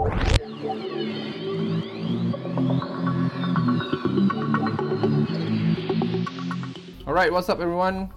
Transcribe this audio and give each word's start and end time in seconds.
Alright, 0.00 0.16
what's 7.28 7.52
up 7.52 7.60
everyone? 7.60 8.08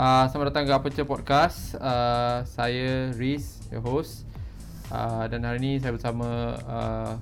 Uh, 0.00 0.24
selamat 0.32 0.48
datang 0.48 0.64
ke 0.64 0.72
Aperture 0.72 1.04
Podcast. 1.04 1.76
Uh, 1.76 2.40
saya 2.48 3.12
Riz, 3.20 3.60
your 3.68 3.84
host. 3.84 4.24
Uh, 4.88 5.28
dan 5.28 5.44
hari 5.44 5.60
ni 5.60 5.76
saya 5.76 5.92
bersama 5.92 6.56
uh, 6.64 7.12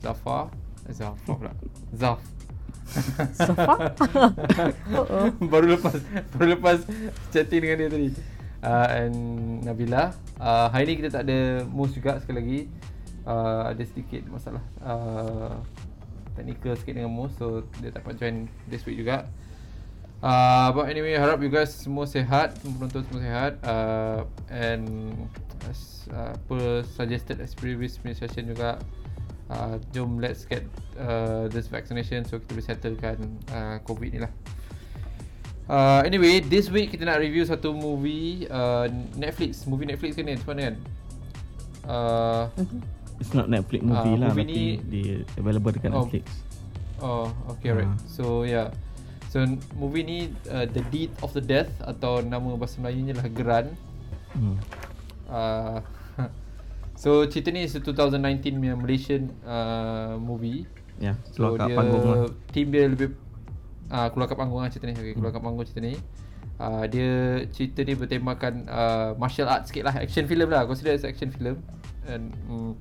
Zafar. 0.00 0.48
Eh, 0.88 0.96
Zafar 0.96 1.36
pula. 1.36 1.52
Zaf. 1.92 2.24
Zafar? 3.44 3.92
baru 5.52 5.76
lepas 5.76 6.00
baru 6.32 6.56
lepas 6.56 6.80
chatting 7.28 7.60
dengan 7.60 7.76
dia 7.76 7.92
tadi. 7.92 8.08
Uh, 8.64 8.88
and 8.88 9.16
Nabila. 9.68 10.16
Uh, 10.40 10.72
hari 10.72 10.96
ni 10.96 11.04
kita 11.04 11.12
tak 11.12 11.28
ada 11.28 11.68
Mus 11.68 11.92
juga 11.92 12.16
sekali 12.24 12.40
lagi. 12.40 12.60
Uh, 13.24 13.72
ada 13.72 13.80
sedikit 13.88 14.20
masalah 14.28 14.60
uh, 14.84 15.56
technical 16.36 16.76
sikit 16.76 17.00
dengan 17.00 17.08
Mus 17.08 17.32
so 17.40 17.64
dia 17.80 17.88
tak 17.88 18.04
dapat 18.04 18.20
join 18.20 18.36
this 18.68 18.84
week 18.84 19.00
juga. 19.00 19.24
Uh, 20.20 20.68
but 20.76 20.92
anyway, 20.92 21.16
harap 21.16 21.40
you 21.40 21.48
guys 21.48 21.72
semua 21.72 22.04
sehat, 22.04 22.56
penonton 22.60 23.00
semua 23.08 23.20
sehat. 23.24 23.52
Uh, 23.64 24.28
and 24.52 24.88
as 25.68 26.04
uh, 26.12 26.36
per 26.44 26.84
suggested 26.84 27.40
as 27.40 27.56
previous 27.56 27.96
session 27.96 28.44
juga, 28.44 28.76
uh, 29.48 29.80
jom 29.96 30.20
let's 30.20 30.44
get 30.44 30.64
uh, 31.00 31.48
this 31.48 31.68
vaccination 31.68 32.28
so 32.28 32.36
kita 32.36 32.50
boleh 32.56 32.66
settlekan 32.68 33.16
uh, 33.52 33.76
COVID 33.88 34.10
ni 34.12 34.20
lah. 34.20 34.32
Uh, 35.64 36.04
anyway, 36.04 36.44
this 36.44 36.68
week 36.68 36.92
kita 36.92 37.08
nak 37.08 37.24
review 37.24 37.40
satu 37.48 37.72
movie 37.72 38.44
uh, 38.52 38.84
Netflix, 39.16 39.64
movie 39.64 39.88
Netflix 39.88 40.12
kan 40.12 40.28
ni, 40.28 40.36
mana 40.44 40.60
kan? 40.60 40.76
Uh, 41.84 42.44
It's 43.16 43.30
not 43.30 43.46
Netflix 43.46 43.80
movie 43.80 44.14
Ah, 44.14 44.20
lah 44.20 44.30
movie 44.30 44.44
Tapi 44.44 44.52
ni- 44.52 44.78
dia 44.84 45.14
available 45.36 45.70
dekat 45.70 45.90
Oh. 45.90 46.02
Netflix 46.02 46.24
Oh, 46.98 47.26
okay 47.48 47.70
right. 47.70 47.84
Ah. 47.84 47.98
So 48.06 48.24
yeah. 48.44 48.70
So 49.28 49.42
movie 49.74 50.02
ni 50.02 50.18
uh, 50.46 50.64
The 50.64 50.80
Deed 50.88 51.10
of 51.20 51.30
the 51.30 51.42
Death 51.42 51.68
atau 51.80 52.22
nama 52.22 52.54
bahasa 52.54 52.78
Melayunya 52.78 53.12
lah 53.12 53.26
Geran. 53.28 53.74
hmm. 54.32 54.56
Uh, 55.26 55.82
so 56.94 57.26
cerita 57.26 57.50
ni 57.50 57.66
is 57.66 57.74
a 57.74 57.82
2019 57.82 58.22
punya 58.54 58.74
Malaysian 58.74 59.34
uh, 59.42 60.14
movie. 60.16 60.64
Ya 60.96 61.18
So 61.28 61.50
Keluar 61.50 61.58
kat 61.58 61.66
dia 61.66 61.76
panggung 61.76 62.04
lah 62.04 62.16
team 62.50 62.66
dia 62.70 62.86
lebih 62.86 63.08
uh, 63.90 64.08
keluar 64.08 64.26
kat 64.26 64.38
panggung 64.38 64.60
lah 64.60 64.70
cerita 64.70 64.86
ni. 64.86 64.94
Okay, 64.94 65.12
keluar 65.12 65.30
kat 65.30 65.42
panggung 65.42 65.66
cerita 65.66 65.82
ni. 65.82 65.94
Uh, 66.54 66.86
dia 66.86 67.10
cerita 67.50 67.82
ni 67.82 67.98
bertemakan 67.98 68.54
uh, 68.64 69.10
martial 69.18 69.50
arts 69.50 69.68
sikit 69.68 69.82
lah 69.84 69.98
action 69.98 70.24
film 70.24 70.46
lah 70.46 70.62
consider 70.62 70.94
as 70.94 71.02
action 71.02 71.26
film 71.28 71.58
and 72.06 72.30
mm, 72.46 72.78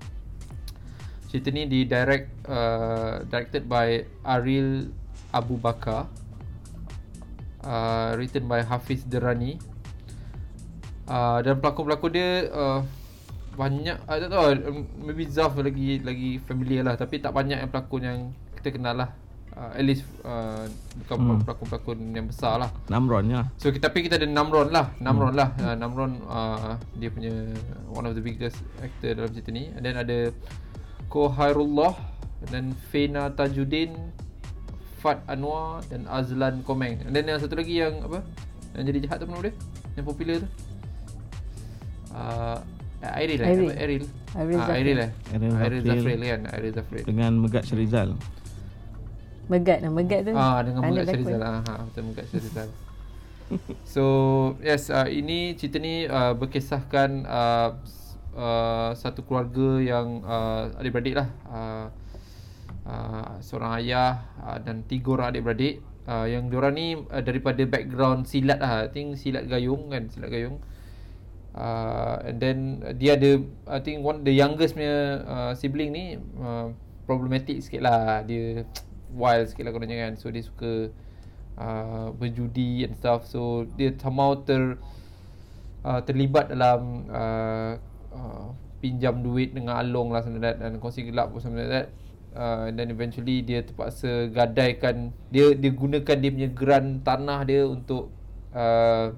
cerita 1.34 1.50
ni 1.50 1.66
di 1.66 1.90
direct 1.90 2.30
uh, 2.46 3.26
directed 3.26 3.66
by 3.66 4.06
Aril 4.22 4.94
Abu 5.34 5.58
Bakar 5.58 6.06
uh, 7.66 8.14
written 8.14 8.46
by 8.46 8.62
Hafiz 8.62 9.02
Derani 9.02 9.58
uh, 11.10 11.42
dan 11.42 11.58
pelakon-pelakon 11.58 12.12
dia 12.14 12.54
uh, 12.54 12.86
banyak 13.58 13.98
uh, 14.06 14.18
tak 14.22 14.30
tahu 14.30 14.46
um, 14.62 14.86
maybe 15.02 15.26
Zaf 15.26 15.58
lagi 15.58 15.98
lagi 16.06 16.38
familiar 16.46 16.86
lah 16.86 16.94
tapi 17.02 17.18
tak 17.18 17.34
banyak 17.34 17.58
yang 17.66 17.70
pelakon 17.74 18.02
yang 18.06 18.20
kita 18.62 18.78
kenal 18.78 18.94
lah 18.94 19.10
uh, 19.58 19.74
at 19.74 19.82
least 19.82 20.06
uh, 20.22 20.70
bukan 21.02 21.18
Hmm. 21.18 21.42
pelakon-pelakon 21.46 21.98
yang 22.14 22.30
besar 22.30 22.62
lah 22.62 22.70
Namron 22.94 23.26
lah 23.30 23.50
So 23.58 23.74
kita 23.74 23.90
tapi 23.90 24.06
kita 24.06 24.22
ada 24.22 24.30
Namron 24.30 24.70
lah, 24.70 24.94
Namron 25.02 25.34
lah. 25.34 25.50
Uh, 25.58 25.74
Namron 25.78 26.12
uh, 26.30 26.78
dia 26.98 27.10
punya 27.10 27.34
one 27.90 28.06
of 28.06 28.14
the 28.14 28.22
biggest 28.22 28.62
actor 28.82 29.18
dalam 29.18 29.30
cerita 29.34 29.50
ni. 29.50 29.70
And 29.74 29.82
then 29.82 29.98
ada 29.98 30.30
Ko 31.14 31.30
Hairullah 31.30 31.94
dan 32.50 32.74
Fena 32.90 33.30
Tajuddin, 33.30 33.94
Fat 34.98 35.22
Anwar 35.30 35.86
dan 35.86 36.10
Azlan 36.10 36.66
Komeng. 36.66 37.06
And 37.06 37.14
then 37.14 37.30
yang 37.30 37.38
satu 37.38 37.54
lagi 37.54 37.78
yang 37.78 38.02
apa? 38.02 38.26
Yang 38.74 38.84
jadi 38.90 39.00
jahat 39.06 39.18
tu 39.22 39.30
nama 39.30 39.46
dia? 39.46 39.54
Yang 39.94 40.06
popular 40.10 40.36
tu. 40.42 40.48
Uh, 42.10 42.58
Airil 43.04 43.38
lah 43.38 43.48
Airil. 43.52 43.70
Airil 43.78 44.04
Airil 44.34 44.58
Ah, 44.58 44.66
Zafril. 44.66 44.78
Airil 44.80 44.96
lah 44.98 45.10
Airil 45.34 45.52
Airil 45.60 45.82
Zafril. 45.84 46.18
Kan 46.24 46.42
Airil 46.56 46.72
Zafril 46.72 47.04
Dengan 47.04 47.32
Megat 47.36 47.64
Syerizal 47.68 48.10
Megat 49.52 49.80
lah 49.84 49.92
Megat 49.92 50.20
tu 50.24 50.32
Ah 50.32 50.62
dengan 50.64 50.82
Megat. 50.88 51.06
Syerizal. 51.12 51.42
Ah 51.44 51.60
ha, 51.68 51.74
betul 51.84 52.04
Megat 52.08 52.26
Syerizal. 52.32 52.70
so, 53.84 54.04
yes, 54.64 54.88
uh, 54.88 55.06
ini 55.06 55.54
cerita 55.60 55.78
ni 55.78 56.08
uh, 56.08 56.32
berkisahkan 56.34 57.28
uh, 57.28 57.70
uh, 58.36 58.92
satu 58.98 59.26
keluarga 59.26 59.82
yang 59.82 60.22
uh, 60.26 60.74
adik-beradik 60.78 61.16
lah. 61.18 61.30
Uh, 61.48 61.86
uh, 62.86 63.32
seorang 63.40 63.82
ayah 63.82 64.28
uh, 64.42 64.58
dan 64.62 64.86
tiga 64.86 65.18
orang 65.18 65.34
adik-beradik. 65.34 65.82
Uh, 66.04 66.28
yang 66.28 66.52
diorang 66.52 66.76
ni 66.76 67.00
uh, 67.00 67.24
daripada 67.24 67.64
background 67.64 68.28
silat 68.28 68.60
lah. 68.60 68.86
I 68.86 68.92
think 68.92 69.16
silat 69.16 69.48
gayung 69.48 69.88
kan, 69.88 70.12
silat 70.12 70.30
gayung. 70.30 70.60
Uh, 71.54 72.18
and 72.26 72.42
then 72.42 72.82
uh, 72.82 72.98
dia 72.98 73.14
ada 73.14 73.38
I 73.70 73.78
think 73.78 74.02
one 74.02 74.26
the 74.26 74.34
youngest 74.34 74.74
punya 74.74 75.22
uh, 75.22 75.52
sibling 75.54 75.94
ni 75.94 76.18
uh, 76.42 76.74
problematic 77.06 77.62
sikit 77.62 77.86
lah 77.86 78.26
dia 78.26 78.66
wild 79.14 79.46
sikit 79.46 79.70
lah 79.70 79.72
kononnya 79.78 80.02
kan 80.02 80.18
so 80.18 80.34
dia 80.34 80.42
suka 80.42 80.90
uh, 81.62 82.10
berjudi 82.18 82.90
and 82.90 82.98
stuff 82.98 83.30
so 83.30 83.70
dia 83.78 83.94
somehow 84.02 84.34
ter 84.34 84.82
uh, 85.86 86.02
terlibat 86.02 86.50
dalam 86.50 87.06
uh, 87.14 87.78
uh, 88.14 88.54
pinjam 88.80 89.20
duit 89.24 89.52
dengan 89.52 89.80
Along 89.82 90.14
lah 90.14 90.22
something 90.22 90.44
like 90.44 90.56
that 90.56 90.64
dan 90.64 90.80
kongsi 90.80 91.08
gelap 91.08 91.34
something 91.40 91.60
like 91.60 91.72
that. 91.72 91.88
Uh, 92.34 92.74
then 92.74 92.90
eventually 92.90 93.46
dia 93.46 93.62
terpaksa 93.62 94.26
gadaikan 94.34 95.14
dia 95.30 95.54
dia 95.54 95.70
gunakan 95.70 96.18
dia 96.18 96.32
punya 96.34 96.50
geran 96.50 96.86
tanah 97.06 97.46
dia 97.46 97.62
untuk 97.70 98.10
uh, 98.58 99.14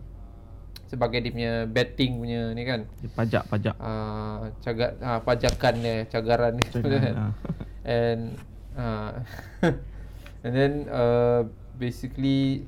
sebagai 0.85 1.23
dia 1.23 1.31
punya 1.31 1.53
betting 1.65 2.19
punya 2.19 2.51
ni 2.51 2.63
kan. 2.67 2.85
Dia 2.99 3.09
pajak-pajak. 3.15 3.75
Uh, 3.79 4.51
cagar 4.59 4.99
uh, 4.99 5.19
pajakan 5.23 5.73
dia 5.79 5.95
cagaran 6.11 6.51
dia. 6.59 6.67
Cagaran, 6.75 7.13
ah. 7.23 7.33
and 7.87 8.21
uh, 8.75 9.11
and 10.45 10.53
then 10.53 10.73
uh, 10.91 11.47
basically 11.79 12.67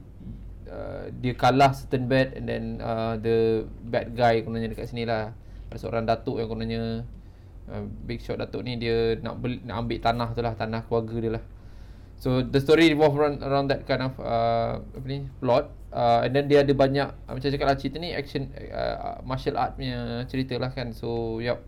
uh, 0.72 1.12
dia 1.22 1.36
kalah 1.36 1.76
certain 1.76 2.08
bet 2.08 2.36
and 2.36 2.48
then 2.48 2.66
uh, 2.80 3.20
the 3.20 3.68
bad 3.88 4.16
guy 4.16 4.42
kononnya 4.44 4.72
dekat 4.72 4.90
sini 4.92 5.08
lah 5.08 5.36
ada 5.68 5.78
seorang 5.78 6.08
datuk 6.08 6.40
yang 6.40 6.48
kononnya 6.48 7.04
uh, 7.68 7.84
big 8.08 8.24
shot 8.24 8.40
datuk 8.40 8.64
ni 8.64 8.80
dia 8.80 9.20
nak 9.20 9.40
beli, 9.44 9.60
nak 9.68 9.84
ambil 9.84 10.00
tanah 10.00 10.28
tu 10.32 10.42
lah 10.44 10.54
tanah 10.56 10.88
keluarga 10.88 11.18
dia 11.20 11.32
lah. 11.40 11.44
So 12.18 12.42
the 12.42 12.58
story 12.58 12.90
revolve 12.90 13.14
around, 13.14 13.46
around 13.46 13.70
that 13.70 13.86
kind 13.86 14.02
of 14.02 14.18
uh, 14.18 14.82
apa 14.82 15.06
ni 15.06 15.30
plot. 15.38 15.70
Uh, 15.88 16.26
and 16.26 16.36
then 16.36 16.50
dia 16.52 16.66
ada 16.66 16.74
banyak 16.76 17.08
uh, 17.08 17.32
macam 17.32 17.48
cakap 17.48 17.68
lah 17.70 17.78
cerita 17.80 17.98
ni 18.02 18.12
action 18.12 18.52
uh, 18.52 19.24
martial 19.24 19.56
art 19.56 19.78
punya 19.78 20.26
cerita 20.26 20.58
lah 20.58 20.74
kan. 20.74 20.92
So 20.98 21.38
yup. 21.38 21.62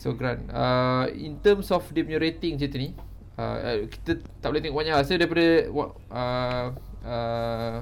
So 0.00 0.16
grand. 0.16 0.48
Uh, 0.48 1.12
in 1.12 1.36
terms 1.44 1.68
of 1.68 1.84
dia 1.92 2.02
punya 2.04 2.16
rating 2.16 2.56
cerita 2.56 2.80
ni 2.80 2.96
uh, 3.36 3.84
kita 3.92 4.24
tak 4.40 4.48
boleh 4.48 4.62
tengok 4.64 4.78
banyak 4.80 4.94
lah. 4.96 5.04
So 5.04 5.20
daripada 5.20 5.46
uh, 5.68 6.66
uh, 7.04 7.76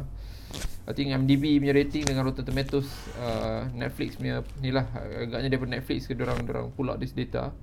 I 0.84 0.92
think 0.92 1.16
MDB 1.16 1.64
punya 1.64 1.72
rating 1.72 2.04
dengan 2.04 2.28
Rotten 2.28 2.44
Tomatoes 2.44 2.88
uh, 3.16 3.64
Netflix 3.72 4.20
punya 4.20 4.44
ni 4.60 4.68
lah 4.68 4.84
agaknya 4.94 5.56
daripada 5.56 5.80
Netflix 5.80 6.04
ke 6.04 6.12
orang 6.20 6.44
orang 6.44 6.68
pull 6.76 6.92
out 6.92 7.00
this 7.00 7.16
data 7.16 7.56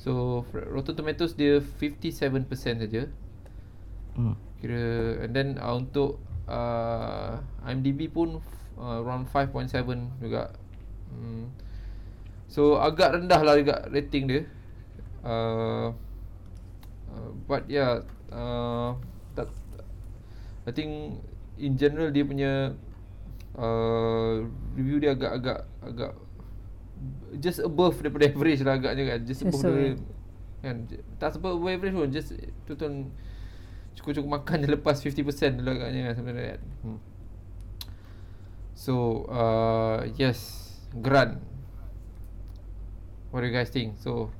so 0.00 0.42
Rotten 0.50 0.96
Tomatoes 0.96 1.36
dia 1.36 1.60
57% 1.60 2.48
saja 2.56 3.02
hmm. 4.16 4.34
Kira 4.62 5.18
and 5.26 5.34
then 5.34 5.48
uh, 5.58 5.74
untuk 5.74 6.22
uh, 6.46 7.42
IMDb 7.66 8.06
pun 8.06 8.38
uh, 8.78 9.02
around 9.02 9.26
5.7 9.26 9.74
juga. 10.22 10.54
Hmm. 11.10 11.50
So 12.46 12.78
agak 12.78 13.18
rendah 13.18 13.40
lah 13.42 13.58
juga 13.58 13.90
rating 13.90 14.24
dia. 14.30 14.42
Uh, 15.26 15.90
uh, 17.10 17.30
but 17.50 17.66
yeah, 17.66 18.06
uh, 18.30 18.94
tak, 19.34 19.50
I 20.62 20.70
think 20.70 21.18
in 21.62 21.78
general 21.78 22.10
dia 22.10 22.26
punya 22.26 22.52
uh, 23.54 24.42
review 24.74 24.98
dia 24.98 25.14
agak-agak 25.14 25.64
agak 25.86 26.12
just 27.38 27.62
above 27.62 27.98
daripada 28.02 28.26
average 28.30 28.60
lah 28.66 28.74
agaknya 28.76 29.16
kan. 29.16 29.20
Just 29.22 29.46
above 29.46 29.62
so, 29.62 29.70
the, 29.70 29.94
kan. 30.60 30.76
Tak 31.22 31.38
sebab 31.38 31.56
above 31.56 31.70
average 31.70 31.94
pun 31.94 32.10
just 32.10 32.34
tonton 32.66 33.14
cukup-cukup 33.94 34.42
makan 34.42 34.66
je 34.66 34.68
lepas 34.74 34.96
50% 34.98 35.62
dulu 35.62 35.70
agaknya 35.70 36.10
kan 36.10 36.12
something 36.18 36.36
like 36.36 36.58
that. 36.58 36.62
Hmm. 36.82 37.00
So 38.74 39.26
uh, 39.30 40.10
yes, 40.18 40.70
Grant. 40.98 41.38
What 43.30 43.40
do 43.40 43.48
you 43.48 43.54
guys 43.54 43.70
think? 43.70 43.96
So 44.02 44.34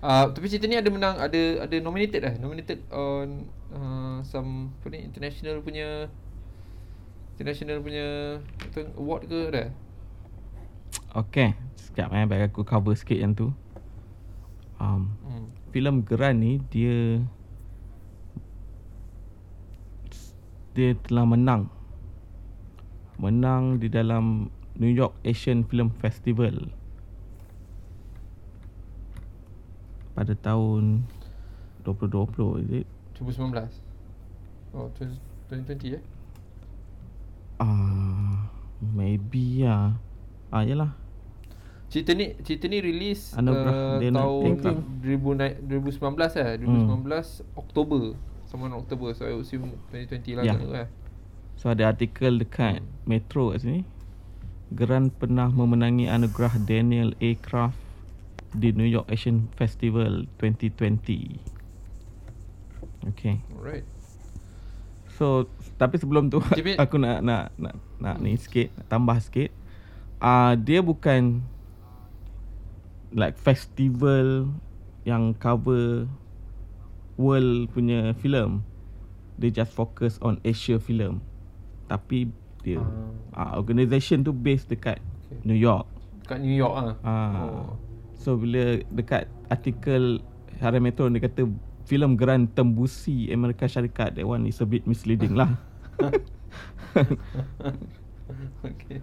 Uh, 0.00 0.32
tapi 0.32 0.48
cerita 0.48 0.64
ni 0.64 0.80
ada 0.80 0.88
menang 0.88 1.20
ada 1.20 1.68
ada 1.68 1.76
nominated 1.76 2.24
lah 2.24 2.32
nominated 2.40 2.80
on 2.88 3.44
uh, 3.74 4.18
some 4.26 4.74
apa 4.80 4.86
ni 4.94 4.98
international 5.06 5.62
punya 5.62 6.10
international 7.34 7.80
punya 7.80 8.38
award 8.98 9.26
ke 9.26 9.38
ada? 9.50 9.64
Okay 11.10 11.56
Sekejap 11.74 12.12
eh 12.14 12.26
Bagi 12.28 12.44
aku 12.46 12.62
cover 12.62 12.94
sikit 12.94 13.18
yang 13.18 13.32
tu. 13.34 13.50
Um, 14.80 15.12
Hmm. 15.26 15.52
filem 15.70 16.00
Geran 16.04 16.40
ni 16.40 16.62
dia 16.72 17.20
dia 20.72 20.96
telah 21.04 21.26
menang. 21.28 21.68
Menang 23.20 23.76
di 23.76 23.92
dalam 23.92 24.48
New 24.80 24.88
York 24.88 25.12
Asian 25.26 25.66
Film 25.68 25.92
Festival. 26.00 26.72
Pada 30.16 30.32
tahun 30.36 31.04
2020 31.84 32.64
is 32.64 32.70
it 32.84 32.88
2019. 33.20 33.68
Oh, 34.72 34.88
2020 34.96 35.98
eh? 35.98 36.04
ah 37.60 37.68
uh, 37.68 38.34
maybe 38.80 39.68
ya 39.68 39.92
ah 40.48 40.64
yalah 40.64 40.96
Cerita 41.90 42.14
ni 42.14 42.38
cerita 42.46 42.70
ni 42.70 42.78
release 42.80 43.34
uh, 43.34 43.42
Anugerah 43.42 43.98
Daniel 44.00 44.16
tahun 44.16 44.50
Craig. 44.62 44.78
2000, 45.68 46.00
2019 46.00 46.40
eh 46.40 46.52
2019 46.64 47.60
Oktober 47.60 48.02
sama 48.48 48.70
Oktober 48.72 49.12
so 49.12 49.26
I 49.28 49.34
would 49.36 49.44
assume 49.44 49.74
2020 49.92 50.38
lah 50.40 50.44
Ya. 50.46 50.54
yeah. 50.56 50.86
kan 50.86 50.88
So 51.60 51.68
ada 51.68 51.92
artikel 51.92 52.40
dekat 52.40 52.80
Metro 53.04 53.52
kat 53.52 53.60
sini. 53.60 53.84
Geran 54.72 55.12
pernah 55.12 55.52
memenangi 55.52 56.08
anugerah 56.08 56.56
Daniel 56.64 57.12
A. 57.20 57.36
Craft 57.36 57.76
di 58.56 58.72
New 58.72 58.88
York 58.88 59.12
Asian 59.12 59.52
Festival 59.60 60.24
2020. 60.40 61.59
Okay. 63.06 63.40
alright 63.54 63.86
So 65.10 65.48
tapi 65.76 65.96
sebelum 65.96 66.28
tu 66.28 66.40
aku 66.82 66.96
nak 66.96 67.20
nak 67.20 67.52
nak 67.56 67.74
nak 67.96 68.16
ni 68.18 68.36
sikit, 68.36 68.72
nak 68.74 68.86
tambah 68.88 69.16
sikit. 69.20 69.52
Ah 70.16 70.52
uh, 70.52 70.52
dia 70.56 70.80
bukan 70.80 71.44
like 73.12 73.36
festival 73.36 74.48
yang 75.04 75.36
cover 75.36 76.08
world 77.16 77.68
punya 77.68 78.16
film. 78.16 78.64
Dia 79.36 79.52
just 79.54 79.72
focus 79.72 80.16
on 80.20 80.40
Asia 80.40 80.76
film. 80.76 81.20
Tapi 81.84 82.32
dia 82.60 82.80
Ah. 83.32 83.52
uh, 83.52 83.52
organisation 83.56 84.20
tu 84.20 84.32
based 84.32 84.68
dekat 84.68 85.00
Okay. 85.30 85.46
New 85.46 85.56
York. 85.56 85.84
kat 86.26 86.40
New 86.40 86.52
York 86.52 86.74
ah 86.74 86.92
Ah. 87.00 87.32
oh. 87.44 87.68
So 88.14 88.34
bila 88.34 88.80
dekat 88.88 89.28
artikel 89.46 90.20
Harian 90.58 90.82
Metro 90.82 91.06
dia 91.06 91.22
kata 91.22 91.44
filem 91.90 92.14
Geran 92.14 92.46
tembusi 92.46 93.26
Amerika 93.28 93.66
Syarikat 93.66 94.14
that 94.14 94.22
one 94.22 94.46
is 94.46 94.62
a 94.62 94.66
bit 94.66 94.86
misleading 94.86 95.34
lah. 95.34 95.58
okay 98.62 98.98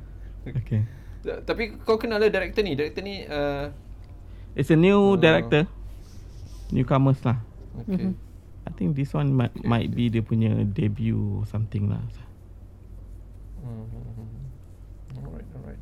okay. 0.47 0.81
Ta- 1.21 1.43
tapi 1.43 1.75
kau 1.83 1.99
kenal 1.99 2.17
lah 2.17 2.31
director 2.31 2.63
ni 2.63 2.73
director 2.73 3.03
ni 3.03 3.27
uh, 3.27 3.67
It's 4.55 4.71
a 4.71 4.79
new 4.79 5.13
Oh. 5.13 5.19
director. 5.19 5.67
Newcomers 6.71 7.21
lah. 7.21 7.37
okay 7.77 8.15
I 8.65 8.71
think 8.73 8.95
this 8.95 9.13
one 9.13 9.31
might, 9.31 9.53
Okay, 9.53 9.63
might 9.63 9.87
okay. 9.87 9.95
be 9.95 10.11
dia 10.11 10.19
punya 10.19 10.51
debut 10.65 11.39
or 11.39 11.47
something 11.47 11.87
lah. 11.87 12.03
Hmm, 13.63 13.87
hmm, 13.87 14.11
hmm. 14.11 15.23
Alright, 15.23 15.47
alright. 15.55 15.81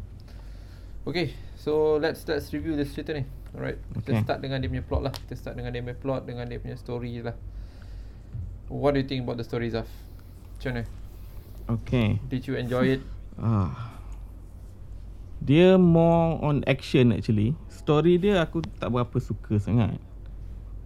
Okay, 1.01 1.33
so 1.57 1.97
let's 1.97 2.21
let's 2.29 2.53
review 2.53 2.77
this 2.77 2.93
cerita 2.93 3.17
ni. 3.17 3.25
Alright, 3.55 3.79
kita 4.03 4.11
Okay. 4.11 4.21
start 4.27 4.39
dengan 4.43 4.59
dia 4.59 4.67
punya 4.67 4.83
plot 4.83 5.01
lah. 5.07 5.13
Kita 5.15 5.33
start 5.39 5.55
dengan 5.55 5.71
dia 5.71 5.79
punya 5.79 5.95
plot, 5.95 6.21
dengan 6.27 6.43
dia 6.43 6.59
punya 6.59 6.75
story 6.75 7.23
lah. 7.23 7.35
What 8.67 8.97
do 8.97 8.99
you 8.99 9.07
think 9.07 9.23
about 9.23 9.39
the 9.39 9.47
story, 9.47 9.71
Zaf? 9.71 9.87
Macam 10.59 10.75
mana? 10.75 10.83
Okay. 11.79 12.19
Did 12.27 12.45
you 12.45 12.59
enjoy 12.59 12.99
it? 12.99 13.01
Ah. 13.35 13.91
Dia 15.43 15.75
more 15.75 16.39
on 16.39 16.63
action 16.71 17.11
actually. 17.11 17.51
Story 17.67 18.15
dia 18.15 18.39
aku 18.39 18.63
tak 18.79 18.87
berapa 18.87 19.19
suka 19.19 19.59
sangat. 19.59 19.99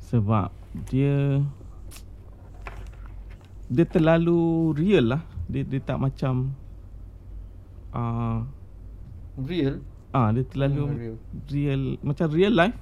Sebab 0.10 0.50
dia 0.90 1.46
dia 3.70 3.86
terlalu 3.86 4.74
real 4.74 5.14
lah. 5.14 5.22
Dia 5.46 5.62
dia 5.62 5.78
tak 5.78 6.02
macam 6.02 6.58
ah 7.94 8.50
Real? 9.38 9.86
Ah 10.10 10.30
dia 10.30 10.42
terlalu 10.44 10.82
Hmm, 10.84 10.96
real. 10.96 11.16
real 11.48 11.82
macam 12.02 12.26
real 12.30 12.52
life. 12.52 12.78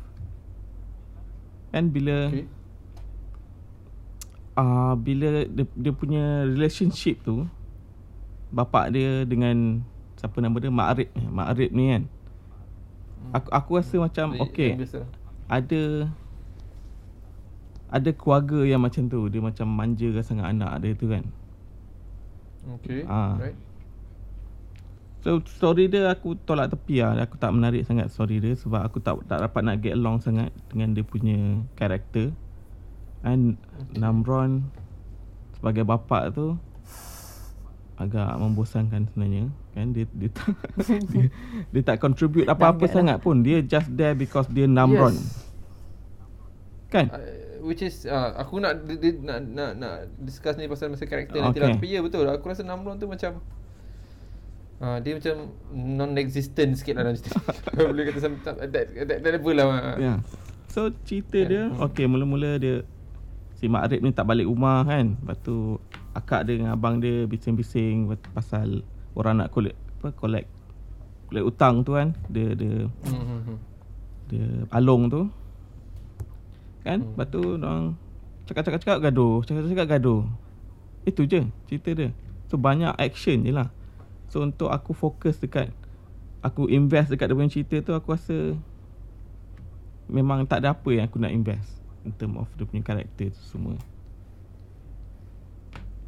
And 1.70 1.92
bila 1.92 2.32
Okay. 2.32 2.46
Ah 4.54 4.64
uh, 4.90 4.94
bila 4.96 5.46
dia, 5.46 5.66
dia 5.70 5.94
punya 5.94 6.24
relationship 6.44 7.22
tu 7.22 7.46
bapak 8.50 8.90
dia 8.90 9.22
dengan 9.22 9.86
siapa 10.16 10.40
nama 10.40 10.58
dia 10.58 10.72
Mak 10.72 10.88
Arif 10.90 11.10
Mak 11.30 11.48
Arif 11.52 11.70
ni 11.70 11.94
kan. 11.94 12.04
Aku 13.34 13.50
aku 13.52 13.70
rasa 13.76 13.96
macam 14.00 14.34
Yang- 14.34 14.44
okey 14.50 14.70
ada 15.46 15.82
ada 17.88 18.10
keluarga 18.12 18.60
yang 18.64 18.82
macam 18.82 19.06
tu 19.06 19.20
dia 19.28 19.40
macam 19.40 19.68
manjakan 19.68 20.24
sangat 20.24 20.48
anak 20.50 20.72
dia 20.82 20.92
tu 20.96 21.06
kan. 21.06 21.24
Okay, 22.80 23.06
Ah. 23.06 23.38
right. 23.38 23.56
So 25.26 25.42
story 25.50 25.90
dia 25.90 26.14
aku 26.14 26.38
tolak 26.46 26.70
tepi 26.70 27.02
lah 27.02 27.18
Aku 27.26 27.42
tak 27.42 27.50
menarik 27.50 27.82
sangat 27.84 28.14
story 28.14 28.38
dia 28.38 28.54
Sebab 28.54 28.86
aku 28.86 29.02
tak 29.02 29.18
tak 29.26 29.42
dapat 29.42 29.62
nak 29.66 29.82
get 29.82 29.98
along 29.98 30.22
sangat 30.22 30.54
Dengan 30.70 30.94
dia 30.94 31.02
punya 31.02 31.66
karakter 31.74 32.32
And 33.26 33.58
okay. 33.58 33.98
Namron 33.98 34.70
Sebagai 35.58 35.84
bapa 35.90 36.30
tu 36.30 36.56
Agak 37.98 38.38
membosankan 38.38 39.10
sebenarnya 39.10 39.50
Kan 39.74 39.90
dia 39.98 40.06
dia 40.14 40.30
tak 40.30 40.54
dia, 41.12 41.34
dia 41.74 41.82
tak 41.82 41.98
contribute 41.98 42.46
apa-apa 42.46 42.86
lah. 42.86 42.94
sangat 42.94 43.18
pun 43.18 43.42
Dia 43.42 43.66
just 43.66 43.90
there 43.98 44.14
because 44.14 44.46
dia 44.54 44.70
Namron 44.70 45.18
Yes. 45.18 45.46
Kan 46.94 47.10
Uh, 47.10 47.48
which 47.68 47.84
is 47.84 48.08
uh, 48.08 48.32
aku 48.40 48.64
nak, 48.64 48.88
di, 48.88 48.96
di, 48.96 49.20
nak 49.20 49.44
nak 49.44 49.76
nak 49.76 49.96
discuss 50.24 50.56
ni 50.56 50.72
pasal 50.72 50.88
masa 50.88 51.04
karakter 51.04 51.44
nanti 51.44 51.60
lah. 51.60 51.76
Okay. 51.76 51.84
Tapi 51.84 51.88
ya 51.92 52.00
betul. 52.00 52.24
Aku 52.32 52.48
rasa 52.48 52.64
Namron 52.64 52.96
tu 52.96 53.12
macam 53.12 53.44
uh, 54.82 54.98
dia 55.02 55.18
macam 55.18 55.36
non-existent 55.74 56.78
sikit 56.78 56.98
lah 56.98 57.10
dalam 57.10 57.18
cerita. 57.18 57.40
Boleh 57.78 58.04
kata 58.10 58.20
some, 58.22 58.38
that, 58.44 58.88
that, 58.94 59.20
that, 59.22 59.32
level 59.34 59.54
lah. 59.54 59.98
Ya. 59.98 60.22
So 60.70 60.94
cerita 61.06 61.42
Kan? 61.42 61.50
dia 61.50 61.64
Hmm. 61.72 61.86
okey 61.90 62.06
mula-mula 62.06 62.62
dia 62.62 62.86
si 63.58 63.66
Mak 63.66 63.90
Arif 63.90 64.00
ni 64.06 64.14
tak 64.14 64.30
balik 64.30 64.46
rumah 64.46 64.86
kan. 64.86 65.18
Lepas 65.18 65.38
tu 65.42 65.82
akak 66.14 66.46
dia 66.46 66.62
dengan 66.62 66.78
abang 66.78 67.02
dia 67.02 67.26
bising-bising 67.26 68.10
pasal 68.34 68.86
orang 69.18 69.42
nak 69.42 69.50
collect 69.50 69.78
apa 69.98 70.14
collect 70.14 70.48
collect 71.30 71.46
hutang 71.50 71.82
tu 71.82 71.98
kan. 71.98 72.14
Dia 72.30 72.54
dia 72.54 72.86
Hmm, 73.10 73.24
hmm, 73.26 73.42
hmm. 73.42 73.58
dia 74.30 74.48
along 74.78 75.10
tu. 75.10 75.22
Kan? 76.86 77.02
Hmm. 77.02 77.10
Lepas 77.18 77.28
tu 77.34 77.42
orang 77.58 77.84
cakap-cakap-cakap 78.48 79.00
gaduh, 79.04 79.44
cakap-cakap 79.44 79.88
gaduh. 79.98 80.22
Itu 81.04 81.26
je 81.26 81.48
cerita 81.66 81.90
dia. 81.96 82.10
So 82.48 82.56
banyak 82.56 82.96
action 82.96 83.44
je 83.44 83.52
lah. 83.52 83.74
So 84.28 84.44
untuk 84.44 84.70
aku 84.70 84.92
fokus 84.92 85.40
dekat 85.40 85.72
aku 86.44 86.68
invest 86.68 87.10
dekat 87.10 87.28
dia 87.28 87.36
punya 87.36 87.52
cerita 87.52 87.76
tu 87.82 87.92
aku 87.92 88.14
rasa 88.14 88.56
memang 90.08 90.48
tak 90.48 90.64
ada 90.64 90.72
apa 90.72 90.88
yang 90.92 91.06
aku 91.06 91.20
nak 91.20 91.32
invest 91.32 91.68
in 92.04 92.12
term 92.16 92.40
of 92.40 92.48
dia 92.56 92.64
punya 92.64 92.84
karakter 92.84 93.32
tu 93.32 93.42
semua. 93.44 93.76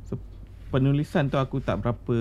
So 0.06 0.16
penulisan 0.70 1.28
tu 1.28 1.36
aku 1.36 1.60
tak 1.60 1.84
berapa 1.84 2.16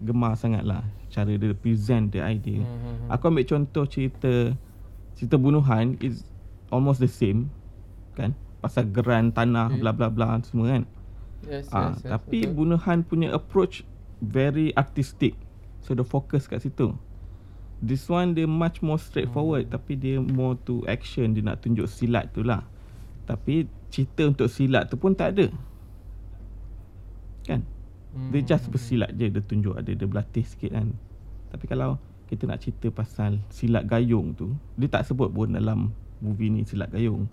gemar 0.00 0.34
sangat 0.34 0.64
lah 0.64 0.82
cara 1.12 1.28
dia 1.36 1.52
present 1.52 2.08
the 2.10 2.20
idea. 2.20 2.64
Hmm, 2.64 2.68
hmm, 2.68 2.94
hmm. 3.04 3.08
Aku 3.12 3.28
ambil 3.28 3.44
contoh 3.44 3.84
cerita 3.84 4.56
cerita 5.12 5.36
bunuhan 5.36 6.00
is 6.00 6.24
almost 6.72 6.98
the 6.98 7.10
same 7.10 7.52
kan 8.16 8.32
pasal 8.60 8.84
geran 8.88 9.28
tanah 9.28 9.68
Okay. 9.72 9.80
bla 9.80 9.92
bla 9.92 10.08
bla 10.08 10.40
semua 10.40 10.72
kan. 10.72 10.84
Yes, 11.42 11.66
Ah, 11.68 11.90
yes, 11.92 12.06
yes, 12.06 12.10
tapi 12.14 12.46
betul. 12.46 12.54
bunuhan 12.54 12.98
punya 13.02 13.28
approach 13.34 13.82
very 14.22 14.70
artistic. 14.78 15.34
So 15.82 15.98
the 15.98 16.06
focus 16.06 16.46
kat 16.46 16.62
situ. 16.62 16.94
This 17.82 18.06
one 18.06 18.38
dia 18.38 18.46
much 18.46 18.78
more 18.78 19.02
straightforward 19.02 19.66
Hmm. 19.66 19.74
tapi 19.74 19.98
dia 19.98 20.22
more 20.22 20.54
to 20.62 20.86
action 20.86 21.34
dia 21.34 21.42
nak 21.42 21.66
tunjuk 21.66 21.90
silat 21.90 22.30
tu 22.30 22.46
lah. 22.46 22.62
Tapi 23.26 23.66
cerita 23.90 24.22
untuk 24.30 24.46
silat 24.46 24.86
tu 24.86 24.94
pun 24.94 25.18
tak 25.18 25.34
ada. 25.34 25.50
Kan? 27.42 27.66
Dia 28.30 28.40
Hmm, 28.40 28.46
just 28.46 28.70
hmm, 28.70 28.72
bersilat 28.76 29.10
je 29.18 29.26
dia 29.26 29.42
tunjuk 29.42 29.74
ada 29.74 29.90
dia 29.90 30.06
berlatih 30.06 30.46
sikit 30.46 30.70
kan. 30.70 30.94
Tapi 31.50 31.64
kalau 31.66 31.98
kita 32.30 32.46
nak 32.46 32.62
cerita 32.62 32.88
pasal 32.88 33.42
silat 33.50 33.84
gayung 33.84 34.32
tu, 34.32 34.54
dia 34.78 34.88
tak 34.88 35.04
sebut 35.04 35.28
pun 35.28 35.52
dalam 35.52 35.90
movie 36.22 36.48
ni 36.48 36.62
silat 36.62 36.88
gayung. 36.88 37.26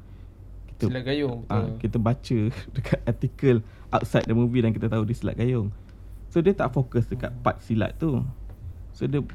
Kita 0.72 0.90
Silat 0.90 1.04
gayung 1.06 1.46
betul. 1.46 1.54
Ah, 1.54 1.68
kita 1.78 1.98
baca 2.02 2.40
dekat 2.76 3.00
artikel 3.06 3.56
outside 3.94 4.26
the 4.26 4.34
movie 4.34 4.64
dan 4.66 4.74
kita 4.74 4.90
tahu 4.90 5.06
dia 5.06 5.14
silat 5.14 5.38
gayung. 5.38 5.70
So 6.30 6.42
dia 6.46 6.54
tak 6.54 6.74
fokus 6.74 7.10
dekat 7.10 7.34
part 7.42 7.62
silat 7.66 7.98
tu. 7.98 8.22
So 8.94 9.10
dia 9.10 9.26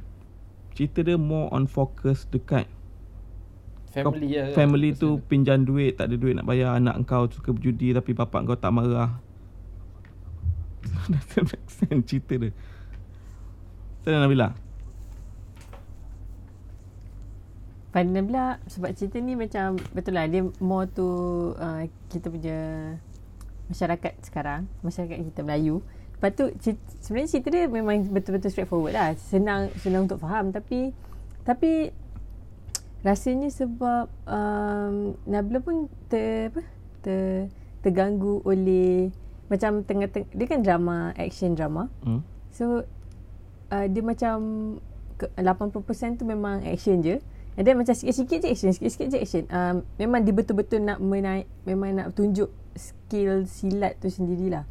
cerita 0.75 1.03
dia 1.03 1.19
more 1.19 1.51
on 1.55 1.67
focus 1.71 2.27
dekat 2.31 2.67
family 3.95 4.35
kau, 4.35 4.43
lah. 4.43 4.55
family 4.59 4.89
tu 4.91 5.09
pinjam 5.31 5.63
duit, 5.63 5.95
tak 5.95 6.11
ada 6.11 6.19
duit 6.19 6.35
nak 6.35 6.47
bayar 6.51 6.75
anak 6.75 7.07
kau 7.07 7.31
suka 7.31 7.55
berjudi 7.55 7.95
tapi 7.95 8.11
bapak 8.11 8.43
kau 8.43 8.59
tak 8.59 8.75
marah. 8.75 9.23
Doesn't 11.13 11.47
make 11.47 11.69
sense 11.71 12.05
cerita 12.11 12.35
dia. 12.37 12.51
Macam 14.03 14.11
mana 14.11 14.25
Nabila? 14.27 14.49
Pada 17.95 18.21
pula 18.27 18.47
sebab 18.67 18.91
cerita 18.99 19.23
ni 19.23 19.39
macam 19.39 19.79
betul 19.95 20.19
lah 20.19 20.27
dia 20.27 20.43
more 20.59 20.91
to 20.91 21.07
uh, 21.63 21.87
kita 22.11 22.27
punya 22.27 22.59
masyarakat 23.71 24.19
sekarang, 24.27 24.67
masyarakat 24.83 25.23
kita 25.31 25.47
Melayu. 25.47 25.79
Lepas 26.25 26.41
tu 26.41 26.49
cerita, 26.57 26.81
sebenarnya 27.05 27.29
cerita 27.37 27.49
dia 27.53 27.69
memang 27.69 28.01
betul-betul 28.09 28.49
straightforward 28.49 28.97
lah. 28.97 29.13
Senang 29.21 29.69
senang 29.77 30.09
untuk 30.09 30.25
faham 30.25 30.57
tapi 30.57 30.97
tapi 31.45 31.93
rasanya 33.05 33.53
sebab 33.53 34.09
um, 34.25 35.21
Nabila 35.29 35.61
pun 35.61 35.93
ter 36.09 36.49
apa 36.49 36.65
ter, 37.05 37.53
terganggu 37.85 38.41
oleh 38.49 39.13
macam 39.53 39.85
tengah, 39.85 40.09
tengah 40.09 40.33
dia 40.33 40.47
kan 40.49 40.65
drama 40.65 41.13
action 41.21 41.53
drama. 41.53 41.93
Hmm. 42.01 42.25
So 42.49 42.89
uh, 43.69 43.85
dia 43.93 44.01
macam 44.01 44.37
ke- 45.21 45.29
80% 45.37 46.17
tu 46.17 46.25
memang 46.25 46.65
action 46.65 47.05
je. 47.05 47.21
And 47.61 47.69
then 47.69 47.77
macam 47.77 47.93
sikit-sikit 47.93 48.41
je 48.41 48.49
action, 48.49 48.73
sikit-sikit 48.73 49.13
je 49.13 49.19
action. 49.21 49.45
Um, 49.53 49.85
memang 50.01 50.25
dia 50.25 50.33
betul-betul 50.33 50.89
nak 50.89 51.05
menaik, 51.05 51.53
memang 51.69 52.01
nak 52.01 52.17
tunjuk 52.17 52.49
skill 52.73 53.45
silat 53.45 54.01
tu 54.01 54.09
sendirilah. 54.09 54.65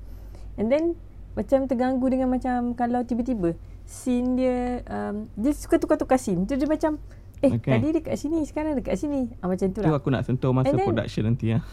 And 0.58 0.74
then 0.74 0.98
macam 1.34 1.66
terganggu 1.66 2.06
dengan 2.08 2.30
macam 2.30 2.74
kalau 2.74 3.02
tiba-tiba 3.02 3.58
scene 3.84 4.38
dia 4.38 4.82
um, 4.88 5.28
dia 5.34 5.52
suka 5.54 5.78
tukar-tukar 5.78 6.18
scene. 6.18 6.46
Tu 6.46 6.56
dia 6.56 6.70
macam 6.70 6.98
eh 7.44 7.60
Okay. 7.60 7.76
tadi 7.76 7.88
dekat 7.92 8.16
sini, 8.16 8.40
sekarang 8.48 8.80
dekat 8.80 8.96
sini. 8.96 9.28
Ah, 9.44 9.52
macam 9.52 9.68
tu 9.76 9.84
Tu 9.84 9.90
lah. 9.92 10.00
aku 10.00 10.08
nak 10.08 10.24
sentuh 10.24 10.56
masa 10.56 10.72
And 10.72 10.80
then- 10.80 10.88
production 10.88 11.24
nanti 11.28 11.46
ya. 11.52 11.60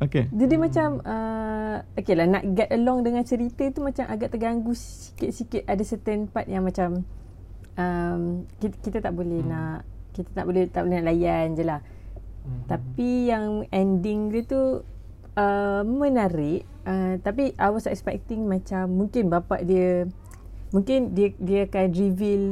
Okay. 0.00 0.32
Dia, 0.32 0.48
dia 0.48 0.56
macam 0.56 1.04
uh, 1.04 1.84
Okay 1.92 2.16
lah 2.16 2.24
Nak 2.24 2.56
get 2.56 2.72
along 2.72 3.04
dengan 3.04 3.20
cerita 3.20 3.68
tu 3.68 3.84
Macam 3.84 4.08
agak 4.08 4.32
terganggu 4.32 4.72
Sikit-sikit 4.72 5.68
Ada 5.68 5.84
certain 5.84 6.24
part 6.24 6.48
yang 6.48 6.64
macam 6.64 7.04
um, 7.76 8.48
kita, 8.64 8.80
kita 8.80 8.98
tak 9.04 9.12
boleh 9.12 9.44
hmm. 9.44 9.50
nak 9.52 9.84
Kita 10.16 10.32
tak 10.32 10.48
boleh 10.48 10.72
Tak 10.72 10.88
boleh 10.88 11.04
nak 11.04 11.06
layan 11.12 11.52
je 11.52 11.64
lah 11.68 11.80
Hmm. 12.40 12.64
Tapi 12.64 13.28
yang 13.28 13.68
ending 13.68 14.32
dia 14.32 14.48
tu 14.48 14.80
uh, 15.36 15.82
Menarik 15.84 16.64
uh, 16.86 17.14
Tapi 17.20 17.56
I 17.56 17.68
was 17.72 17.88
expecting 17.88 18.46
macam 18.46 18.90
Mungkin 18.94 19.28
bapak 19.32 19.64
dia 19.64 20.06
Mungkin 20.70 21.16
dia 21.16 21.34
dia 21.40 21.66
akan 21.66 21.86
reveal 21.90 22.44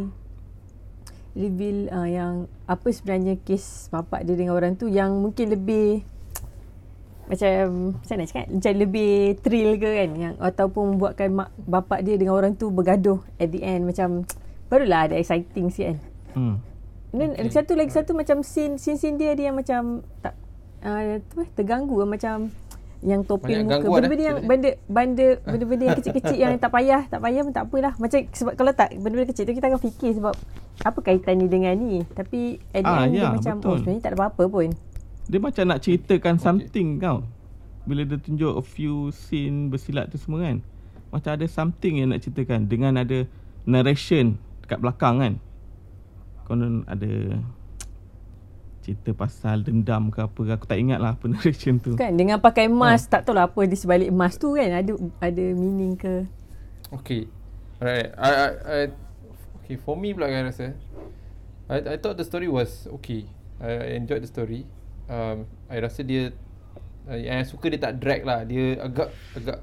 Reveal 1.39 1.79
uh, 1.95 2.09
yang 2.09 2.35
Apa 2.67 2.91
sebenarnya 2.91 3.39
kes 3.41 3.93
bapak 3.93 4.27
dia 4.27 4.35
dengan 4.35 4.59
orang 4.59 4.75
tu 4.75 4.91
Yang 4.91 5.11
mungkin 5.17 5.47
lebih 5.55 6.03
macam 7.29 7.93
macam 8.01 8.15
mana 8.17 8.25
cakap 8.25 8.47
macam 8.49 8.73
lebih 8.73 9.13
thrill 9.45 9.77
ke 9.77 9.89
kan 10.01 10.11
yang 10.17 10.35
ataupun 10.41 10.97
buatkan 10.97 11.29
mak 11.37 11.53
bapak 11.61 12.01
dia 12.01 12.17
dengan 12.17 12.41
orang 12.41 12.57
tu 12.57 12.73
bergaduh 12.73 13.21
at 13.37 13.53
the 13.53 13.61
end 13.61 13.85
macam 13.85 14.25
barulah 14.73 15.05
ada 15.05 15.15
exciting 15.21 15.69
sikit 15.69 15.93
kan. 15.93 15.99
Hmm. 16.33 16.57
Dan 17.13 17.29
Okay. 17.37 17.49
okay. 17.49 17.53
satu 17.53 17.73
lagi 17.77 17.93
satu 17.93 18.13
macam 18.17 18.41
scene 18.45 18.81
scene 18.81 19.01
scene 19.01 19.17
dia 19.21 19.33
dia 19.37 19.53
yang 19.53 19.57
macam 19.57 20.05
tak 20.25 20.37
uh, 20.85 21.21
tu 21.29 21.45
eh 21.45 21.49
terganggu 21.53 21.97
macam 22.05 22.53
yang 23.01 23.23
topeng 23.23 23.63
Banyak 23.63 23.79
muka 23.79 23.95
benda-benda 23.95 24.23
eh, 24.23 24.29
yang 24.29 24.39
benda 24.43 24.71
benda 24.85 25.27
benda-benda 25.51 25.85
yang 25.87 25.99
kecil-kecil 25.99 26.37
yang 26.37 26.53
tak 26.57 26.71
payah 26.71 27.03
tak 27.07 27.21
payah 27.21 27.41
pun 27.43 27.53
tak 27.53 27.65
apalah 27.67 27.93
macam 27.97 28.19
sebab 28.27 28.53
kalau 28.55 28.73
tak 28.73 28.89
benda-benda 28.95 29.31
kecil 29.31 29.45
tu 29.47 29.55
kita 29.55 29.67
akan 29.69 29.81
fikir 29.81 30.11
sebab 30.17 30.35
apa 30.79 30.99
kaitannya 30.99 31.47
dengan 31.47 31.75
ni 31.75 32.03
tapi 32.09 32.59
at 32.71 32.83
the 32.83 32.91
Ah, 32.91 33.05
end 33.05 33.13
dia 33.13 33.21
ya, 33.21 33.29
macam 33.33 33.55
betul. 33.59 33.69
oh 33.69 33.77
sebenarnya 33.77 34.03
tak 34.03 34.11
ada 34.11 34.19
apa-apa 34.19 34.45
pun 34.47 34.69
Dia 35.27 35.39
macam 35.39 35.65
nak 35.67 35.79
ceritakan 35.79 36.35
Okay. 36.35 36.43
something 36.43 36.89
kau. 36.97 37.19
Bila 37.85 38.01
dia 38.03 38.17
tunjuk 38.17 38.53
a 38.53 38.65
few 38.65 38.95
scene 39.11 39.69
bersilat 39.69 40.09
tu 40.09 40.17
semua 40.17 40.41
kan. 40.41 40.65
Macam 41.09 41.37
ada 41.37 41.45
something 41.45 42.01
yang 42.01 42.09
nak 42.11 42.21
ceritakan 42.21 42.65
dengan 42.65 42.97
ada 42.97 43.29
narration 43.65 44.37
dekat 44.61 44.81
belakang 44.81 45.21
kan. 45.21 45.35
Konon 46.45 46.81
ada 46.85 47.45
cerita 48.89 49.13
pasal 49.13 49.61
dendam 49.61 50.09
ke 50.09 50.25
apa. 50.25 50.57
Aku 50.57 50.65
tak 50.65 50.81
ingat 50.81 50.97
lah 50.97 51.13
apa 51.13 51.29
narration 51.33 51.77
tu. 51.77 51.93
Kan 51.93 52.17
dengan 52.17 52.41
pakai 52.41 52.73
mask 52.73 53.13
Ah. 53.13 53.21
tak 53.21 53.29
tahu 53.29 53.37
lah 53.37 53.53
apa 53.53 53.61
di 53.69 53.77
sebalik 53.77 54.09
mask 54.09 54.41
tu 54.41 54.57
kan 54.57 54.73
ada 54.73 54.97
ada 55.21 55.45
meaning 55.53 55.93
ke. 55.93 56.25
Okay. 56.89 57.29
Alright. 57.77 58.17
I, 58.17 58.31
I, 58.33 58.49
I, 58.49 58.81
okay, 59.61 59.77
for 59.77 59.93
me 59.93 60.17
pula 60.17 60.33
kan 60.33 60.49
rasa. 60.49 60.73
I, 61.69 61.85
I 61.85 61.97
thought 62.01 62.17
the 62.17 62.25
story 62.25 62.49
was 62.49 62.89
okay. 63.01 63.29
I, 63.61 63.93
I 63.93 64.01
enjoyed 64.01 64.25
the 64.25 64.31
story. 64.33 64.65
Um, 65.05 65.45
I 65.69 65.85
rasa 65.85 66.01
dia 66.01 66.33
uh, 67.05 67.19
yang 67.21 67.45
I 67.45 67.45
suka 67.45 67.69
dia 67.69 67.77
tak 67.77 68.01
drag 68.01 68.25
lah. 68.25 68.49
Dia 68.49 68.81
agak 68.81 69.13
agak 69.37 69.59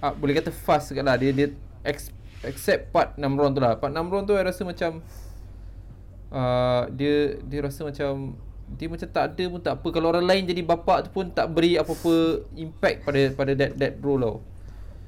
uh, 0.00 0.12
boleh 0.16 0.40
kata 0.40 0.48
fast 0.48 0.88
sikit 0.88 1.04
lah. 1.04 1.20
Dia 1.20 1.36
dia 1.36 1.52
ex, 1.84 2.08
accept 2.40 2.96
part 2.96 3.12
Namron 3.20 3.52
tu 3.52 3.60
lah. 3.60 3.76
Part 3.76 3.92
Namron 3.92 4.24
tu 4.24 4.32
I 4.32 4.40
rasa 4.40 4.64
macam 4.64 5.04
uh, 6.32 6.88
dia 6.92 7.36
dia 7.44 7.60
rasa 7.64 7.88
macam 7.88 8.36
dia 8.68 8.84
macam 8.84 9.08
tak 9.08 9.24
ada 9.32 9.44
pun 9.48 9.60
tak 9.64 9.74
apa 9.80 9.88
kalau 9.88 10.12
orang 10.12 10.28
lain 10.28 10.44
jadi 10.44 10.60
bapak 10.60 11.08
tu 11.08 11.10
pun 11.12 11.32
tak 11.32 11.48
beri 11.56 11.80
apa-apa 11.80 12.44
impact 12.52 13.08
pada 13.08 13.20
pada 13.32 13.52
that 13.56 13.72
that 13.80 13.96
role 14.04 14.20
tau. 14.20 14.36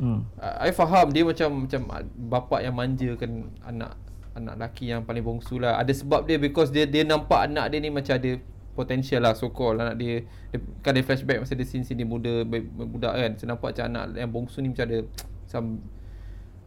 Hmm. 0.00 0.24
I 0.40 0.68
I 0.68 0.70
faham 0.72 1.12
dia 1.12 1.28
macam 1.28 1.68
macam 1.68 1.80
bapa 2.16 2.64
yang 2.64 2.72
manjakan 2.72 3.52
anak 3.60 4.00
anak 4.32 4.54
lelaki 4.56 4.88
yang 4.88 5.04
paling 5.04 5.20
bongsu 5.20 5.60
lah. 5.60 5.76
Ada 5.76 5.92
sebab 5.92 6.24
dia 6.24 6.40
because 6.40 6.72
dia 6.72 6.88
dia 6.88 7.04
nampak 7.04 7.52
anak 7.52 7.68
dia 7.68 7.78
ni 7.84 7.92
macam 7.92 8.16
ada 8.16 8.40
potential 8.72 9.20
lah 9.20 9.36
so 9.36 9.52
called 9.52 9.76
anak 9.76 10.00
dia, 10.00 10.24
dia 10.54 10.58
kan 10.80 10.96
dia 10.96 11.04
flashback 11.04 11.44
masa 11.44 11.52
dia 11.52 11.68
scene 11.68 11.84
scene 11.84 12.00
dia 12.00 12.08
muda 12.08 12.48
budak 12.48 13.12
kan. 13.12 13.30
So 13.36 13.44
nampak 13.44 13.76
macam 13.76 13.92
anak 13.92 14.16
yang 14.16 14.32
bongsu 14.32 14.64
ni 14.64 14.72
macam 14.72 14.88
ada 14.88 14.98
some 15.44 15.84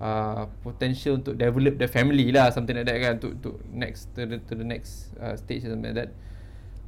uh, 0.04 0.52
potential 0.60 1.16
untuk 1.16 1.34
develop 1.34 1.80
the 1.80 1.88
family 1.88 2.28
lah 2.30 2.52
something 2.52 2.76
like 2.76 2.84
that 2.84 3.00
kan 3.00 3.16
to 3.18 3.32
to 3.40 3.56
next 3.72 4.12
to 4.12 4.28
the 4.28 4.38
to 4.44 4.54
the 4.54 4.68
next 4.68 5.16
uh, 5.16 5.34
stage 5.34 5.64
something 5.64 5.88
like 5.88 5.96
that. 5.98 6.12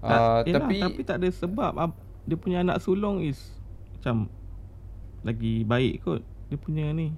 Uh, 0.03 0.43
tak, 0.43 0.45
yelah, 0.45 0.55
tapi, 0.59 0.77
tapi 0.83 1.01
tak 1.01 1.17
ada 1.17 1.29
sebab. 1.31 1.71
Ab- 1.73 2.03
dia 2.25 2.35
punya 2.35 2.59
anak 2.59 2.81
sulung 2.81 3.21
is 3.21 3.37
macam 3.95 4.27
lagi 5.21 5.61
baik 5.61 6.01
kot 6.01 6.21
dia 6.45 6.57
punya 6.57 6.89
ni. 6.91 7.13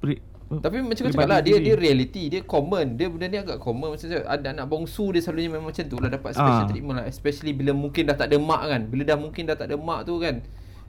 Pri, 0.00 0.20
Tapi 0.48 0.82
macam 0.82 1.06
kau 1.06 1.12
cakap 1.14 1.30
lah 1.30 1.40
Dia 1.40 1.56
dia 1.56 1.72
reality 1.72 2.26
Dia 2.26 2.42
common. 2.42 2.96
Dia 2.96 3.06
benda 3.08 3.24
ni 3.24 3.38
agak 3.38 3.56
common. 3.56 3.94
Macam 3.94 4.04
tu 4.04 4.18
Ada 4.18 4.52
anak 4.52 4.66
bongsu 4.66 5.14
dia 5.14 5.22
selalunya 5.22 5.48
memang 5.48 5.70
macam 5.70 5.84
tu 5.86 5.96
lah 5.96 6.10
Dapat 6.10 6.30
special 6.34 6.64
Ah. 6.64 6.68
treatment 6.68 6.96
lah. 6.98 7.06
Especially 7.06 7.52
bila 7.54 7.72
mungkin 7.72 8.04
dah 8.04 8.16
tak 8.16 8.28
ada 8.28 8.36
mak 8.36 8.66
kan. 8.66 8.82
Bila 8.84 9.02
dah 9.06 9.16
mungkin 9.16 9.46
dah 9.46 9.54
tak 9.54 9.70
ada 9.70 9.76
mak 9.78 10.04
tu 10.04 10.18
kan 10.18 10.42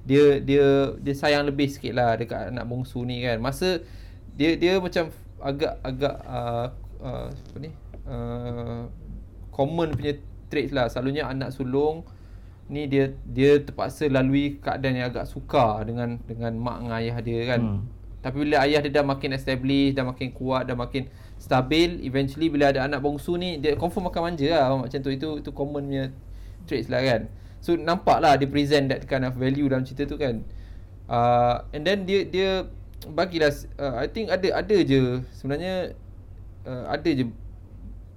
Dia 0.03 0.41
dia 0.41 0.65
dia 0.97 1.13
sayang 1.13 1.45
lebih 1.45 1.69
sikit 1.69 1.93
lah 1.93 2.17
Dekat 2.17 2.51
anak 2.51 2.65
bongsu 2.65 3.05
ni 3.05 3.23
kan. 3.23 3.39
Masa 3.39 3.79
Dia 4.35 4.57
dia 4.57 4.77
macam 4.81 5.09
Agak 5.43 5.79
agak 5.83 6.15
uh, 6.25 6.67
uh, 7.03 7.27
Apa 7.29 7.57
ni 7.59 7.71
uh, 8.07 8.87
Common 9.53 9.93
punya 9.93 10.17
traits 10.49 10.71
lah 10.73 10.89
Selalunya 10.89 11.27
anak 11.29 11.53
sulung 11.53 12.07
Ni 12.71 12.87
dia 12.87 13.11
dia 13.27 13.59
terpaksa 13.59 14.07
lalui 14.07 14.57
keadaan 14.63 14.95
yang 14.95 15.11
agak 15.11 15.27
sukar 15.27 15.83
dengan 15.83 16.15
dengan 16.23 16.55
mak 16.55 16.79
dengan 16.79 16.95
ayah 16.95 17.17
dia 17.19 17.39
kan. 17.43 17.61
Hmm. 17.61 17.79
Tapi 18.23 18.47
bila 18.47 18.63
ayah 18.63 18.79
dia 18.79 19.03
dah 19.03 19.03
makin 19.03 19.35
established, 19.35 19.99
dah 19.99 20.07
makin 20.07 20.31
kuat, 20.31 20.71
dah 20.71 20.79
makin 20.79 21.11
stabil, 21.35 21.99
eventually 22.07 22.47
bila 22.47 22.71
ada 22.71 22.87
anak 22.87 23.03
bongsu 23.03 23.35
ni, 23.35 23.59
dia 23.59 23.75
confirm 23.75 24.07
akan 24.07 24.31
manja 24.31 24.47
lah 24.47 24.79
macam 24.79 24.99
tu. 25.03 25.11
Itu 25.11 25.43
itu 25.43 25.51
common 25.51 25.91
punya 25.91 26.05
traits 26.63 26.87
lah 26.87 27.03
kan. 27.03 27.27
So 27.59 27.75
nampak 27.75 28.23
lah 28.23 28.39
dia 28.39 28.47
present 28.47 28.87
that 28.87 29.03
kind 29.11 29.27
of 29.27 29.35
value 29.35 29.67
dalam 29.67 29.83
cerita 29.83 30.07
tu 30.07 30.15
kan. 30.15 30.39
Uh, 31.11 31.67
and 31.75 31.83
then 31.83 32.07
dia 32.07 32.23
dia 32.23 32.63
bagilah 33.11 33.51
uh, 33.79 33.99
I 33.99 34.07
think 34.07 34.31
ada 34.31 34.63
ada 34.63 34.77
je 34.79 35.19
sebenarnya 35.35 35.97
uh, 36.63 36.85
ada 36.87 37.09
je 37.11 37.27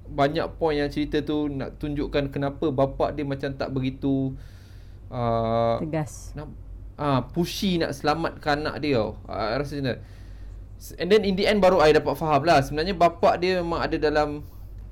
banyak 0.07 0.47
point 0.59 0.79
yang 0.79 0.87
cerita 0.87 1.19
tu 1.27 1.51
nak 1.51 1.83
tunjukkan 1.83 2.31
kenapa 2.31 2.71
bapak 2.71 3.19
dia 3.19 3.27
macam 3.27 3.51
tak 3.59 3.75
begitu 3.75 4.39
uh, 5.11 5.83
Tegas. 5.83 6.31
nak 6.39 6.47
ah 6.97 7.27
pushy 7.27 7.77
nak 7.77 7.93
selamatkan 7.93 8.63
anak 8.65 8.81
dia 8.81 9.03
tau. 9.03 9.19
I 9.29 9.59
rasa 9.61 9.77
macam 9.83 9.99
And 11.01 11.09
then 11.09 11.25
in 11.25 11.41
the 11.41 11.49
end 11.49 11.65
baru 11.65 11.81
I 11.81 11.97
dapat 11.97 12.21
faham 12.21 12.45
lah 12.45 12.61
sebenarnya 12.61 12.93
bapak 12.93 13.41
dia 13.41 13.65
memang 13.65 13.81
ada 13.81 13.97
dalam 13.97 14.45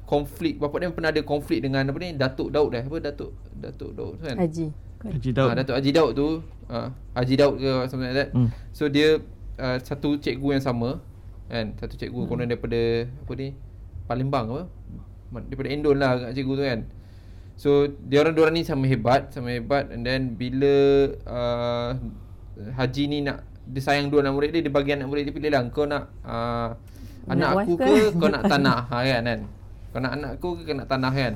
konflik 0.08 0.56
bapak 0.56 0.80
dia 0.80 0.88
pernah 0.92 1.12
ada 1.12 1.22
konflik 1.24 1.60
dengan 1.60 1.84
apa 1.88 1.98
ni 2.00 2.16
Datuk 2.16 2.48
Daud 2.52 2.72
dah 2.72 2.82
apa 2.84 2.98
Datuk 3.04 3.32
Datuk 3.52 3.92
Daud 3.92 4.14
kan 4.20 4.36
Haji. 4.40 4.72
Haji 5.04 5.30
Daud. 5.36 5.48
Ah, 5.52 5.54
Datuk 5.60 5.74
Haji 5.76 5.90
Daud 5.92 6.10
tu 6.16 6.28
ah, 6.72 6.88
Haji 7.12 7.34
Daud 7.36 7.54
ke 7.60 7.70
something 7.88 8.08
like 8.08 8.16
that 8.16 8.30
Hmm. 8.32 8.48
So 8.72 8.88
dia 8.88 9.20
uh, 9.58 9.78
satu 9.82 10.18
cikgu 10.18 10.58
yang 10.58 10.64
sama 10.64 11.00
kan? 11.50 11.76
Satu 11.78 11.94
cikgu 11.94 12.24
hmm. 12.24 12.28
konon 12.28 12.46
daripada 12.48 13.08
apa 13.08 13.32
ni 13.36 13.48
Palembang 14.04 14.46
apa? 14.50 14.62
Daripada 15.50 15.68
Endon 15.70 15.96
lah 15.98 16.30
cikgu 16.30 16.52
tu 16.54 16.64
kan? 16.64 16.80
So 17.54 17.86
dia 17.86 18.22
orang 18.22 18.34
dua 18.34 18.50
ni 18.50 18.66
sama 18.66 18.84
hebat 18.90 19.30
sama 19.30 19.54
hebat. 19.54 19.90
And 19.94 20.02
then 20.02 20.34
bila 20.34 20.74
uh, 21.26 21.90
Haji 22.54 23.10
ni 23.10 23.18
nak 23.22 23.46
dia 23.64 23.80
sayang 23.80 24.12
dua 24.12 24.20
anak 24.20 24.36
murid 24.36 24.50
dia 24.52 24.60
dia 24.60 24.72
bagi 24.72 24.92
anak 24.92 25.08
murid 25.08 25.24
dia 25.24 25.34
pilih 25.34 25.50
lah 25.50 25.64
kau 25.72 25.88
nak 25.88 26.12
uh, 26.20 26.76
anak 27.24 27.48
Nak 27.48 27.64
aku 27.64 27.72
ke? 27.80 27.86
ke? 28.12 28.20
kau 28.20 28.28
nak 28.28 28.42
tanah? 28.52 28.78
Ha, 28.92 28.96
kan 29.00 29.22
kan? 29.24 29.40
Kau 29.90 30.00
nak 30.02 30.12
anak 30.12 30.30
aku 30.36 30.48
ke 30.60 30.62
kau 30.68 30.76
nak 30.76 30.88
tanah? 30.90 31.12
Kan? 31.14 31.34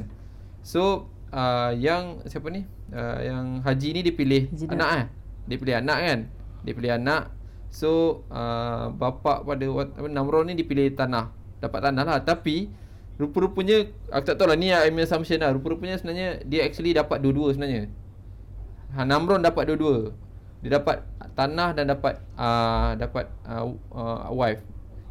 So 0.60 1.08
uh, 1.32 1.72
yang 1.72 2.20
siapa 2.28 2.52
ni? 2.52 2.66
Uh, 2.92 3.18
yang 3.25 3.44
Haji 3.64 3.88
ni 3.96 4.00
dia 4.04 4.14
pilih 4.14 4.52
Haji 4.52 4.64
anak 4.75 4.90
eh? 4.92 5.04
Dia 5.48 5.56
pilih 5.56 5.75
anak 5.80 5.98
kan? 6.04 6.18
Dia 6.66 6.72
pilih 6.75 6.92
anak 6.92 7.22
so 7.68 8.22
uh, 8.32 8.90
bapak 8.92 9.44
pada 9.44 9.64
Namron 10.08 10.48
ni 10.48 10.56
dipilih 10.56 10.92
tanah 10.96 11.30
dapat 11.58 11.80
tanah 11.90 12.04
lah 12.06 12.18
tapi 12.22 12.70
rupa-rupanya 13.18 13.90
aku 14.14 14.25
tak 14.30 14.37
tahu 14.38 14.48
lah 14.48 14.56
ni 14.56 14.70
I'm 14.70 14.96
assumption 15.02 15.42
lah. 15.42 15.50
Rupa-rupanya 15.50 15.98
sebenarnya 15.98 16.40
dia 16.46 16.62
actually 16.62 16.94
dapat 16.94 17.18
dua-dua 17.18 17.52
sebenarnya. 17.52 17.90
Ha 18.94 19.02
Namron 19.02 19.42
dapat 19.42 19.68
dua-dua. 19.68 20.14
Dia 20.62 20.78
dapat 20.78 21.02
tanah 21.34 21.75
dan 21.75 21.90
dapat 21.90 22.22
uh, 22.38 22.94
dapat 22.94 23.26
uh, 23.42 23.75
uh, 23.90 24.30
wife. 24.30 24.62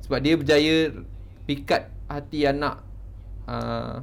Sebab 0.07 0.23
dia 0.23 0.39
berjaya 0.39 0.95
pikat 1.43 1.91
hati 2.07 2.47
anak 2.47 2.79
uh, 3.43 3.99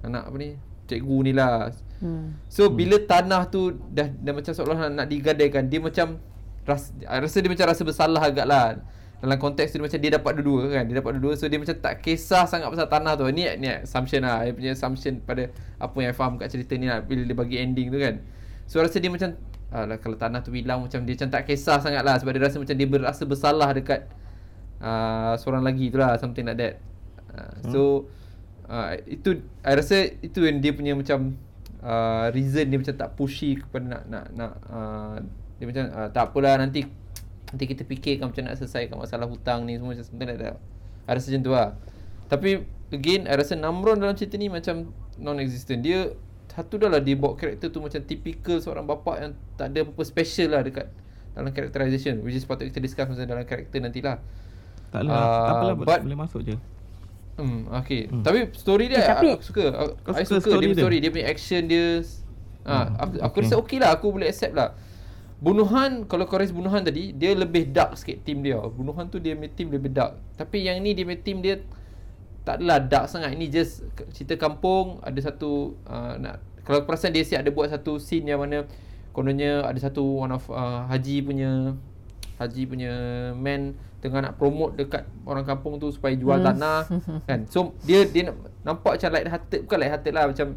anak 0.00 0.24
apa 0.24 0.36
ni? 0.40 0.56
Cikgu 0.88 1.16
ni 1.28 1.32
lah. 1.36 1.68
Hmm. 2.00 2.36
So 2.48 2.72
bila 2.72 2.96
tanah 3.00 3.48
tu 3.52 3.76
dah 3.92 4.08
dah 4.08 4.32
macam 4.32 4.52
seolah 4.56 4.88
nak 4.88 5.08
digadaikan, 5.08 5.68
dia 5.68 5.80
macam 5.84 6.20
ras, 6.64 6.92
rasa 7.04 7.36
dia 7.40 7.50
macam 7.52 7.66
rasa 7.68 7.82
bersalah 7.84 8.22
agak 8.24 8.46
lah 8.48 8.80
dalam 9.24 9.40
konteks 9.40 9.72
tu 9.72 9.80
dia 9.80 9.88
macam 9.88 10.00
dia 10.04 10.10
dapat 10.20 10.32
dua-dua 10.36 10.62
kan 10.68 10.84
dia 10.84 10.94
dapat 11.00 11.16
dua-dua. 11.16 11.32
So 11.40 11.48
dia 11.48 11.56
macam 11.56 11.72
tak 11.80 12.04
kisah 12.04 12.44
sangat 12.44 12.68
pasal 12.68 12.92
tanah 12.92 13.16
tu. 13.16 13.24
Ni 13.32 13.48
ni 13.56 13.72
assumption 13.72 14.20
lah. 14.20 14.44
Dia 14.44 14.52
punya 14.52 14.70
assumption 14.76 15.24
pada 15.24 15.48
apa 15.80 15.96
yang 15.96 16.12
saya 16.12 16.20
faham 16.20 16.36
kat 16.36 16.52
cerita 16.52 16.76
ni 16.76 16.92
lah 16.92 17.00
bila 17.00 17.24
dia 17.24 17.32
bagi 17.32 17.56
ending 17.56 17.88
tu 17.88 17.96
kan. 17.96 18.20
So 18.68 18.84
rasa 18.84 19.00
dia 19.00 19.08
macam 19.08 19.32
alah, 19.72 19.96
kalau 19.98 20.20
tanah 20.20 20.44
tu 20.44 20.52
hilang 20.52 20.84
macam 20.84 21.08
dia 21.08 21.16
macam 21.16 21.28
tak 21.32 21.42
kisah 21.48 21.80
sangat 21.80 22.04
lah. 22.04 22.20
Sebab 22.20 22.36
dia 22.36 22.42
rasa 22.44 22.60
macam 22.60 22.76
dia 22.76 22.84
berasa 22.84 23.22
bersalah 23.24 23.70
dekat 23.72 24.00
uh, 24.84 25.32
seorang 25.40 25.64
lagi 25.64 25.88
tu 25.88 25.96
lah 25.96 26.20
something 26.20 26.44
like 26.44 26.60
that. 26.60 26.74
Uh, 27.32 27.54
so 27.72 27.80
uh, 28.68 28.92
itu 29.08 29.40
saya 29.64 29.74
rasa 29.80 29.96
itu 30.20 30.44
yang 30.44 30.60
dia 30.60 30.76
punya 30.76 30.92
macam 30.92 31.32
uh, 31.80 32.28
reason 32.28 32.68
dia 32.68 32.76
macam 32.76 32.92
tak 32.92 33.16
pushy 33.16 33.56
kepada 33.56 33.88
nak 33.88 34.02
nak 34.04 34.24
nak 34.36 34.52
uh, 34.68 35.16
dia 35.58 35.64
macam 35.70 35.84
uh, 35.94 36.08
tak 36.10 36.32
apalah 36.32 36.58
nanti 36.58 36.86
Nanti 37.54 37.70
kita 37.70 37.86
fikirkan 37.86 38.34
macam 38.34 38.50
nak 38.50 38.58
selesaikan 38.58 38.98
masalah 38.98 39.30
hutang 39.30 39.62
ni 39.62 39.78
semua 39.78 39.94
macam 39.94 40.26
that. 40.26 40.58
I 41.06 41.10
rasa 41.14 41.30
macam 41.30 41.42
tu 41.46 41.52
lah. 41.54 41.68
Tapi 42.26 42.66
again, 42.90 43.30
I 43.30 43.38
rasa 43.38 43.54
Namron 43.54 44.02
dalam 44.02 44.18
cerita 44.18 44.34
ni 44.34 44.50
macam 44.50 44.90
non-existent. 45.22 45.78
Dia 45.78 46.18
satu 46.50 46.82
dah 46.82 46.90
lah 46.90 46.98
dia 46.98 47.14
bawa 47.14 47.38
karakter 47.38 47.70
tu 47.70 47.78
macam 47.78 48.02
typical 48.02 48.58
seorang 48.58 48.90
bapa 48.90 49.22
yang 49.22 49.38
tak 49.54 49.70
ada 49.70 49.86
apa-apa 49.86 50.02
special 50.02 50.58
lah 50.58 50.66
dekat 50.66 50.90
dalam 51.38 51.54
characterization. 51.54 52.26
Which 52.26 52.34
is 52.34 52.42
patut 52.42 52.66
kita 52.66 52.82
discuss 52.82 53.06
macam 53.06 53.22
dalam 53.22 53.46
karakter 53.46 53.78
nantilah. 53.78 54.18
Tak 54.90 55.00
lah. 55.06 55.14
Uh, 55.14 55.22
tak 55.22 55.54
apalah, 55.54 55.74
but, 55.78 56.00
boleh 56.02 56.18
masuk 56.18 56.40
je. 56.42 56.58
Hmm, 57.38 57.70
okay. 57.70 58.10
Hmm. 58.10 58.26
Tapi 58.26 58.50
story 58.50 58.90
dia, 58.90 58.98
eh, 58.98 59.06
tapi, 59.06 59.30
aku 59.30 59.46
suka. 59.46 59.64
Aku, 59.70 60.10
I 60.10 60.26
suka, 60.26 60.42
story 60.42 60.66
dia, 60.66 60.74
dia. 60.74 60.82
story. 60.82 60.96
Dia 60.98 61.10
punya 61.14 61.26
action 61.30 61.62
dia. 61.70 62.02
Ah, 62.66 62.90
hmm, 62.90 62.98
aku, 62.98 63.14
aku 63.22 63.36
rasa 63.46 63.54
okay 63.62 63.78
lah. 63.78 63.94
Aku 63.94 64.10
boleh 64.10 64.26
accept 64.26 64.58
lah. 64.58 64.74
Bunuhan 65.44 66.08
Kalau 66.08 66.24
kau 66.24 66.40
raise 66.40 66.56
bunuhan 66.56 66.80
tadi 66.80 67.12
Dia 67.12 67.36
lebih 67.36 67.68
dark 67.68 68.00
sikit 68.00 68.24
team 68.24 68.40
dia. 68.40 68.56
Bunuhan 68.56 69.12
tu 69.12 69.20
dia 69.20 69.36
punya 69.36 69.52
team 69.52 69.68
lebih 69.68 69.92
dark. 69.92 70.16
Tapi 70.40 70.64
yang 70.64 70.80
ni 70.80 70.96
dia 70.96 71.04
punya 71.04 71.20
team 71.20 71.44
dia 71.44 71.60
Tak 72.48 72.64
adalah 72.64 72.80
dark 72.80 73.12
sangat. 73.12 73.36
Ini 73.36 73.52
just 73.52 73.84
cerita 74.16 74.40
kampung 74.40 75.04
Ada 75.04 75.28
satu 75.28 75.76
uh, 75.84 76.16
nak 76.16 76.40
Kalau 76.64 76.88
perasan 76.88 77.12
dia 77.12 77.28
siap 77.28 77.44
ada 77.44 77.52
buat 77.52 77.68
satu 77.68 78.00
scene 78.00 78.32
yang 78.32 78.40
mana 78.40 78.64
Kononnya 79.12 79.68
ada 79.68 79.76
satu 79.76 80.24
one 80.24 80.32
of 80.32 80.48
uh, 80.48 80.88
Haji 80.88 81.20
punya 81.20 81.76
Haji 82.40 82.62
punya 82.64 82.92
man 83.36 83.76
Tengah 84.00 84.24
nak 84.24 84.34
promote 84.40 84.80
dekat 84.80 85.04
orang 85.28 85.44
kampung 85.44 85.76
tu 85.76 85.92
Supaya 85.92 86.16
jual 86.16 86.40
hmm. 86.40 86.46
tanah 86.48 86.80
kan? 87.28 87.44
So 87.52 87.76
dia 87.84 88.08
dia 88.08 88.32
nampak 88.64 88.96
macam 88.96 89.08
light 89.12 89.28
hearted 89.28 89.60
Bukan 89.68 89.76
light 89.76 89.92
hearted 89.92 90.12
lah 90.16 90.24
Macam 90.24 90.56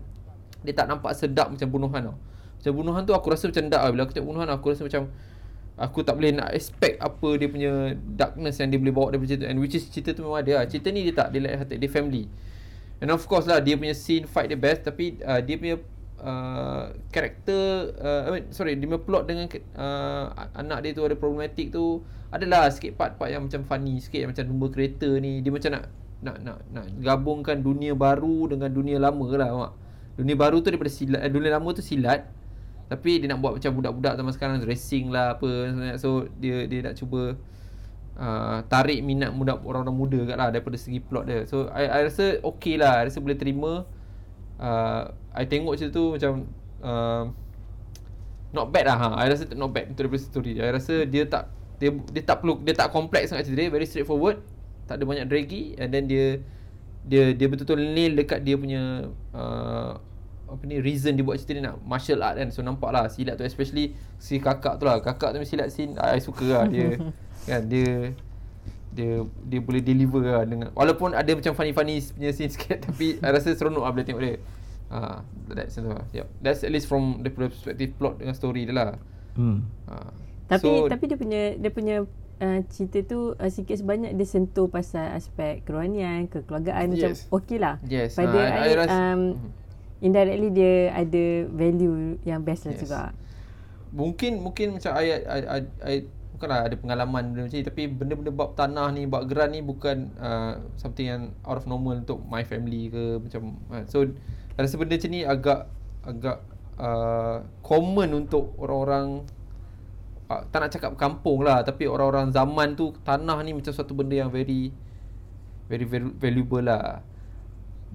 Dia 0.63 0.73
tak 0.73 0.87
nampak 0.87 1.11
sedap 1.11 1.51
macam 1.51 1.67
bunuhan 1.67 2.01
tau 2.07 2.17
macam 2.57 2.71
bunuhan 2.73 3.01
tu 3.05 3.13
aku 3.13 3.27
rasa 3.31 3.49
macam 3.49 3.65
dark 3.69 3.83
lah. 3.85 3.91
Bila 3.93 4.01
aku 4.05 4.13
tengok 4.17 4.29
bunuhan 4.33 4.49
aku 4.49 4.65
rasa 4.73 4.83
macam 4.85 5.03
Aku 5.77 6.01
tak 6.01 6.17
boleh 6.17 6.33
nak 6.33 6.49
expect 6.57 6.97
apa 6.97 7.37
dia 7.37 7.45
punya 7.53 7.93
darkness 7.93 8.57
yang 8.57 8.73
dia 8.73 8.81
boleh 8.81 8.93
bawa 8.97 9.13
daripada 9.13 9.29
cerita. 9.29 9.45
And 9.45 9.61
which 9.61 9.77
is 9.77 9.85
cerita 9.93 10.17
tu 10.17 10.25
memang 10.25 10.41
ada 10.41 10.51
lah. 10.57 10.63
Cerita 10.65 10.89
ni 10.89 11.05
dia 11.05 11.13
tak, 11.13 11.29
dia 11.29 11.37
like 11.37 11.69
dia 11.69 11.85
family. 11.85 12.25
And 12.97 13.13
of 13.13 13.21
course 13.29 13.45
lah 13.45 13.61
dia 13.61 13.77
punya 13.77 13.93
scene 13.93 14.25
fight 14.25 14.49
the 14.49 14.57
best. 14.57 14.89
Tapi 14.89 15.21
uh, 15.21 15.37
dia 15.37 15.53
punya 15.61 15.77
uh, 16.25 16.97
karakter 17.13 17.93
uh, 17.93 18.21
I 18.25 18.29
mean, 18.33 18.45
Sorry 18.49 18.73
dia 18.73 18.89
punya 18.89 19.05
plot 19.05 19.29
dengan 19.29 19.45
uh, 19.77 20.49
anak 20.57 20.81
dia 20.81 20.97
tu 20.97 21.05
ada 21.05 21.13
problematik 21.13 21.69
tu 21.69 22.01
Adalah 22.33 22.73
sikit 22.73 22.97
part-part 22.97 23.29
yang 23.29 23.45
macam 23.45 23.61
funny 23.61 24.01
sikit 24.01 24.25
Yang 24.25 24.29
macam 24.33 24.45
lumba 24.49 24.67
kereta 24.73 25.13
ni. 25.21 25.45
Dia 25.45 25.53
macam 25.53 25.77
nak 25.77 25.85
nak 26.17 26.37
nak 26.41 26.57
nak 26.73 26.85
gabungkan 27.05 27.61
dunia 27.61 27.93
baru 27.93 28.49
dengan 28.49 28.73
dunia 28.73 28.97
lama 28.97 29.29
lah 29.37 29.49
mak. 29.53 29.71
Dunia 30.17 30.33
baru 30.33 30.57
tu 30.65 30.73
daripada 30.73 30.89
silat 30.89 31.21
eh, 31.21 31.29
Dunia 31.29 31.53
lama 31.53 31.69
tu 31.69 31.85
silat 31.85 32.25
tapi 32.87 33.19
dia 33.19 33.27
nak 33.27 33.43
buat 33.43 33.59
macam 33.59 33.71
budak-budak 33.75 34.13
zaman 34.15 34.31
sekarang 34.31 34.55
racing 34.63 35.11
lah 35.11 35.35
apa 35.35 35.49
so 35.99 36.23
dia 36.39 36.63
dia 36.71 36.87
nak 36.87 36.95
cuba 36.95 37.35
uh, 38.17 38.57
tarik 38.67 38.99
minat 39.05 39.31
muda 39.31 39.55
orang-orang 39.61 39.95
muda 39.95 40.19
kat 40.25 40.35
lah 40.35 40.49
daripada 40.49 40.75
segi 40.75 40.99
plot 40.99 41.25
dia. 41.29 41.39
So 41.45 41.69
I 41.71 41.85
I 41.87 41.99
rasa 42.09 42.41
okey 42.41 42.81
lah, 42.81 43.01
I 43.01 43.07
rasa 43.07 43.21
boleh 43.21 43.37
terima. 43.37 43.85
Uh, 44.57 45.13
I 45.37 45.45
tengok 45.45 45.77
cerita 45.77 46.01
tu 46.01 46.17
macam 46.17 46.49
uh, 46.81 47.23
not 48.51 48.73
bad 48.73 48.85
lah 48.89 48.97
ha. 48.97 49.07
I 49.21 49.29
rasa 49.29 49.45
not 49.53 49.71
bad 49.71 49.93
untuk 49.93 50.09
daripada 50.09 50.21
story. 50.21 50.57
I 50.57 50.73
rasa 50.73 51.05
dia 51.05 51.29
tak 51.29 51.53
dia 51.77 51.93
dia 52.09 52.25
tak 52.25 52.41
perlu 52.41 52.57
dia 52.65 52.73
tak 52.73 52.89
kompleks 52.89 53.29
sangat 53.29 53.45
cerita 53.45 53.69
dia, 53.69 53.71
very 53.71 53.85
straightforward. 53.85 54.41
Tak 54.89 54.97
ada 54.97 55.03
banyak 55.05 55.29
draggy 55.29 55.77
and 55.77 55.93
then 55.93 56.09
dia 56.09 56.41
dia 57.07 57.31
dia 57.37 57.47
betul-betul 57.47 57.79
nail 57.79 58.17
dekat 58.17 58.43
dia 58.43 58.59
punya 58.59 59.13
uh, 59.31 59.95
apa 60.47 60.63
ni 60.63 60.79
reason 60.79 61.13
dia 61.13 61.23
buat 61.27 61.35
cerita 61.37 61.59
ni 61.59 61.61
nak 61.67 61.83
martial 61.83 62.23
art 62.23 62.39
kan. 62.39 62.49
So 62.49 62.63
nampak 62.63 62.89
lah 62.95 63.11
silat 63.11 63.35
tu 63.35 63.43
especially 63.43 63.93
si 64.17 64.39
kakak 64.39 64.79
tu 64.79 64.87
lah. 64.87 65.03
Kakak 65.03 65.35
tu 65.35 65.43
silat 65.43 65.69
scene 65.69 65.99
I 65.99 66.23
suka 66.23 66.47
lah 66.47 66.65
dia. 66.65 66.95
Kan 67.47 67.67
dia 67.71 68.11
dia 68.97 69.21
dia 69.45 69.59
boleh 69.61 69.83
deliver 69.83 70.25
lah 70.25 70.43
dengan 70.43 70.73
walaupun 70.73 71.13
ada 71.13 71.29
macam 71.37 71.53
funny 71.53 71.69
funny 71.69 72.01
punya 72.01 72.33
scene 72.33 72.49
sikit 72.49 72.81
tapi 72.89 73.21
I 73.21 73.29
rasa 73.29 73.53
seronok 73.53 73.85
lah 73.85 73.91
bila 73.93 74.03
tengok 74.03 74.23
dia. 74.23 74.35
Ah 74.87 75.19
uh, 75.21 75.53
that's 75.53 75.77
lah 75.77 76.01
yep. 76.15 76.27
that's 76.41 76.63
at 76.63 76.71
least 76.71 76.89
from 76.89 77.21
the 77.21 77.29
perspective 77.29 77.93
plot 77.99 78.17
dengan 78.17 78.33
story 78.33 78.65
dia 78.65 78.73
lah. 78.73 78.91
Hmm. 79.37 79.69
Uh, 79.85 80.11
tapi 80.49 80.63
so, 80.65 80.89
tapi 80.89 81.05
dia 81.11 81.17
punya 81.19 81.41
dia 81.59 81.69
punya 81.69 81.95
uh, 82.41 82.59
cerita 82.71 83.03
tu 83.05 83.35
uh, 83.37 83.51
sikit 83.51 83.77
sebanyak 83.77 84.15
dia 84.17 84.25
sentuh 84.25 84.65
pasal 84.71 85.13
aspek 85.13 85.61
kerohanian 85.67 86.25
kekeluargaan 86.31 86.89
yes. 86.89 86.91
macam 86.95 87.11
okey 87.37 87.57
lah. 87.61 87.75
Yes. 87.85 88.17
pada 88.17 88.33
uh, 88.33 88.47
I, 88.47 88.65
I, 88.65 88.73
rasa, 88.79 88.97
um, 88.97 89.21
uh-huh 89.35 89.66
indirectly 90.03 90.49
dia 90.53 90.93
ada 90.93 91.25
value 91.49 92.21
yang 92.23 92.45
best 92.45 92.69
lah 92.69 92.73
yes. 92.77 92.81
juga. 92.81 93.01
Mungkin 93.91 94.43
mungkin 94.43 94.77
macam 94.77 94.91
ayat 94.93 95.19
ayat 95.25 95.65
ayat 95.81 96.03
bukanlah 96.37 96.69
ada 96.69 96.75
pengalaman 96.77 97.33
benda 97.33 97.49
macam 97.49 97.57
ni 97.57 97.65
tapi 97.65 97.83
benda-benda 97.89 98.29
bab 98.29 98.53
tanah 98.53 98.93
ni 98.93 99.09
bab 99.09 99.25
geran 99.25 99.57
ni 99.57 99.65
bukan 99.65 100.13
uh, 100.21 100.61
something 100.77 101.09
yang 101.09 101.33
out 101.41 101.57
of 101.57 101.65
normal 101.65 101.97
untuk 101.97 102.21
my 102.29 102.45
family 102.45 102.93
ke 102.93 103.17
macam 103.17 103.57
uh, 103.73 103.81
so 103.89 104.05
rasa 104.53 104.77
benda 104.77 105.01
macam 105.01 105.09
ni 105.09 105.25
agak 105.25 105.65
agak 106.05 106.37
uh, 106.77 107.41
common 107.65 108.13
untuk 108.13 108.53
orang-orang 108.61 109.25
uh, 110.29 110.45
tak 110.53 110.59
nak 110.61 110.69
cakap 110.77 110.91
kampung 110.93 111.41
lah 111.41 111.65
tapi 111.65 111.89
orang-orang 111.89 112.29
zaman 112.29 112.77
tu 112.77 112.93
tanah 113.01 113.41
ni 113.41 113.57
macam 113.57 113.73
satu 113.73 113.97
benda 113.97 114.21
yang 114.21 114.29
very 114.29 114.69
very, 115.65 115.89
very 115.89 116.05
valuable 116.21 116.61
lah 116.61 117.01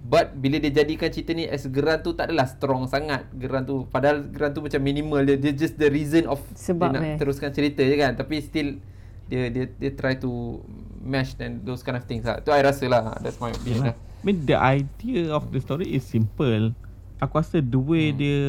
But 0.02 0.34
bila 0.34 0.58
dia 0.58 0.82
jadikan 0.82 1.14
cerita 1.14 1.30
ni 1.30 1.46
as 1.46 1.62
geran 1.70 2.02
tu 2.02 2.10
tak 2.18 2.26
adalah 2.26 2.50
strong 2.50 2.90
sangat 2.90 3.22
geran 3.38 3.62
tu. 3.62 3.86
Padahal 3.86 4.26
geran 4.26 4.50
tu 4.50 4.58
macam 4.58 4.82
minimal 4.82 5.22
dia, 5.22 5.38
dia 5.38 5.54
just 5.54 5.78
the 5.78 5.86
reason 5.86 6.26
of 6.26 6.42
Sebab 6.58 6.90
dia 6.90 6.94
nak 6.98 7.02
eh. 7.06 7.16
teruskan 7.22 7.54
cerita 7.54 7.86
je 7.86 7.94
kan. 7.94 8.18
Tapi 8.18 8.42
still 8.42 8.82
dia 9.30 9.46
dia 9.54 9.64
dia 9.70 9.90
try 9.94 10.18
to 10.18 10.58
mesh 10.98 11.38
and 11.38 11.62
those 11.62 11.86
kind 11.86 11.94
of 11.94 12.02
things 12.10 12.26
lah. 12.26 12.42
Tu 12.42 12.50
I 12.50 12.66
rasa 12.66 12.90
lah. 12.90 13.14
That's 13.22 13.38
my 13.38 13.54
opinion 13.54 13.94
lah. 13.94 13.96
I 13.96 14.22
mean 14.26 14.42
the 14.42 14.58
idea 14.58 15.30
of 15.30 15.54
the 15.54 15.62
story 15.62 15.86
is 15.94 16.02
simple. 16.02 16.74
Aku 17.22 17.38
rasa 17.38 17.62
the 17.62 17.78
way 17.78 18.10
hmm. 18.10 18.18
dia 18.18 18.42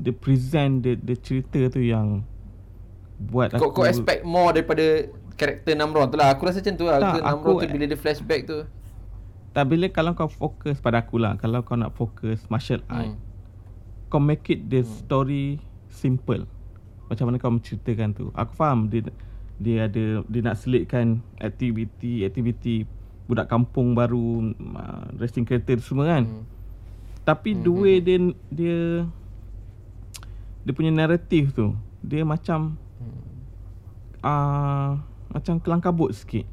dia 0.00 0.14
present 0.16 0.88
the, 0.88 0.96
the 0.96 1.20
cerita 1.20 1.68
tu 1.68 1.84
yang 1.84 2.24
buat 3.28 3.54
kau, 3.54 3.70
aku... 3.70 3.84
Kau 3.84 3.86
expect 3.86 4.24
more 4.24 4.56
daripada 4.56 5.06
karakter 5.36 5.76
Namron 5.76 6.08
tu 6.08 6.16
lah. 6.16 6.32
Aku 6.32 6.48
rasa 6.48 6.64
macam 6.64 6.74
tu 6.80 6.86
lah. 6.88 6.98
Tak, 6.98 7.22
Namron 7.22 7.60
tu 7.60 7.66
bila 7.68 7.84
dia 7.84 7.98
flashback 8.00 8.48
tu. 8.48 8.64
Tak 9.52 9.64
bila 9.68 9.86
kalau 9.92 10.16
kau 10.16 10.32
fokus 10.32 10.80
pada 10.80 11.04
aku 11.04 11.20
lah 11.20 11.36
Kalau 11.36 11.60
kau 11.60 11.76
nak 11.76 11.92
fokus 11.92 12.44
martial 12.48 12.80
hmm. 12.88 12.92
art 12.92 13.12
Kau 14.08 14.20
make 14.20 14.48
it 14.48 14.68
the 14.72 14.80
hmm. 14.80 14.88
story 14.88 15.60
simple 15.92 16.48
Macam 17.12 17.28
mana 17.28 17.36
kau 17.36 17.52
menceritakan 17.52 18.16
tu 18.16 18.32
Aku 18.32 18.52
faham 18.56 18.88
dia 18.88 19.12
dia 19.62 19.86
ada 19.86 20.26
dia 20.26 20.40
nak 20.42 20.58
selitkan 20.58 21.22
aktiviti 21.38 22.26
aktiviti 22.26 22.82
budak 23.30 23.46
kampung 23.46 23.94
baru 23.94 24.50
uh, 24.74 25.06
racing 25.22 25.46
kereta 25.46 25.78
semua 25.78 26.18
kan 26.18 26.26
hmm. 26.26 26.44
tapi 27.22 27.54
hmm. 27.54 27.62
the 27.62 27.72
way 27.72 27.96
hmm. 28.02 28.04
dia 28.04 28.18
dia 28.50 28.78
dia 30.66 30.72
punya 30.74 30.90
naratif 30.90 31.54
tu 31.54 31.78
dia 32.02 32.26
macam 32.26 32.74
hmm. 32.98 33.22
uh, 34.26 34.98
macam 35.30 35.62
kelang 35.62 35.80
kabut 35.80 36.10
sikit 36.12 36.44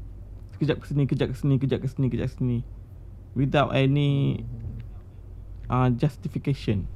kejap 0.62 0.78
ke 0.78 0.86
sini 0.86 1.04
kejap 1.10 1.28
ke 1.32 1.36
sini 1.36 1.54
kejap 1.58 1.78
ke 1.82 1.88
sini 1.90 2.06
kejap 2.06 2.28
ke 2.30 2.34
sini 2.38 2.58
without 3.34 3.74
any 3.74 4.42
uh, 5.70 5.88
justification. 5.94 6.86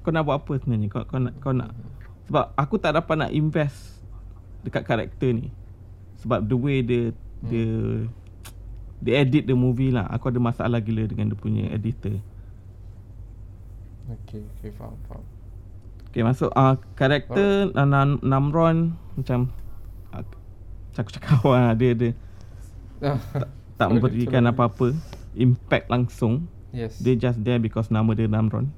Kau 0.00 0.10
nak 0.10 0.24
buat 0.26 0.42
apa 0.42 0.52
sebenarnya? 0.58 0.88
Kau, 0.88 1.04
kau 1.04 1.20
nak 1.20 1.34
kau 1.38 1.52
nak 1.52 1.70
sebab 2.30 2.54
aku 2.54 2.78
tak 2.78 2.94
dapat 2.94 3.26
nak 3.26 3.30
invest 3.34 3.98
dekat 4.62 4.86
karakter 4.86 5.34
ni. 5.34 5.50
Sebab 6.20 6.46
the 6.46 6.56
way 6.56 6.84
dia 6.84 7.10
hmm. 7.10 7.48
dia 7.48 7.68
Dia 9.00 9.12
edit 9.24 9.48
the 9.48 9.56
movie 9.56 9.88
lah 9.88 10.04
Aku 10.12 10.28
ada 10.28 10.36
masalah 10.36 10.78
gila 10.84 11.08
Dengan 11.08 11.32
dia 11.32 11.38
punya 11.40 11.64
editor 11.72 12.20
Okay, 14.10 14.42
okay, 14.58 14.70
faham, 14.74 14.92
faham. 15.08 15.24
Okay 16.12 16.20
masuk 16.20 16.52
uh, 16.52 16.76
Karakter 16.98 17.72
uh, 17.72 17.88
Nam- 17.88 18.20
Namron 18.20 19.00
Macam 19.16 19.48
uh, 20.12 20.24
Cakap-cakap 20.92 21.40
awal 21.40 21.72
lah 21.72 21.74
Dia, 21.80 21.96
dia 21.96 22.12
tak 23.80 23.88
Boleh 23.88 24.04
memberikan 24.04 24.44
apa-apa 24.44 24.92
Impact 25.32 25.86
langsung 25.86 26.46
yes, 26.70 26.98
Dia 26.98 27.14
just 27.14 27.38
there 27.40 27.56
Because 27.56 27.88
nama 27.88 28.10
dia 28.10 28.26
Namron. 28.26 28.70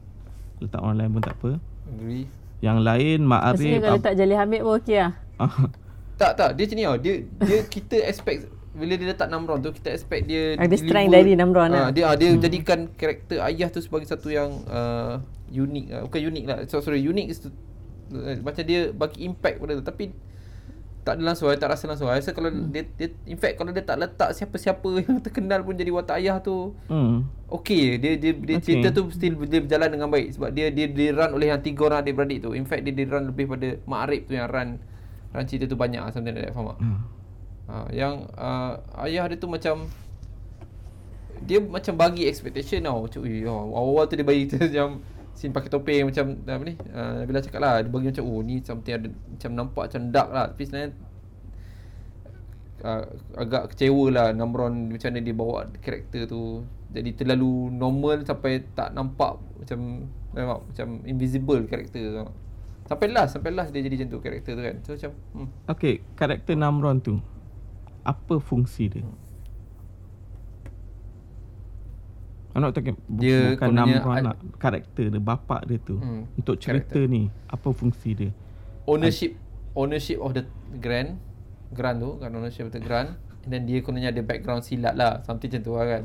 Letak 0.59 0.79
orang 0.79 0.97
lain 0.97 1.11
pun 1.11 1.23
tak 1.23 1.35
apa. 1.35 1.51
Agree. 1.89 2.25
Yang 2.61 2.79
lain 2.81 3.19
Mak 3.23 3.41
Maksudnya 3.43 3.67
Arif 3.69 3.83
kalau 3.83 3.99
Ab- 3.99 4.05
tak 4.05 4.15
Jalil 4.15 4.37
Hamid 4.37 4.61
pun 4.61 4.73
okey 4.77 4.97
lah. 4.97 5.13
Ah, 5.37 5.53
Tak, 6.13 6.33
tak, 6.35 6.51
dia 6.55 6.65
macam 6.65 6.77
ni 6.77 6.85
tau. 6.85 6.97
Dia, 6.99 7.15
dia 7.41 7.59
kita 7.67 7.97
expect 8.05 8.39
bila 8.73 8.95
dia 8.95 9.05
letak 9.07 9.29
Namron 9.29 9.59
tu 9.59 9.69
kita 9.71 9.91
expect 9.91 10.25
dia 10.25 10.55
Ah, 10.55 10.65
dia 10.65 10.71
deliver- 10.71 10.87
strength 10.87 11.11
dari 11.11 11.33
Namron 11.35 11.67
Ah, 11.67 11.69
lah. 11.69 11.87
dia 11.91 12.05
ah, 12.05 12.15
dia 12.15 12.31
jadikan 12.37 12.87
karakter 12.91 13.43
ayah 13.43 13.69
tu 13.69 13.81
sebagai 13.81 14.07
satu 14.07 14.29
yang 14.29 14.49
uh, 14.65 15.19
unik 15.51 15.85
uh, 15.91 16.03
bukan 16.07 16.21
unik 16.31 16.45
lah. 16.47 16.59
So, 16.65 16.79
sorry 16.79 17.03
unik 17.03 17.27
is 17.27 17.39
to, 17.39 17.51
uh, 18.13 18.39
macam 18.39 18.63
dia 18.63 18.89
bagi 18.89 19.25
impact 19.25 19.59
pada 19.59 19.73
tu 19.75 19.85
tapi 19.85 20.15
tak 21.03 21.19
ada 21.19 21.23
langsung 21.27 21.51
I 21.51 21.59
tak 21.59 21.67
rasa 21.67 21.91
langsung 21.91 22.07
I 22.07 22.23
rasa 22.23 22.31
kalau 22.31 22.47
Hmm. 22.47 22.71
dia, 22.71 22.87
dia 22.95 23.11
in 23.27 23.35
fact 23.35 23.59
kalau 23.59 23.75
dia 23.75 23.83
tak 23.83 23.99
letak 23.99 24.31
siapa-siapa 24.33 24.87
yang 25.03 25.19
terkenal 25.19 25.61
pun 25.61 25.75
jadi 25.75 25.91
watak 25.91 26.23
ayah 26.23 26.39
tu 26.39 26.79
hmm. 26.87 27.27
Okey, 27.53 28.01
dia 28.01 28.17
dia, 28.17 28.33
dia 28.33 28.57
Okey. 28.57 28.65
cerita 28.65 28.89
tu 28.91 29.11
still 29.11 29.37
dia 29.45 29.61
berjalan 29.61 29.93
dengan 29.93 30.09
baik 30.09 30.33
sebab 30.33 30.49
dia 30.51 30.73
dia 30.73 30.89
dia 30.89 31.13
run 31.13 31.37
oleh 31.37 31.51
yang 31.51 31.61
tiga 31.61 31.85
orang 31.85 32.01
adik-beradik 32.01 32.41
tu. 32.41 32.57
In 32.57 32.65
fact 32.65 32.81
dia 32.81 32.97
dia 32.97 33.05
run 33.05 33.29
lebih 33.29 33.45
pada 33.45 33.77
Mak 33.85 34.01
Arif 34.09 34.23
tu 34.25 34.33
yang 34.33 34.49
run 34.49 34.81
run 35.33 35.45
cerita 35.45 35.69
tu 35.69 35.77
banyak 35.77 36.01
lah, 36.01 36.09
something 36.09 36.33
like 36.33 36.49
that 36.49 36.57
faham 36.57 36.73
tak? 36.73 36.79
Hmm. 36.81 36.99
Ha, 37.63 37.75
yang 37.93 38.15
uh, 38.35 38.73
ayah 39.05 39.29
dia 39.29 39.37
tu 39.37 39.47
macam 39.47 39.85
dia 41.43 41.59
macam 41.59 41.93
bagi 41.93 42.25
expectation 42.25 42.81
tau. 42.81 43.05
Macam 43.05 43.21
"Ui, 43.21 43.43
oh, 43.45 43.69
awal-awal 43.69 44.07
tu 44.07 44.15
dia 44.15 44.25
bagi 44.25 44.47
macam 44.55 45.03
scene 45.35 45.55
pakai 45.55 45.71
topeng 45.73 46.09
macam 46.09 46.39
apa 46.45 46.63
ni? 46.65 46.75
Uh, 46.91 47.23
Nabila 47.23 47.41
cakap 47.43 47.61
lah 47.61 47.81
dia 47.81 47.91
bagi 47.91 48.09
macam 48.13 48.25
oh 48.29 48.41
ni 48.45 48.61
something 48.63 48.95
ada 48.95 49.09
macam 49.09 49.51
nampak 49.53 49.83
macam 49.91 50.03
dark 50.13 50.29
lah 50.31 50.45
tapi 50.53 50.63
sebenarnya 50.69 50.91
uh, 52.85 53.05
agak 53.39 53.63
kecewa 53.75 54.05
lah 54.13 54.27
Namron 54.35 54.93
macam 54.93 55.09
mana 55.11 55.21
dia 55.23 55.35
bawa 55.35 55.67
karakter 55.81 56.29
tu 56.29 56.67
jadi 56.93 57.11
terlalu 57.17 57.73
normal 57.73 58.21
sampai 58.29 58.61
tak 58.77 58.93
nampak 58.93 59.41
macam 59.63 60.05
memang 60.37 60.61
macam 60.69 60.89
invisible 61.09 61.65
karakter 61.65 62.03
tu. 62.13 62.25
Sampai 62.83 63.09
last, 63.09 63.39
sampai 63.39 63.55
last 63.55 63.71
dia 63.73 63.81
jadi 63.81 64.05
macam 64.05 64.09
tu 64.13 64.21
karakter 64.21 64.53
tu 64.59 64.63
kan. 64.63 64.77
So 64.85 64.91
macam 64.99 65.11
hmm. 65.33 65.49
Okay 65.71 66.03
Karakter 66.19 66.59
Namron 66.59 66.99
tu 66.99 67.23
Apa 68.03 68.43
fungsi 68.43 68.91
dia 68.91 69.07
I'm 69.07 69.32
not 72.55 72.73
talking 72.73 72.99
Dia 73.09 73.55
Bukan 73.55 73.69
kononnya 73.71 73.97
Namron 73.97 74.13
ad- 74.15 74.25
lah 74.27 74.35
Karakter 74.57 75.09
dia 75.09 75.17
Bapak 75.19 75.65
dia 75.65 75.79
tu. 75.79 75.97
Hmm, 75.97 76.29
Untuk 76.35 76.57
cerita 76.57 76.93
karakter. 76.93 77.05
ni 77.07 77.23
Apa 77.47 77.69
fungsi 77.71 78.11
dia? 78.13 78.31
Ownership 78.85 79.39
ownership 79.73 80.19
of 80.19 80.33
the 80.33 80.45
grant 80.77 81.17
grant 81.71 81.97
tu 81.97 82.19
kan 82.19 82.29
ownership 82.29 82.67
of 82.67 82.73
the 82.73 82.79
grant 82.79 83.17
and 83.41 83.49
then 83.49 83.63
dia 83.63 83.81
kononnya 83.81 84.11
ada 84.11 84.21
background 84.21 84.61
silat 84.61 84.93
lah 84.93 85.23
something 85.23 85.49
macam 85.49 85.63
tu 85.63 85.73
lah 85.73 85.87
kan. 85.89 86.03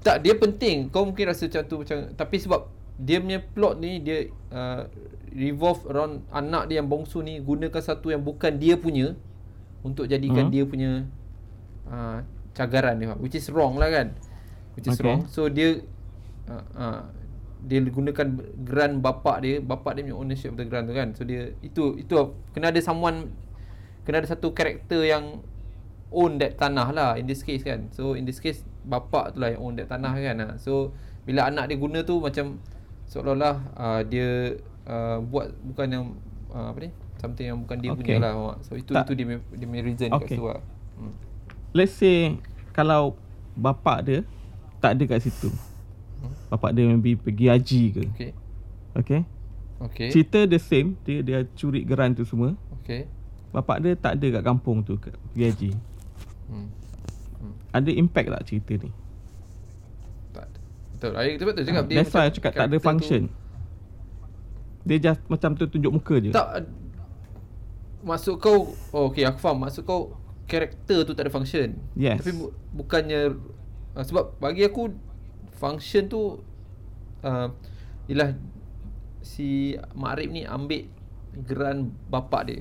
Tak 0.00 0.16
dia 0.18 0.34
penting. 0.34 0.88
Kau 0.88 1.04
mungkin 1.04 1.24
rasa 1.26 1.46
macam 1.46 1.62
tu 1.62 1.76
macam 1.78 1.96
tapi 2.10 2.36
sebab 2.36 2.66
dia 2.96 3.18
punya 3.18 3.38
plot 3.40 3.74
ni 3.76 3.98
dia 3.98 4.18
uh, 4.48 4.86
revolve 5.30 5.86
around 5.86 6.26
anak 6.28 6.66
dia 6.66 6.78
yang 6.78 6.86
bongsu 6.86 7.20
ni 7.20 7.38
gunakan 7.38 7.78
satu 7.78 8.08
yang 8.08 8.20
bukan 8.20 8.54
dia 8.54 8.74
punya 8.74 9.14
untuk 9.80 10.06
jadikan 10.06 10.46
Hmm. 10.46 10.52
dia 10.52 10.64
punya 10.64 10.90
uh, 11.84 12.18
cagaran 12.52 12.94
dia 12.96 13.14
which 13.16 13.34
is 13.34 13.46
wrong 13.48 13.74
lah 13.74 13.88
kan 13.88 14.14
which 14.74 14.86
is 14.86 14.98
Okay. 14.98 15.06
wrong 15.06 15.26
so 15.26 15.46
dia 15.48 15.80
uh, 16.50 16.64
uh, 16.74 17.00
dia 17.64 17.80
gunakan 17.80 18.26
grant 18.60 19.00
bapak 19.00 19.36
dia 19.40 19.54
bapak 19.64 19.96
dia 19.96 20.02
punya 20.04 20.16
ownership 20.20 20.52
of 20.52 20.60
the 20.60 20.66
grant 20.68 20.84
tu 20.84 20.94
kan 20.94 21.16
so 21.16 21.24
dia 21.24 21.56
itu 21.64 21.96
itu 21.96 22.12
kena 22.52 22.68
ada 22.68 22.80
someone 22.84 23.32
kena 24.04 24.20
ada 24.20 24.28
satu 24.28 24.52
karakter 24.52 25.00
yang 25.00 25.40
own 26.12 26.36
that 26.36 26.54
tanah 26.60 26.92
lah 26.92 27.10
in 27.16 27.24
this 27.24 27.40
case 27.40 27.64
kan 27.64 27.88
so 27.90 28.12
in 28.12 28.28
this 28.28 28.38
case 28.38 28.62
bapak 28.84 29.32
tu 29.32 29.40
lah 29.40 29.56
yang 29.56 29.62
own 29.64 29.74
that 29.80 29.88
tanah 29.88 30.12
kan 30.12 30.36
ha. 30.44 30.48
so 30.60 30.92
bila 31.24 31.48
anak 31.48 31.72
dia 31.72 31.80
guna 31.80 32.04
tu 32.04 32.20
macam 32.20 32.60
seolah-olah 33.08 33.56
uh, 33.74 34.00
dia 34.04 34.60
uh, 34.84 35.18
buat 35.24 35.56
bukan 35.64 35.86
yang 35.88 36.04
uh, 36.52 36.68
apa 36.68 36.78
ni 36.84 36.90
something 37.16 37.46
yang 37.48 37.58
bukan 37.64 37.80
dia 37.80 37.90
Okay. 37.96 38.00
punya 38.04 38.16
lah 38.20 38.60
so 38.60 38.76
itu 38.76 38.92
Tak. 38.92 39.08
itu 39.08 39.12
dia 39.24 39.40
dia 39.56 39.66
punya 39.66 39.82
reason 39.82 40.08
kat 40.12 40.20
Okay. 40.20 40.36
situ 40.36 40.44
lah 40.44 40.60
hmm. 41.00 41.12
Let's 41.74 41.96
say 41.96 42.38
Kalau 42.70 43.16
Bapak 43.56 43.98
dia 44.04 44.20
Tak 44.84 44.92
ada 44.92 45.04
kat 45.08 45.20
situ. 45.22 45.48
Bapak 46.46 46.70
dia 46.70 46.84
maybe 46.84 47.16
pergi 47.16 47.48
haji 47.48 47.82
ke. 47.90 48.02
Okay 48.06 48.30
Okay 48.94 49.20
okay 49.80 50.08
Cerita 50.08 50.44
the 50.44 50.56
same 50.56 50.94
Dia 51.02 51.18
dia 51.18 51.38
curi 51.50 51.82
geran 51.82 52.12
tu 52.12 52.22
semua. 52.22 52.52
Okay 52.78 53.08
Bapak 53.48 53.80
dia 53.80 53.96
tak 53.96 54.20
ada 54.20 54.26
kat 54.30 54.42
kampung 54.44 54.84
tu 54.84 54.94
kat- 54.94 55.16
Pergi 55.30 55.42
haji. 55.42 55.70
Hmm. 56.46 56.68
Ada 57.72 57.90
impact 57.90 58.28
tak 58.28 58.42
cerita 58.44 58.72
ni? 58.78 58.90
Tak 60.30 60.44
ada. 60.44 60.58
betul. 60.92 61.12
I 61.12 61.26
betul 61.32 61.46
betul 61.48 61.62
cakap 61.64 61.82
Ah, 61.82 61.90
That's 61.90 62.12
why 62.12 62.26
cakap 62.28 62.52
tak 62.52 62.58
ada 62.60 62.68
karakter 62.68 62.76
tu- 62.76 62.84
function. 62.84 63.22
Dia 64.84 64.96
just 65.00 65.20
macam 65.26 65.50
tu 65.54 65.64
tunjuk 65.66 65.92
muka 65.92 66.14
je. 66.18 66.30
Tak 66.30 66.48
Maksud 68.04 68.36
kau 68.36 68.68
oh, 68.92 69.08
Okay 69.08 69.24
aku 69.24 69.40
faham. 69.40 69.64
Maksud 69.64 69.82
kau 69.82 70.12
Karakter 70.44 71.02
tu 71.02 71.16
tak 71.16 71.24
ada 71.24 71.32
function. 71.32 71.72
Yes. 71.96 72.20
Tapi 72.20 72.36
bu- 72.36 72.52
bukannya 72.74 73.32
uh, 73.94 74.04
Sebab 74.04 74.38
bagi 74.42 74.66
aku 74.66 74.92
Function 75.54 76.10
tu 76.10 76.42
uh, 77.22 77.48
Ialah 78.10 78.36
Si 79.24 79.78
Mak 79.96 80.10
Arif 80.18 80.28
ni 80.34 80.42
ambil 80.44 80.90
Geran 81.34 81.90
bapak 82.10 82.42
dia 82.46 82.60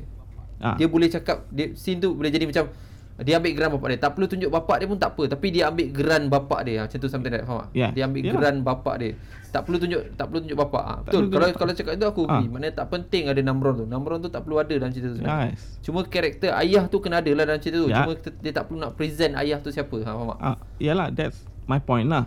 ah. 0.63 0.77
Dia 0.79 0.87
boleh 0.89 1.11
cakap 1.11 1.45
dia, 1.53 1.73
Scene 1.77 2.01
tu 2.01 2.15
boleh 2.17 2.33
jadi 2.33 2.47
macam 2.47 2.71
Dia 3.15 3.37
ambil 3.37 3.53
geran 3.53 3.69
bapak 3.71 3.87
dia. 3.87 3.99
Tak 3.99 4.11
perlu 4.13 4.25
tunjuk 4.25 4.49
bapak 4.49 4.75
dia 4.75 4.87
pun 4.87 4.97
tak 4.97 5.11
apa. 5.13 5.23
Tapi 5.27 5.47
dia 5.49 5.63
ambil 5.67 5.87
geran 5.87 6.23
bapak 6.27 6.59
dia. 6.63 6.81
Macam 6.81 6.97
tu 6.97 7.05
something 7.05 7.29
like 7.29 7.39
that 7.39 7.47
Faham 7.47 7.61
tak? 7.61 7.69
Yeah. 7.71 7.91
Dia 7.91 8.03
ambil 8.03 8.21
Yeah. 8.21 8.33
geran 8.33 8.55
bapak 8.59 8.95
dia. 8.97 9.11
Tak 9.47 9.61
perlu 9.63 9.77
tunjuk 9.77 10.01
Tak 10.11 10.25
perlu 10.25 10.39
tunjuk 10.41 10.59
bapak. 10.59 10.81
Ha, 10.81 10.89
Tak 10.89 11.01
Betul. 11.03 11.21
Kalau 11.23 11.29
tunjuk- 11.45 11.59
kalau 11.59 11.73
cakap 11.75 11.93
itu 11.93 12.05
aku 12.07 12.21
Ah. 12.23 12.31
agree. 12.33 12.49
Maknanya 12.49 12.73
tak 12.73 12.87
penting 12.89 13.23
ada 13.27 13.41
Namron 13.43 13.73
tu. 13.75 13.85
Namron 13.85 14.17
tu 14.17 14.29
tak 14.29 14.41
perlu 14.41 14.57
ada 14.57 14.73
dalam 14.73 14.89
cerita 14.89 15.07
tu 15.07 15.15
sebenarnya. 15.15 15.45
Nice. 15.47 15.63
Cuma 15.79 15.99
karakter 16.03 16.51
ayah 16.55 16.83
tu 16.85 16.97
kena 16.97 17.15
ada 17.19 17.31
lah 17.31 17.43
dalam 17.45 17.59
cerita 17.59 17.77
tu. 17.77 17.87
Ya. 17.87 17.95
Cuma 17.99 18.11
dia 18.17 18.51
tak 18.51 18.63
perlu 18.65 18.79
nak 18.79 18.91
present 18.93 19.33
ayah 19.35 19.57
tu 19.57 19.69
siapa. 19.69 19.93
Ha, 19.95 20.09
Faham 20.09 20.29
tak? 20.31 20.39
ah, 20.39 20.57
Yalah 20.79 21.07
that's 21.09 21.37
my 21.65 21.77
point 21.77 22.07
lah. 22.07 22.25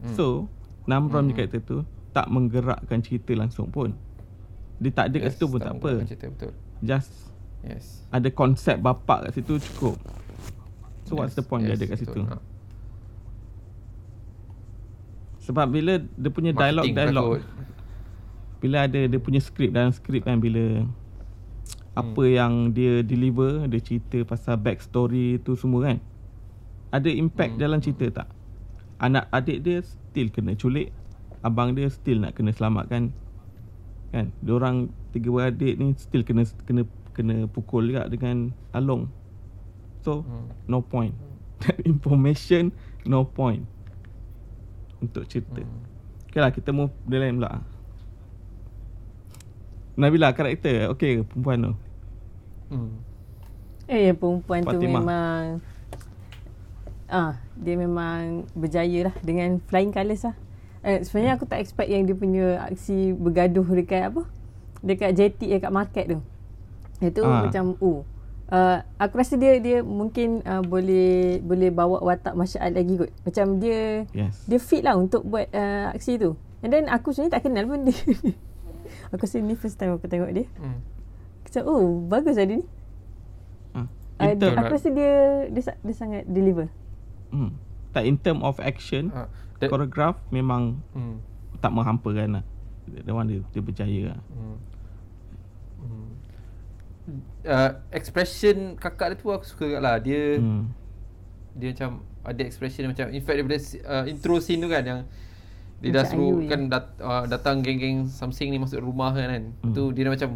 Hmm. 0.00 0.14
So 0.14 0.48
Namron 0.84 1.28
Hmm. 1.28 1.34
karakter 1.34 1.60
tu 1.60 1.78
Tak 2.10 2.28
menggerakkan 2.28 3.00
cerita 3.00 3.32
langsung 3.32 3.68
pun. 3.68 3.96
Dia 4.76 4.90
tak 4.90 5.04
ada 5.08 5.16
kat 5.18 5.30
situ 5.30 5.46
pun 5.46 5.56
tak, 5.58 5.72
apa. 5.72 5.80
menggunakan 5.92 6.04
Cerita, 6.06 6.26
betul. 6.26 6.52
Just 6.82 7.31
Yes 7.62 8.02
ada 8.12 8.28
konsep 8.28 8.76
bapak 8.78 9.30
kat 9.30 9.40
situ 9.40 9.56
cukup 9.72 9.96
So 11.06 11.18
what's 11.18 11.32
Yes, 11.34 11.38
the 11.40 11.44
point 11.46 11.64
yes, 11.66 11.74
dia 11.74 11.76
ada 11.78 11.86
kat 11.90 11.98
situ 12.02 12.20
Ha. 12.22 12.36
Sebab 15.42 15.66
bila 15.74 15.98
dia 15.98 16.30
punya 16.30 16.54
dialog 16.54 16.86
Marketing 16.86 16.96
dialog 16.96 17.26
takut. 17.42 17.42
Bila 18.62 18.76
ada 18.86 19.00
dia 19.10 19.18
punya 19.18 19.40
skrip 19.42 19.74
dalam 19.74 19.90
skrip 19.90 20.22
kan 20.22 20.38
bila 20.38 20.86
apa 21.92 22.22
Hmm. 22.24 22.32
yang 22.32 22.52
dia 22.72 23.04
deliver, 23.04 23.66
dia 23.68 23.82
cerita 23.82 24.22
pasal 24.24 24.56
backstory 24.56 25.36
tu 25.42 25.58
semua 25.58 25.92
kan. 25.92 25.98
Ada 26.88 27.10
impact 27.10 27.58
Hmm, 27.58 27.60
dalam 27.60 27.78
cerita 27.84 28.22
tak? 28.22 28.28
Anak 28.96 29.28
adik 29.28 29.66
dia 29.66 29.82
still 29.82 30.30
kena 30.30 30.54
culik, 30.54 30.94
abang 31.42 31.74
dia 31.74 31.90
still 31.90 32.22
nak 32.22 32.38
kena 32.38 32.54
selamatkan. 32.54 33.10
Kan? 34.14 34.30
Diorang 34.40 34.94
tiga 35.10 35.28
beradik 35.34 35.74
ni 35.76 35.92
still 35.98 36.22
kena 36.22 36.46
kena 36.64 36.86
kena 37.12 37.44
pukul 37.46 37.92
juga 37.92 38.08
dengan 38.08 38.50
Along. 38.72 39.08
So, 40.00 40.24
Hmm. 40.24 40.48
no 40.66 40.80
point. 40.80 41.14
That 41.62 41.78
information 41.86 42.74
no 43.04 43.22
point 43.22 43.62
untuk 44.98 45.26
cerita. 45.26 45.62
Hmm. 45.62 45.86
Okay 46.26 46.40
lah 46.40 46.50
kita 46.50 46.72
move 46.72 46.90
dia 47.04 47.20
lain 47.20 47.36
pula 47.36 47.60
Nabila 49.92 50.32
karakter 50.32 50.88
Okay 50.88 51.20
ke 51.20 51.22
perempuan 51.22 51.58
tu 51.60 51.72
Hmm. 52.72 53.04
Eh 53.84 54.16
perempuan 54.16 54.64
tu 54.64 54.72
Fatimah. 54.72 54.88
memang 55.04 55.42
ah 57.06 57.36
dia 57.52 57.76
memang 57.76 58.48
berjaya 58.56 59.12
lah 59.12 59.14
dengan 59.20 59.60
flying 59.68 59.92
colours 59.92 60.24
lah. 60.24 60.32
Eh, 60.80 61.04
sebenarnya 61.04 61.36
aku 61.36 61.44
tak 61.44 61.60
expect 61.60 61.92
yang 61.92 62.08
dia 62.08 62.16
punya 62.16 62.64
aksi 62.64 63.12
bergaduh 63.12 63.68
dekat 63.76 64.08
apa? 64.08 64.24
Dekat 64.80 65.12
jetty 65.14 65.52
dekat 65.52 65.68
market 65.68 66.04
tu. 66.08 66.18
Itu 67.02 67.22
Ah. 67.22 67.44
macam 67.44 67.74
oh. 67.78 68.06
Uh, 68.52 68.84
aku 69.00 69.16
rasa 69.16 69.40
dia 69.40 69.56
dia 69.58 69.80
mungkin 69.80 70.44
uh, 70.44 70.60
boleh 70.60 71.40
boleh 71.40 71.72
bawa 71.72 72.04
watak 72.04 72.36
art 72.36 72.76
lagi 72.76 73.00
kot. 73.00 73.08
Macam 73.24 73.56
dia 73.56 74.04
Yes 74.12 74.44
dia 74.44 74.60
fit 74.60 74.84
lah 74.84 74.92
untuk 74.94 75.24
buat 75.24 75.48
uh, 75.48 75.88
aksi 75.90 76.20
tu. 76.20 76.36
And 76.60 76.68
then 76.68 76.84
aku 76.86 77.10
sebenarnya 77.10 77.34
tak 77.34 77.48
kenal 77.48 77.64
pun 77.64 77.88
dia. 77.88 77.96
aku 79.12 79.24
rasa 79.24 79.40
ni 79.40 79.56
first 79.56 79.80
time 79.80 79.96
aku 79.96 80.04
tengok 80.04 80.30
dia. 80.30 80.44
Hmm. 80.60 80.84
Macam 81.42 81.62
oh 81.64 81.82
bagus 82.04 82.36
lah 82.36 82.44
dia 82.44 82.56
ni. 82.60 82.66
ah. 83.72 83.88
Uh, 84.20 84.30
Inter, 84.30 84.52
dia, 84.52 84.60
aku 84.60 84.72
rasa 84.76 84.88
dia, 84.92 85.12
dia 85.48 85.62
dia 85.72 85.94
sangat 85.96 86.22
deliver. 86.28 86.68
hmm. 87.32 87.50
Tak 87.92 88.04
in 88.04 88.16
term 88.16 88.40
of 88.40 88.56
action, 88.56 89.08
Ha, 89.10 89.28
that- 89.58 89.68
choreograph 89.68 90.20
memang 90.28 90.80
hmm. 90.92 91.20
tak 91.58 91.72
menghampakan 91.72 92.40
lah. 92.40 92.44
One 93.06 93.28
dia, 93.28 93.40
dia 93.48 93.60
berjaya 93.60 94.02
lah. 94.12 94.20
Hmm. 94.28 94.56
Hmm. 95.80 96.08
Uh, 97.42 97.82
expression 97.90 98.78
kakak 98.78 99.12
dia 99.12 99.16
tu 99.18 99.34
aku 99.34 99.42
suka 99.42 99.66
kat 99.78 99.80
lah. 99.82 99.98
Dia 99.98 100.38
Hmm. 100.38 100.70
dia 101.52 101.74
macam 101.74 102.06
ada 102.22 102.40
expression 102.46 102.86
macam 102.86 103.10
in 103.10 103.20
fact 103.20 103.36
daripada 103.42 103.58
uh, 103.90 104.04
intro 104.06 104.38
scene 104.38 104.62
tu 104.62 104.70
kan 104.70 104.86
yang 104.86 105.00
dia 105.82 105.90
dah 105.90 106.06
Macam 106.06 106.14
suruh 106.14 106.38
Ayu 106.38 106.46
kan 106.46 106.60
dat, 106.70 106.84
uh, 107.02 107.26
datang 107.26 107.58
geng-geng 107.58 108.06
something 108.06 108.54
ni 108.54 108.62
masuk 108.62 108.78
rumah 108.78 109.10
kan 109.10 109.26
kan. 109.26 109.44
Hmm. 109.66 109.74
Tu 109.74 109.82
dia 109.98 110.06
dah 110.06 110.14
macam 110.14 110.30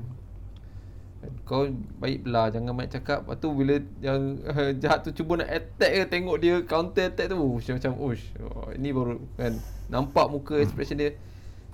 kau 1.46 1.70
baiklah 2.02 2.50
jangan 2.50 2.74
banyak 2.74 2.92
cakap. 2.98 3.22
Lepas 3.22 3.36
tu 3.38 3.48
bila 3.54 3.74
yang 4.02 4.42
uh, 4.42 4.70
jahat 4.82 5.06
tu 5.06 5.14
cuba 5.14 5.46
nak 5.46 5.50
attack 5.54 5.92
ke 5.94 6.04
tengok 6.10 6.36
dia 6.42 6.54
counter 6.66 7.14
attack 7.14 7.30
tu 7.30 7.38
ush, 7.38 7.70
macam 7.70 7.94
ush. 7.94 8.34
Oh, 8.42 8.74
ini 8.74 8.90
baru 8.90 9.22
kan 9.38 9.54
nampak 9.86 10.26
muka 10.26 10.58
expression 10.58 10.98
dia 10.98 11.14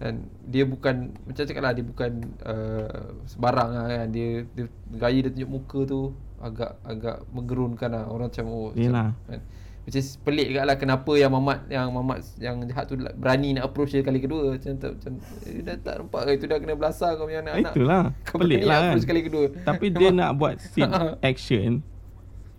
kan 0.03 0.15
dia 0.43 0.67
bukan 0.67 0.95
macam 1.23 1.43
cakap 1.47 1.63
lah 1.63 1.73
dia 1.73 1.85
bukan 1.85 2.11
uh, 2.43 2.91
sembarang 3.25 3.71
lah 3.71 3.87
kan 3.87 4.09
dia, 4.11 4.43
dia 4.51 4.65
gaya 4.93 5.19
dia 5.21 5.31
tunjuk 5.31 5.51
muka 5.53 5.79
tu 5.87 6.01
agak 6.37 6.75
agak 6.83 7.23
menggerunkan 7.31 7.87
lah 7.89 8.05
orang 8.07 8.27
macam 8.27 8.47
oh 8.47 8.75
Yelah. 8.75 9.15
macam, 9.15 9.31
kan 9.31 9.43
Which 9.83 9.99
is 9.99 10.15
pelik 10.17 10.47
juga 10.47 10.63
lah 10.63 10.79
kenapa 10.79 11.11
yang 11.13 11.35
Mamat 11.35 11.67
yang 11.67 11.91
Mamat 11.91 12.23
yang 12.39 12.63
jahat 12.67 12.87
tu 12.87 12.95
berani 12.95 13.59
nak 13.59 13.67
approach 13.67 13.91
dia 13.91 14.03
kali 14.03 14.19
kedua 14.19 14.55
macam 14.55 14.79
tu 14.79 14.95
macam 14.95 15.13
eh, 15.43 15.59
dah 15.59 15.75
tak 15.77 15.95
nampak 15.99 16.21
ke 16.23 16.31
itu 16.33 16.47
dah 16.47 16.59
kena 16.59 16.75
belasah 16.75 17.11
kau 17.15 17.27
punya 17.27 17.43
anak-anak. 17.43 17.75
Itulah. 17.75 18.03
Kau 18.31 18.39
Pelik 18.39 18.63
lah 18.63 18.95
kan. 18.95 19.03
kali 19.03 19.21
kedua. 19.27 19.45
Tapi 19.51 19.87
dia 19.91 20.15
nak 20.23 20.31
buat 20.35 20.55
scene 20.63 20.95
action. 21.31 21.83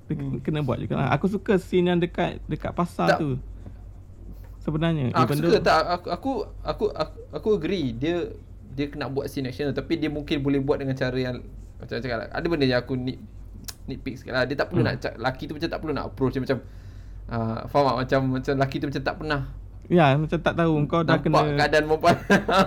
Dia 0.03 0.13
Hmm. 0.19 0.43
kena 0.43 0.59
buat 0.59 0.83
juga 0.83 0.99
lah. 0.99 1.15
Aku 1.15 1.31
suka 1.31 1.55
scene 1.55 1.87
yang 1.87 1.99
dekat 2.03 2.43
dekat 2.43 2.75
pasar 2.75 3.15
Tak. 3.15 3.19
tu. 3.23 3.39
Sebenarnya. 4.63 5.11
Ah, 5.11 5.23
aku 5.23 5.29
even 5.29 5.37
suka 5.37 5.49
though- 5.53 5.65
tak 5.65 5.79
aku 5.85 6.07
aku 6.09 6.31
aku 6.63 6.85
aku, 6.89 7.17
aku 7.29 7.49
agree 7.53 7.91
dia 7.91 8.31
dia 8.71 8.87
kena 8.87 9.05
buat 9.05 9.27
scene 9.27 9.45
action 9.45 9.69
tapi 9.69 9.95
dia 9.95 10.07
mungkin 10.07 10.39
boleh 10.39 10.57
buat 10.57 10.79
dengan 10.79 10.95
cara 10.95 11.13
yang 11.13 11.43
macam 11.77 11.93
cakap 11.95 12.17
lah, 12.17 12.27
ada 12.31 12.45
benda 12.47 12.63
yang 12.63 12.79
aku 12.79 12.95
nit 12.95 13.19
nitpick 13.83 14.15
sikit 14.15 14.31
lah 14.31 14.43
dia 14.43 14.55
tak 14.55 14.67
perlu 14.67 14.81
Hmm. 14.81 14.89
nak 14.89 14.97
cak, 14.97 15.13
laki 15.15 15.43
tu 15.45 15.53
macam 15.53 15.67
tak 15.67 15.77
perlu 15.77 15.91
nak 15.91 16.05
approach 16.05 16.33
dia 16.33 16.41
macam 16.41 16.57
uh, 17.27 17.59
faham 17.65 17.85
tak 17.85 17.95
macam 17.99 18.19
macam 18.33 18.53
laki 18.57 18.75
tu 18.77 18.87
macam 18.87 19.03
tak 19.03 19.17
pernah 19.17 19.41
Ya, 19.85 20.15
macam 20.15 20.39
tak 20.39 20.55
tahu 20.55 20.79
kau 20.87 21.03
dah 21.03 21.19
nampak 21.19 21.27
kena 21.43 21.59
keadaan 21.59 21.83
perempuan 21.85 22.15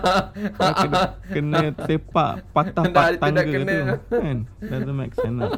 kau 0.61 0.73
kena, 0.77 1.01
kena 1.27 1.59
sepak 1.83 2.33
patah 2.53 2.85
pat 2.87 3.17
tangga 3.17 3.41
kena. 3.43 3.65
tu. 3.65 3.81
Kan? 4.13 4.39
Doesn't 4.61 4.93
make 4.95 5.17
sense 5.17 5.33
lah. 5.35 5.49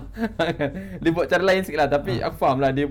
dia 1.03 1.11
buat 1.11 1.27
cara 1.27 1.43
lain 1.43 1.67
sikit 1.67 1.79
lah 1.79 1.89
Ha. 1.89 1.95
Tapi 1.99 2.23
aku 2.23 2.37
faham 2.39 2.63
lah 2.63 2.71
dia 2.71 2.87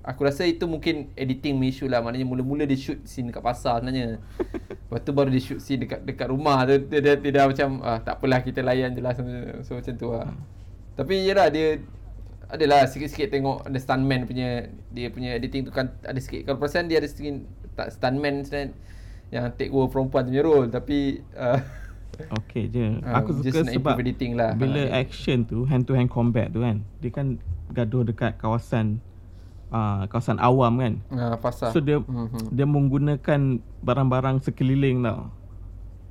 Aku 0.00 0.24
rasa 0.24 0.48
itu 0.48 0.64
mungkin 0.64 1.12
editing 1.12 1.60
issue 1.60 1.84
lah. 1.84 2.00
Maknanya 2.00 2.24
mula-mula 2.24 2.64
dia 2.64 2.74
shoot 2.74 3.04
scene 3.04 3.28
dekat 3.28 3.44
pasar 3.44 3.78
sebenarnya. 3.78 4.16
Lepas 4.88 5.00
tu 5.04 5.12
baru 5.12 5.28
dia 5.28 5.38
shoot 5.38 5.60
scene 5.60 5.84
dekat 5.84 6.02
dekat 6.02 6.32
rumah. 6.32 6.64
Tu 6.64 6.80
Dia, 6.88 6.98
dia, 6.98 7.14
dia 7.14 7.30
dah 7.30 7.44
macam 7.44 7.68
ah, 7.80 8.00
Tak 8.00 8.16
apalah 8.16 8.40
kita 8.40 8.60
layan 8.60 8.90
je 8.90 9.00
lah. 9.00 9.12
So 9.60 9.76
macam 9.76 9.94
tu 9.94 10.08
lah. 10.08 10.32
Tapi 10.96 11.14
yelah 11.20 11.48
dia 11.48 11.78
Adalah 12.48 12.82
sikit-sikit 12.84 13.30
tengok 13.30 13.62
Ada 13.62 13.78
stuntman 13.78 14.26
punya 14.26 14.66
Dia 14.90 15.06
punya 15.08 15.32
editing 15.32 15.62
tu 15.62 15.70
kan 15.70 15.92
Ada 16.02 16.18
sikit. 16.18 16.44
Kalau 16.44 16.58
perasan 16.58 16.88
dia 16.88 16.98
ada 16.98 17.06
sikit 17.06 17.46
Tak 17.78 17.94
stuntman 17.94 18.42
sebenarnya 18.42 18.74
Yang 19.30 19.44
take 19.54 19.70
over 19.70 19.86
perempuan 19.86 20.26
punya 20.26 20.42
role. 20.42 20.66
Tapi 20.66 21.20
uh, 21.38 21.60
Okay 22.20 22.68
je. 22.68 23.00
Ah, 23.00 23.20
Aku 23.20 23.32
suka 23.34 23.64
sebab 23.64 23.96
editing 23.96 24.36
lah. 24.36 24.52
bila 24.52 24.76
Ha, 24.76 24.82
dia- 24.82 24.92
action 24.98 25.44
tu 25.44 25.64
hand 25.64 25.84
to 25.84 25.92
hand 25.92 26.08
combat 26.08 26.48
tu 26.48 26.60
kan. 26.60 26.84
Dia 27.00 27.08
kan 27.08 27.36
gaduh 27.70 28.02
dekat 28.02 28.36
kawasan 28.36 29.00
uh, 29.70 30.06
kawasan 30.06 30.36
awam 30.36 30.72
kan. 30.76 30.94
uh, 31.10 31.34
Pasar 31.36 31.70
So 31.70 31.78
dia 31.78 31.98
Mhm. 31.98 32.50
dia 32.50 32.64
menggunakan 32.64 33.40
barang-barang 33.80 34.42
sekeliling 34.42 35.00
tau. 35.00 35.30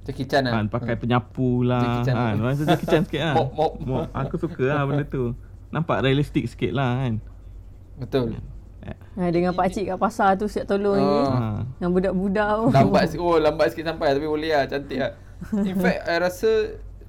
Jackie 0.02 0.26
Chan 0.26 0.42
lah 0.42 0.58
Kan 0.58 0.66
pakai 0.68 0.96
penyapu 0.96 1.62
lah. 1.62 1.84
Jackie 2.02 2.06
Chan. 2.08 2.16
Kan 2.16 2.36
masa 2.40 2.64
Jackie 2.66 2.88
Chan 2.88 3.02
sikit 3.06 3.22
lah. 3.22 3.36
Mop, 3.38 3.78
mop. 3.80 4.06
Aku 4.12 4.36
suka 4.36 4.66
lah 4.66 4.84
benda 4.84 5.04
tu. 5.04 5.38
Nampak 5.70 6.02
realistik 6.02 6.48
sikit 6.48 6.72
lah 6.72 6.98
kan. 7.00 7.14
Betul 7.96 8.36
Ha, 9.20 9.28
dengan 9.30 9.52
pak 9.52 9.70
cik 9.70 9.86
kat 9.86 10.00
pasar 10.00 10.34
tu 10.34 10.48
siap 10.48 10.66
tolong 10.66 10.96
Oh. 10.96 11.04
ni. 11.04 11.20
Ha. 11.30 11.62
Dengan 11.78 11.92
budak-budak 11.94 12.50
tu. 12.50 12.66
Lambat 12.72 13.04
sikit 13.06 13.22
Oh 13.22 13.38
lambat 13.38 13.68
sikit 13.70 13.86
sampai 13.86 14.16
Tapi 14.16 14.26
boleh 14.26 14.50
lah 14.50 14.66
Cantik 14.66 14.98
lah 14.98 15.12
In 15.70 15.76
fact 15.76 16.00
I 16.08 16.16
rasa 16.18 16.52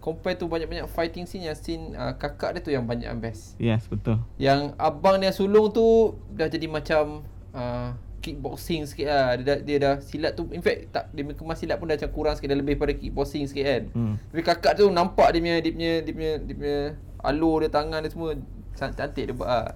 Compare 0.00 0.34
tu 0.34 0.44
banyak-banyak 0.44 0.84
fighting 0.86 1.24
scene 1.24 1.44
Yang 1.44 1.58
scene 1.60 1.84
uh, 1.92 2.12
kakak 2.12 2.56
dia 2.56 2.60
tu 2.60 2.68
yang 2.68 2.82
banyak 2.82 3.04
yang 3.04 3.16
best 3.16 3.54
Yes, 3.56 3.84
betul. 3.84 4.16
Yang 4.34 4.72
abang 4.74 5.16
dia 5.16 5.30
sulung 5.30 5.68
tu 5.68 5.84
Dah 6.30 6.46
jadi 6.46 6.64
macam 6.64 7.20
uh, 7.52 7.92
Kickboxing 8.20 8.84
sikit 8.84 9.06
lah 9.06 9.32
dia 9.34 9.44
dah, 9.46 9.58
dia 9.58 9.76
dah 9.78 9.94
silat 9.98 10.32
tu 10.34 10.44
In 10.48 10.60
fact 10.60 10.88
tak, 10.90 11.08
Dia 11.10 11.20
punya 11.22 11.36
kemas 11.36 11.56
silat 11.56 11.76
pun 11.76 11.86
dah 11.86 11.96
macam 11.96 12.10
kurang 12.10 12.34
sikit 12.34 12.48
Dah 12.48 12.58
lebih 12.58 12.76
pada 12.76 12.92
kickboxing 12.92 13.44
sikit 13.44 13.64
kan 13.64 13.82
Hmm. 13.90 14.14
Tapi 14.26 14.42
kakak 14.42 14.72
tu 14.74 14.88
nampak 14.88 15.30
dia 15.30 15.40
punya 15.40 15.56
Dia 15.58 15.72
punya 15.72 15.92
Dia 15.98 16.12
punya, 16.12 16.32
dia 16.38 16.54
punya 16.54 16.78
Alur 17.18 17.60
dia 17.60 17.68
tangan 17.68 18.00
dia 18.00 18.08
semua 18.08 18.36
can- 18.72 18.92
Cantik 18.92 19.24
dia 19.24 19.32
buat 19.32 19.48
lah 19.48 19.72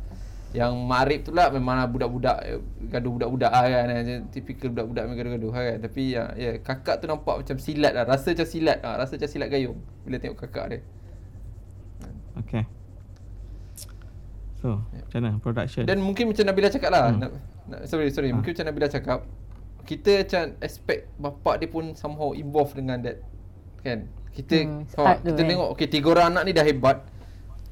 Yang 0.54 0.72
Ma'arif 0.80 1.20
tu 1.20 1.34
lah 1.34 1.50
Memang 1.50 1.82
budak-budak 1.90 2.38
eh, 2.40 2.62
Gaduh 2.86 3.10
budak-budak 3.12 3.50
lah 3.50 3.62
kan 3.64 3.86
Macam 3.90 4.18
Typical 4.30 4.68
budak-budak 4.70 5.02
yang 5.02 5.16
gaduh-gaduh 5.18 5.50
lah 5.50 5.62
kan 5.66 5.78
Tapi 5.82 6.02
ya, 6.14 6.24
ya 6.32 6.50
Kakak 6.58 7.02
tu 7.02 7.06
nampak 7.06 7.42
macam 7.42 7.56
silat 7.58 7.90
lah 7.90 8.06
Rasa 8.06 8.30
macam 8.30 8.46
silat 8.46 8.78
lah 8.78 8.94
Rasa 8.96 9.18
macam 9.18 9.28
silat 9.28 9.48
gayung 9.50 9.78
Bila 10.00 10.16
tengok 10.16 10.38
kakak 10.40 10.66
dia 10.70 10.80
Okay. 12.34 12.62
So, 14.58 14.78
macam 14.80 15.18
mana 15.20 15.38
production? 15.38 15.84
Dan 15.84 15.98
mungkin 16.00 16.30
macam 16.30 16.44
Nabila 16.46 16.66
cakap 16.68 16.90
lah 16.90 17.04
Hmm. 17.10 17.18
na, 17.18 17.26
na, 17.68 17.76
Sorry 17.84 18.08
sorry 18.08 18.30
Ha. 18.30 18.34
Mungkin 18.34 18.54
macam 18.54 18.66
Nabila 18.70 18.86
cakap 18.86 19.18
Kita 19.82 20.22
macam 20.22 20.42
expect 20.58 21.02
Bapak 21.14 21.54
dia 21.58 21.66
pun 21.66 21.94
somehow 21.94 22.30
involved 22.30 22.74
dengan 22.74 23.02
that 23.02 23.18
Kan 23.82 24.06
Kita 24.30 24.54
Hmm, 24.56 24.86
Kita 24.86 25.30
kan. 25.30 25.46
tengok 25.46 25.68
Okay 25.74 25.86
tiga 25.86 26.10
orang 26.10 26.30
anak 26.30 26.42
ni 26.44 26.52
dah 26.52 26.62
hebat 26.62 27.02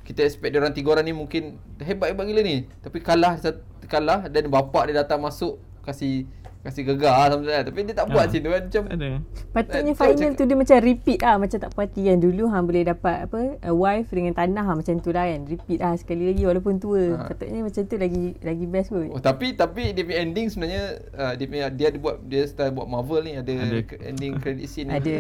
Kita 0.03 0.21
expect 0.21 0.51
dia 0.51 0.59
orang 0.59 0.73
tiga 0.73 0.89
orang 0.91 1.05
ni 1.05 1.13
mungkin 1.13 1.43
Hebat-hebat 1.77 2.25
gila 2.25 2.41
ni 2.41 2.57
Tapi 2.79 2.99
kalah 2.99 3.39
Kalah 3.85 4.27
Dan 4.27 4.47
bapak 4.47 4.91
dia 4.91 4.99
datang 4.99 5.19
masuk 5.19 5.57
Kasih 5.81 6.27
Kasih 6.63 6.87
gegar 6.87 7.27
something 7.27 7.43
like 7.45 7.59
that. 7.59 7.65
Tapi 7.67 7.79
dia 7.83 7.91
tak 7.93 8.07
buat 8.07 8.23
Ha. 8.23 8.27
macam 8.29 8.39
tu 8.39 8.49
kan 8.49 8.63
Macam 8.63 8.83
ada. 8.87 9.09
Patutnya 9.51 9.83
Eh, 9.85 9.97
final 9.97 10.15
cakap- 10.15 10.37
tu 10.39 10.45
dia 10.45 10.55
macam 10.57 10.77
repeat 10.79 11.19
lah 11.19 11.35
Macam 11.37 11.59
tak 11.59 11.71
puas 11.71 11.85
hati 11.85 12.03
yang 12.07 12.19
dulu 12.19 12.45
hang 12.47 12.65
boleh 12.65 12.83
dapat 12.85 13.17
apa 13.21 13.41
a 13.59 13.73
wife 13.73 14.09
dengan 14.09 14.31
tanah 14.33 14.63
lah, 14.63 14.75
macam 14.77 14.95
tu 14.97 15.11
lah 15.11 15.27
kan 15.27 15.43
Repeat 15.43 15.79
lah 15.81 15.93
sekali 15.97 16.23
lagi 16.25 16.43
walaupun 16.45 16.79
tua 16.79 17.03
Ha. 17.19 17.27
Patutnya 17.27 17.61
macam 17.61 17.83
tu 17.83 17.97
lagi 17.97 18.25
lagi 18.39 18.65
best 18.65 18.89
kot 18.89 19.11
Oh, 19.11 19.19
tapi 19.19 19.47
tapi 19.55 19.91
dia 19.91 20.03
punya 20.03 20.19
ending 20.21 20.47
sebenarnya 20.47 20.83
uh, 21.13 21.33
dia 21.35 21.47
punya 21.47 21.67
dia 21.69 21.87
ada 21.89 21.99
buat 21.99 22.17
dia 22.23 22.43
style 22.45 22.71
buat 22.71 22.87
Marvel 22.87 23.23
ni 23.23 23.33
ada, 23.35 23.55
Ada. 23.59 23.79
ending 24.05 24.33
credit 24.37 24.67
scene 24.67 24.87
ni. 24.87 24.95
Ada. 24.95 25.15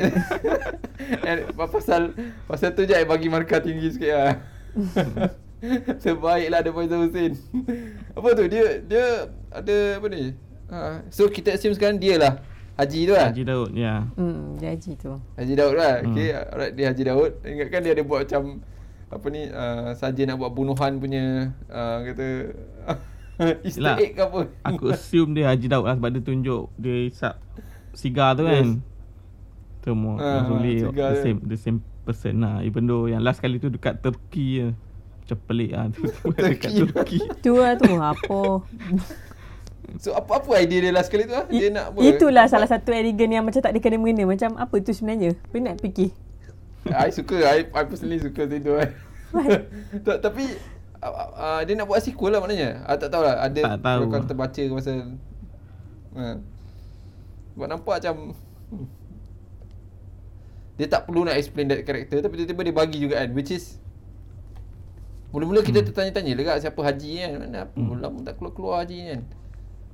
And 1.27 1.39
pasal 1.59 2.15
pasal 2.47 2.71
tu 2.71 2.85
je 2.85 2.95
bagi 3.03 3.27
markah 3.27 3.59
tinggi 3.59 3.91
sikit 3.91 4.15
lah. 4.15 4.35
Sebaiklah 6.03 6.59
ada 6.59 6.71
Faizal 6.71 7.07
Hussein. 7.07 7.33
apa 8.13 8.29
tu 8.35 8.45
dia 8.47 8.83
dia 8.83 9.05
ada 9.49 9.77
apa 9.97 10.07
ni? 10.09 10.35
Ha, 10.73 11.05
so 11.07 11.29
kita 11.29 11.53
assume 11.53 11.77
sekarang 11.77 11.97
dia 11.97 12.17
lah 12.17 12.41
Haji 12.73 13.05
tu 13.05 13.13
lah. 13.13 13.29
Haji 13.29 13.45
Daud, 13.45 13.71
ya. 13.77 14.09
Hmm, 14.17 14.57
dia 14.57 14.73
haji 14.73 14.93
tu 14.97 15.13
Haji 15.37 15.55
Daud 15.55 15.75
lah. 15.77 16.01
Hmm. 16.01 16.09
Okay, 16.11 16.29
alright 16.33 16.73
dia 16.73 16.87
Haji 16.89 17.03
Daud. 17.05 17.33
Ingatkan 17.45 17.81
dia 17.81 17.93
ada 17.93 18.03
buat 18.03 18.21
macam 18.25 18.43
apa 19.13 19.27
ni 19.29 19.43
uh, 19.45 19.93
saja 19.93 20.23
nak 20.25 20.41
buat 20.41 20.51
bunuhan 20.51 20.97
punya 20.97 21.25
uh, 21.69 21.99
kata 22.03 22.27
Easter 23.67 23.85
Yelah, 23.85 23.97
egg 24.01 24.13
ke 24.17 24.23
apa. 24.25 24.41
Aku 24.67 24.85
assume 24.89 25.37
dia 25.37 25.53
Haji 25.53 25.69
Daud 25.69 25.85
lah 25.85 25.95
sebab 25.95 26.11
dia 26.11 26.23
tunjuk 26.25 26.65
dia 26.75 26.97
isap 27.07 27.35
sigar 27.93 28.35
tu 28.35 28.49
kan. 28.49 28.81
Tu 29.79 29.91
mau 29.93 30.17
Ah, 30.17 30.41
Mazuli 30.41 30.81
sigar 30.81 31.13
the 31.13 31.15
dia. 31.15 31.23
same 31.23 31.39
the 31.45 31.59
same 31.61 31.79
person 32.03 32.43
lah. 32.43 32.61
Even 32.67 32.85
though 32.87 33.07
yang 33.07 33.23
last 33.23 33.41
kali 33.41 33.59
tu 33.63 33.71
dekat 33.71 34.03
Turki 34.03 34.63
je. 34.63 34.69
Macam 35.23 35.39
pelik 35.47 35.71
lah 35.71 35.87
tu. 35.95 36.03
dekat 36.39 36.71
Turki. 36.71 37.19
Turki. 37.19 37.19
Tu 37.41 37.53
lah 37.55 37.75
tu 37.79 37.93
apa 37.97 38.41
So 40.01 40.17
apa 40.17 40.41
apa 40.41 40.51
idea 40.57 40.89
dia 40.89 40.93
last 40.95 41.13
kali 41.13 41.29
tu 41.29 41.35
ah? 41.37 41.45
Dia 41.51 41.69
I- 41.69 41.75
nak 41.75 41.93
apa? 41.93 41.99
Itulah 42.01 42.45
salah 42.49 42.65
satu 42.65 42.97
adegan 42.97 43.29
yang 43.29 43.45
macam 43.45 43.61
tak 43.61 43.77
ada 43.77 43.81
kena-mengena 43.83 44.25
Macam 44.25 44.57
apa 44.57 44.81
tu 44.81 44.95
sebenarnya 44.97 45.37
Penat 45.53 45.85
fikir 45.85 46.15
I 46.89 47.15
suka 47.15 47.39
I, 47.47 47.69
I 47.71 47.83
personally 47.87 48.19
suka 48.19 48.43
macam 48.43 48.59
tu 48.59 48.73
kan. 48.75 48.91
tapi 50.27 50.45
uh, 50.99 51.31
uh, 51.39 51.61
dia 51.63 51.79
nak 51.79 51.87
buat 51.87 52.03
sequel 52.03 52.35
lah 52.35 52.43
maknanya. 52.43 52.83
I 52.91 52.99
tak 52.99 53.11
tahu 53.15 53.23
lah 53.23 53.39
ada 53.39 53.61
Tak 53.63 53.79
tahu. 53.87 54.03
kalau 54.11 54.27
terbaca 54.27 54.63
ke 54.67 54.73
pasal 54.75 54.99
uh, 56.19 56.37
Buat 57.55 57.69
nampak 57.71 57.95
macam 58.03 58.35
hmm. 58.75 58.87
Dia 60.83 60.91
tak 60.91 61.07
perlu 61.07 61.23
nak 61.23 61.39
explain 61.39 61.71
that 61.71 61.81
character 61.81 62.19
Tapi 62.19 62.35
tiba-tiba 62.37 62.63
dia 62.65 62.75
bagi 62.75 62.99
juga 62.99 63.23
kan 63.23 63.31
Which 63.31 63.55
is 63.55 63.79
Mula-mula 65.31 65.63
kita 65.63 65.81
tertanya-tanya 65.81 66.35
dekat 66.35 66.57
siapa 66.61 66.81
Haji 66.83 67.11
kan 67.17 67.31
Mana 67.39 67.59
apa 67.63 67.73
Hmm. 67.73 67.87
hmm. 67.89 68.03
lama 68.03 68.19
tak 68.21 68.35
keluar-keluar 68.37 68.83
Haji 68.83 68.99
kan 69.07 69.21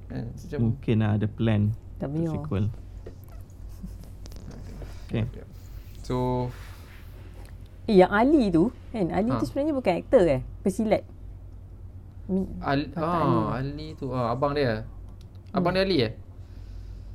kan 0.08 0.24
macam 0.24 0.58
Mungkin 0.64 0.96
lah 0.96 1.10
ada 1.12 1.26
plan 1.28 1.62
Tak 1.94 2.08
untuk 2.08 2.16
biar. 2.16 2.32
sequel. 2.32 2.64
Okay. 5.04 5.24
So 6.00 6.16
Eh 7.84 7.96
yang 7.96 8.08
Ali 8.08 8.48
tu 8.48 8.72
kan 8.88 9.08
Ali 9.10 9.28
Ha. 9.28 9.36
tu 9.36 9.44
sebenarnya 9.44 9.72
bukan 9.72 9.92
aktor 9.94 10.24
eh 10.24 10.40
Pesilat 10.60 11.04
Mi- 12.26 12.48
Ali, 12.58 12.88
Kakak 12.90 13.04
ah, 13.04 13.56
Ali 13.56 13.88
tu 13.94 14.08
ah, 14.10 14.32
abang 14.32 14.52
dia 14.52 14.84
Abang 15.50 15.72
dia 15.72 15.82
Ali 15.82 15.96
eh? 16.02 16.12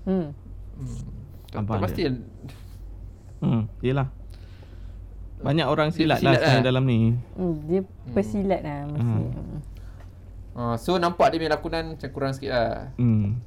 Hmm. 0.05 0.33
Hmm. 0.73 0.97
Tak, 1.49 1.59
Abang 1.59 1.81
tak 1.81 1.93
dia. 1.93 2.09
Hmm, 3.43 3.63
yelah. 3.79 4.07
Banyak 5.37 5.67
orang 5.67 5.91
silat, 5.91 6.17
silat 6.17 6.39
lah 6.39 6.55
lah. 6.55 6.63
dalam 6.63 6.83
ni. 6.83 7.11
hmm. 7.35 7.55
Dia 7.67 7.81
pesilat 8.09 8.63
lah 8.63 8.87
mesti. 8.87 9.03
Hmm. 9.03 9.59
Ah, 10.53 10.75
so 10.77 10.95
nampak 10.95 11.27
dia 11.27 11.37
punya 11.37 11.51
lakonan 11.51 11.83
macam 11.93 12.09
kurang 12.09 12.31
sikit 12.31 12.51
lah. 12.51 12.95
Hmm. 12.95 13.43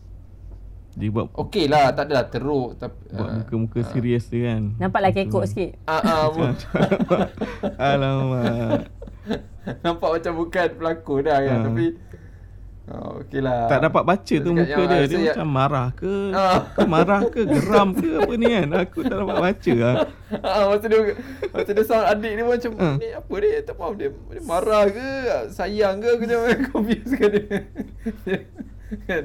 Dia 0.92 1.08
buat 1.08 1.28
Okey 1.30 1.64
lah, 1.66 1.92
tak 1.92 2.08
adalah 2.08 2.24
teruk 2.26 2.76
tapi 2.76 2.96
buat 3.10 3.24
ah, 3.26 3.36
muka-muka 3.38 3.80
serius 3.86 4.28
dia 4.28 4.50
kan. 4.50 4.76
Nampaklah 4.76 5.10
kekok 5.10 5.44
sikit. 5.46 5.70
Ah, 5.84 6.00
ah, 6.00 6.24
bu- 6.32 6.56
Alamak. 7.78 8.92
nampak 9.82 10.08
macam 10.12 10.32
bukan 10.36 10.68
pelakon 10.72 11.20
dah 11.22 11.38
kan 11.38 11.56
Ah. 11.56 11.64
tapi 11.64 11.84
Oh, 12.86 13.18
okey 13.18 13.42
lah. 13.42 13.66
Tak 13.66 13.82
dapat 13.82 14.02
baca 14.04 14.34
tu 14.36 14.46
Dekat 14.46 14.54
muka 14.54 14.82
dia. 14.86 14.98
Dia 15.02 15.10
yang- 15.10 15.24
macam 15.28 15.46
marah 15.48 15.88
ke? 15.90 16.14
Ke 16.76 16.80
marah 16.86 17.20
ke? 17.24 17.40
Geram 17.44 17.88
ke 17.92 18.08
apa 18.16 18.32
ni 18.32 18.46
kan? 18.46 18.66
Aku 18.78 18.98
tak 19.02 19.16
dapat 19.16 19.38
baca 19.42 19.72
lah. 19.76 19.94
Ah, 20.42 20.62
masa 20.66 20.86
dia 20.86 21.00
masa 21.48 21.70
dia 21.70 21.82
sound 21.82 22.06
adik 22.08 22.32
dia 22.32 22.44
macam 22.44 22.70
Ah. 22.76 22.94
ni 22.96 23.08
apa 23.08 23.34
dia 23.36 23.58
tak 23.60 23.74
faham 23.74 23.94
dia, 23.94 24.10
dia 24.10 24.40
marah 24.40 24.86
ke 24.86 25.06
sayang 25.48 25.98
ke 25.98 26.06
aku 26.08 26.22
macam 26.24 26.40
confuse 26.72 27.12
kan 27.12 27.28
dia. 27.28 27.46
kan. 29.04 29.22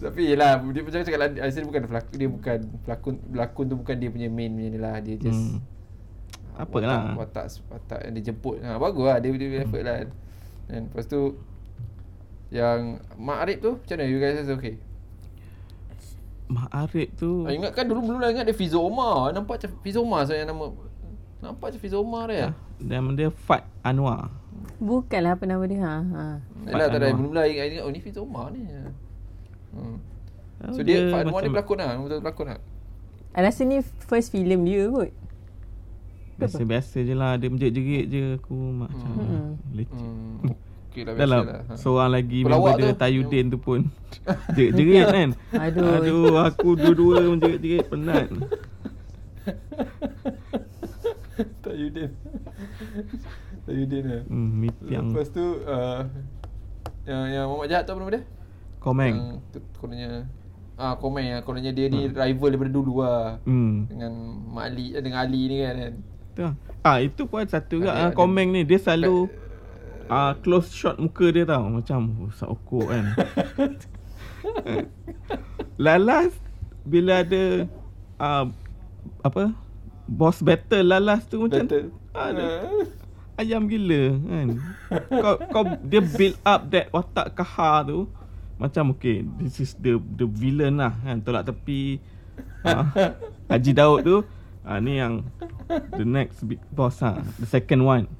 Tapi 0.00 0.20
yelah 0.24 0.50
dia 0.64 0.80
macam 0.80 0.98
cakap 1.00 1.18
lah 1.20 1.28
Aisyah 1.40 1.62
bukan 1.62 1.82
pelakon 1.84 2.16
dia 2.16 2.28
bukan 2.28 2.58
pelakon 2.80 3.14
pelakon 3.24 3.64
tu 3.66 3.76
bukan 3.76 3.94
dia 3.96 4.08
punya 4.08 4.28
main 4.28 4.48
ni 4.48 4.74
lah 4.74 4.98
dia 4.98 5.14
just 5.16 5.58
Hmm. 5.58 5.62
Apa 6.56 6.76
lah. 6.78 7.14
watak, 7.14 7.46
watak 7.46 7.46
watak 7.68 8.00
yang 8.04 8.12
dia 8.14 8.24
jemput. 8.26 8.56
Ha 8.60 8.76
bagus 8.76 9.04
lah 9.04 9.16
dia 9.16 9.30
dia 9.32 9.48
Hmm. 9.48 9.62
effort 9.64 9.82
lah. 9.82 9.96
Dan 10.66 10.80
lepas 10.86 11.04
tu 11.04 11.20
yang 12.50 12.78
Mak 13.16 13.38
Arif 13.40 13.58
tu 13.58 13.70
macam 13.76 13.94
mana 13.94 14.04
you 14.04 14.18
guys 14.18 14.34
rasa 14.36 14.52
okay? 14.52 14.74
Mak 16.46 16.66
Arif 16.68 17.08
tu 17.14 17.46
Ah, 17.46 17.52
ingat 17.52 17.70
kan 17.72 17.84
dulu 17.84 18.02
dulu 18.04 18.18
lah 18.18 18.28
ingat 18.28 18.42
dia 18.44 18.52
Fizo 18.52 18.78
Omar. 18.80 19.30
Nampak 19.30 19.54
macam 19.56 19.70
Fizo 19.80 20.02
Omar 20.02 20.26
saya 20.26 20.42
nama 20.42 20.66
Nampak 21.40 21.70
macam 21.70 21.80
Fizo 21.80 21.98
Omar 21.98 22.26
dia. 22.26 22.50
ah, 22.50 22.52
Nama 22.76 23.08
dia 23.12 23.28
Fat 23.30 23.62
Anwar 23.80 24.34
Bukanlah 24.76 25.36
apa 25.36 25.44
nama 25.44 25.64
dia. 25.64 25.78
Ha. 25.78 25.94
ha. 25.94 26.24
Yalah 26.66 26.86
tak 26.88 26.98
ada 26.98 27.06
Anwar. 27.06 27.16
mula-mula 27.22 27.42
ingat, 27.46 27.64
ingat 27.70 27.82
oh 27.82 27.90
ni 27.90 28.00
Fizo 28.00 28.20
Omar 28.20 28.50
ni. 28.50 28.66
Hmm. 29.70 29.96
Oh, 30.60 30.74
So 30.74 30.82
dia, 30.82 30.98
dia 31.00 31.14
Fat 31.14 31.22
Anwar 31.22 31.40
ni 31.40 31.48
macam- 31.48 31.54
pelakon 31.54 31.76
lah 31.78 31.88
Betul 31.96 32.18
pelakon 32.20 32.46
lah 32.48 32.58
I 33.30 33.40
rasa 33.40 33.62
ni 33.62 33.78
first 34.02 34.28
filem 34.28 34.66
dia 34.66 34.90
kot. 34.90 35.14
Biasa-biasa 36.34 36.98
je 36.98 37.14
lah 37.14 37.36
Dia 37.36 37.46
menjerit-jerit 37.46 38.04
je 38.06 38.20
Aku 38.36 38.56
macam 38.74 39.12
Hmm. 39.12 39.50
leceh 39.70 39.94
hmm. 39.94 40.56
Okay 40.90 41.06
lah 41.06 41.14
biasa 41.14 41.38
lah. 41.46 41.62
Seorang 41.78 42.10
lagi 42.10 42.42
Pelawak 42.42 42.74
member 42.74 42.82
dia 42.82 42.90
tu. 42.90 42.98
Tayudin 42.98 43.46
tu 43.46 43.58
pun 43.62 43.80
Jerit-jerit 44.58 45.06
kan 45.06 45.28
Aduh. 45.54 46.02
Aduh 46.02 46.34
aku 46.42 46.74
dua-dua 46.74 47.30
menjerit-jerit 47.30 47.86
penat 47.86 48.26
Tayudin 51.62 52.10
Tayudin 53.70 54.04
lah 54.10 54.22
hmm, 54.26 54.50
Mipiang 54.58 55.14
Lepas 55.14 55.30
tu 55.30 55.62
uh, 55.62 56.10
Yang 57.06 57.22
yang 57.38 57.46
Muhammad 57.46 57.68
Jahat 57.70 57.82
tu 57.86 57.92
apa 57.94 58.00
nama 58.02 58.10
dia? 58.10 58.22
Komeng 58.82 59.14
Yang 59.14 59.38
tu 59.54 59.58
kononnya 59.78 60.10
Ah 60.74 60.98
Komeng 60.98 61.26
lah 61.30 61.40
Kononnya 61.46 61.70
dia 61.70 61.86
ni 61.86 62.10
rival 62.10 62.50
daripada 62.50 62.72
dulu 62.74 63.06
lah 63.06 63.38
hmm. 63.46 63.94
Dengan 63.94 64.12
Mak 64.58 64.64
Ali 64.74 64.86
Dengan 64.98 65.18
Ali 65.22 65.40
ni 65.46 65.56
kan, 65.62 65.74
kan? 65.78 65.94
Tu 66.34 66.40
lah. 66.42 66.54
Ah 66.82 66.98
itu 66.98 67.22
pun 67.30 67.46
satu 67.46 67.78
juga 67.78 67.94
ah, 67.94 68.10
Komeng 68.10 68.50
ni 68.50 68.66
Dia 68.66 68.82
selalu 68.82 69.30
ah, 70.10 70.34
Close 70.42 70.74
shot 70.74 70.98
muka 70.98 71.30
dia 71.30 71.46
tau. 71.46 71.70
Macam 71.70 72.26
Usah 72.26 72.50
okok 72.50 72.90
kan. 72.90 73.04
Lalas 75.84 76.34
Bila 76.82 77.22
ada 77.22 77.70
ah, 78.18 78.50
Apa? 79.22 79.54
Boss 80.10 80.42
battle 80.42 80.90
Lalas 80.90 81.22
tu 81.30 81.46
macam 81.46 81.64
ah, 82.12 82.30
dia, 82.34 82.50
Ayam 83.40 83.64
gila 83.70 84.20
kan. 84.20 84.48
Kau, 85.08 85.34
kau 85.48 85.64
Dia 85.86 86.04
build 86.04 86.36
up 86.44 86.68
That 86.68 86.92
watak 86.92 87.32
kahar 87.38 87.88
tu. 87.88 88.04
Macam 88.60 88.92
okay 88.92 89.24
This 89.40 89.62
is 89.62 89.72
the 89.78 89.96
The 89.96 90.28
villain 90.28 90.82
lah 90.82 90.92
kan. 91.00 91.24
Tolak 91.24 91.48
tepi. 91.48 92.02
Ah, 92.60 92.84
Haji 93.48 93.72
Daud 93.72 94.04
tu. 94.04 94.16
Ah, 94.60 94.76
Ni 94.82 95.00
yang 95.00 95.24
The 95.70 96.04
next 96.04 96.44
big 96.44 96.60
boss 96.74 97.00
lah. 97.00 97.22
The 97.38 97.46
second 97.46 97.86
one 97.86 98.19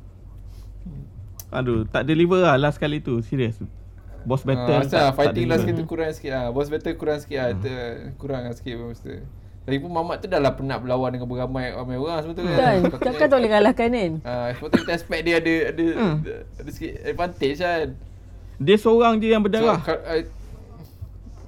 Aduh 1.51 1.83
Tak 1.85 2.03
deliver 2.05 2.41
lah 2.41 2.55
Last 2.57 2.77
kali 2.77 2.99
tu 2.99 3.19
Serius 3.21 3.59
Boss 4.21 4.43
battle 4.43 4.69
Ah, 4.71 4.81
Asal 4.81 5.01
tak, 5.03 5.17
fighting 5.17 5.45
tak 5.45 5.51
last 5.51 5.65
kali 5.65 5.75
tu 5.75 5.85
kurang 5.85 6.13
sikit 6.13 6.31
lah. 6.31 6.45
Boss 6.51 6.69
battle 6.69 6.93
kurang 6.95 7.19
sikit 7.19 7.37
lah. 7.37 7.51
Ter, 7.57 7.81
Kurang 8.15 8.43
lah 8.43 8.53
sikit 8.53 8.77
pun 8.77 8.87
mesti. 8.91 9.17
Lagipun 9.63 9.91
Mamat 9.91 10.17
tu 10.19 10.27
dah 10.27 10.37
lah 10.37 10.53
penat 10.53 10.77
berlawan 10.79 11.09
dengan 11.09 11.25
beramai 11.25 11.71
ramai 11.71 11.97
orang 11.97 12.21
sebetulnya 12.21 12.53
Betul. 12.53 12.77
Sepatutnya- 12.83 13.01
Takkan 13.07 13.27
tak 13.27 13.37
boleh 13.39 13.51
kalahkan 13.51 13.89
kan? 13.91 14.13
Ah, 14.23 14.47
sepatutnya 14.51 14.77
kita 14.79 14.93
expect 14.93 15.23
dia 15.23 15.35
ada 15.37 15.55
ada, 15.67 15.87
Hmm. 15.91 16.17
ada, 16.19 16.33
ada 16.55 16.71
sikit 16.71 16.93
advantage 17.03 17.59
kan. 17.59 17.87
Dia 18.59 18.77
seorang 18.77 19.13
je 19.17 19.27
yang 19.27 19.41
berdarah. 19.41 19.79
So, 19.79 19.87
ka- 19.87 20.05
I, 20.07 20.21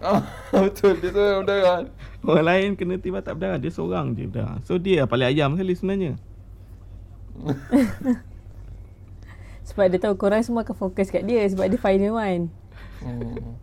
ah, 0.01 0.21
betul. 0.65 0.93
Dia 0.97 1.09
tu 1.09 1.21
orang 1.21 1.43
berdarah. 1.43 1.79
Orang 2.23 2.47
lain 2.47 2.69
kena 2.73 2.95
tiba 2.97 3.21
tak 3.21 3.37
berdarah. 3.37 3.59
Dia 3.59 3.69
seorang 3.69 4.07
je 4.13 4.25
berdarah. 4.25 4.57
So 4.63 4.77
dia 4.77 5.05
paling 5.05 5.29
ayam 5.29 5.53
sekali 5.53 5.75
sebenarnya 5.75 6.13
Sebab 9.73 9.85
dia 9.89 9.99
tahu 9.99 10.15
korang 10.21 10.45
semua 10.45 10.63
akan 10.63 10.77
fokus 10.77 11.09
kat 11.09 11.25
dia 11.25 11.43
sebab 11.49 11.67
dia 11.67 11.81
final 11.81 12.13
one. 12.13 12.53
Hmm. 13.01 13.57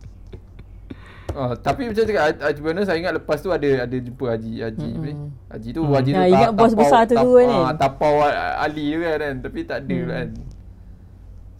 Ah, 1.30 1.54
tapi 1.54 1.86
macam 1.86 2.02
cakap 2.02 2.42
Haji 2.42 2.60
Bana 2.60 2.82
saya 2.82 2.98
ingat 2.98 3.14
lepas 3.14 3.38
tu 3.38 3.54
ada 3.54 3.86
ada 3.86 3.96
jumpa 3.96 4.34
Haji 4.34 4.66
Haji 4.66 4.90
mm-hmm. 4.98 5.26
Haji 5.46 5.68
tu 5.70 5.82
Hmm. 5.86 5.94
Haji 5.94 6.10
tu 6.10 6.18
Ya, 6.18 6.26
ingat 6.26 6.50
bos 6.58 6.74
besar 6.74 7.06
tu 7.06 7.14
tu 7.14 7.38
kan, 7.38 7.46
kan? 7.46 7.62
ah, 7.70 7.72
tapau 7.78 8.18
Ali 8.58 8.90
tu 8.90 8.98
kan, 8.98 9.16
kan 9.22 9.34
tapi 9.38 9.60
tak 9.62 9.86
ada 9.86 9.94
Hmm. 9.94 10.10
kan 10.10 10.28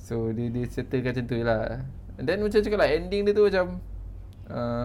so 0.02 0.34
dia 0.34 0.50
dia 0.50 0.66
settlekan 0.66 1.14
macam 1.14 1.24
tu 1.30 1.34
je 1.38 1.44
lah 1.46 1.86
and 2.18 2.26
then 2.26 2.42
macam 2.42 2.58
cakap 2.58 2.78
lah 2.82 2.90
ending 2.90 3.22
dia 3.22 3.30
tu 3.30 3.46
macam 3.46 3.78
uh, 4.50 4.84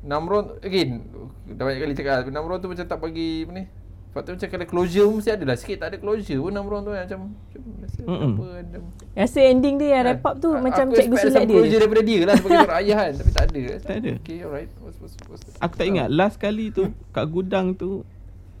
Namron 0.00 0.56
again 0.64 1.04
dah 1.44 1.68
banyak 1.68 1.80
kali 1.84 1.92
cakap 1.92 2.12
lah, 2.24 2.32
Namron 2.32 2.56
tu 2.56 2.72
macam 2.72 2.86
tak 2.88 2.98
bagi 3.04 3.44
apa 3.44 3.52
ni 3.52 3.64
Sebab 4.10 4.20
tu 4.20 4.30
macam 4.32 4.48
kalau 4.48 4.66
closure 4.66 5.06
pun 5.06 5.16
mesti 5.16 5.30
ada 5.30 5.44
lah 5.44 5.54
Sikit 5.54 5.76
tak 5.78 5.88
ada 5.88 5.96
closure 5.96 6.40
pun 6.40 6.50
Namron 6.50 6.80
tu 6.80 6.90
kan 6.90 7.02
Macam, 7.04 7.20
macam 7.30 7.60
Rasa 7.78 8.00
Mm-mm. 8.02 8.32
apa 8.32 8.44
macam 8.58 8.80
Rasa 9.12 9.38
ending 9.40 9.74
dia 9.76 9.88
yang 9.88 10.02
wrap 10.04 10.22
up 10.24 10.34
tu 10.36 10.48
A- 10.48 10.58
macam 10.58 10.84
aku 10.84 10.96
cikgu 10.96 11.06
expect 11.08 11.22
silat 11.24 11.34
some 11.36 11.46
dia. 11.46 11.54
closure 11.54 11.70
je. 11.70 11.78
daripada 11.78 12.02
dia 12.02 12.20
lah 12.20 12.34
Sebagai 12.34 12.58
seorang 12.60 12.78
ayah 12.80 12.96
kan 12.98 13.12
Tapi 13.14 13.30
tak 13.30 13.44
ada 13.46 13.60
Tak 13.80 13.96
ada. 13.96 14.10
Okay 14.18 14.38
alright 14.40 14.70
what's, 14.76 14.98
what's, 14.98 15.14
what's, 15.24 15.42
Aku 15.56 15.74
tak 15.74 15.86
ingat 15.86 16.08
Last 16.08 16.36
kali 16.36 16.66
tu 16.68 16.84
Kat 17.08 17.24
gudang 17.24 17.72
tu 17.72 18.02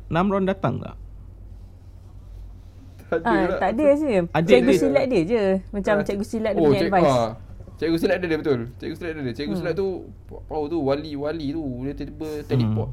Namron 0.08 0.42
datang 0.44 0.78
tak? 0.78 0.94
Tak 3.08 3.20
Ah, 3.20 3.42
lah. 3.44 3.58
tak 3.58 3.70
ada 3.74 3.82
rasa. 3.88 4.06
Ada 4.28 4.46
Cikgu 4.48 4.70
dia. 4.70 4.78
silat 4.80 5.04
dia 5.04 5.22
je. 5.24 5.42
Macam 5.68 5.94
Ah, 5.96 6.04
cikgu 6.04 6.22
silat 6.24 6.52
dia 6.52 6.60
oh, 6.60 6.66
punya 6.68 6.78
cik- 6.78 6.86
advice. 6.88 7.10
ah, 7.12 7.30
Cikgu 7.76 7.96
silat 7.98 8.16
dia, 8.16 8.28
dia 8.28 8.38
betul 8.38 8.60
Cikgu 8.76 8.94
silat 8.94 9.10
dia, 9.10 9.22
dia. 9.24 9.34
Cikgu 9.34 9.50
Hmm. 9.50 9.60
silat 9.60 9.74
tu 9.74 9.86
Power 10.28 10.66
tu 10.68 10.78
Wali-wali 10.78 11.46
tu 11.50 11.62
Dia 11.82 11.92
tiba-tiba 11.92 12.28
teleport 12.44 12.90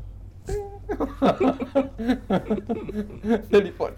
Teleport 3.52 3.94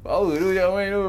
Power 0.00 0.34
tu 0.34 0.48
jangan 0.50 0.72
main 0.74 0.90
tu. 0.90 1.06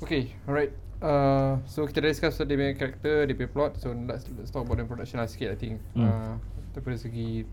Okay, 0.00 0.32
alright. 0.46 0.72
Uh, 1.02 1.58
so 1.66 1.82
kita 1.82 1.98
dah 2.00 2.10
discuss 2.14 2.38
dia 2.38 2.54
punya 2.54 2.72
karakter, 2.72 3.26
dia 3.26 3.34
punya 3.34 3.50
plot. 3.50 3.74
So 3.76 3.90
let's, 3.90 4.24
let's 4.38 4.48
talk 4.48 4.62
about 4.62 4.78
the 4.78 4.86
production 4.86 5.18
lah 5.18 5.26
sikit 5.26 5.50
I 5.50 5.58
think. 5.58 5.82
Hmm. 5.92 6.06
Uh, 6.06 6.34
daripada 6.70 6.96
segi 6.96 7.44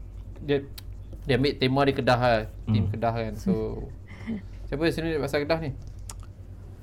dia 0.46 0.64
dia 1.26 1.36
ambil 1.36 1.54
tema 1.58 1.82
di 1.84 1.92
Kedah 1.92 2.20
lah, 2.20 2.40
team 2.70 2.86
Hmm. 2.86 2.92
Kedah 2.94 3.12
kan. 3.12 3.34
So 3.36 3.84
siapa 4.70 4.86
yang 4.86 4.94
sini 4.94 5.18
pasal 5.18 5.44
Kedah 5.44 5.60
ni? 5.60 5.74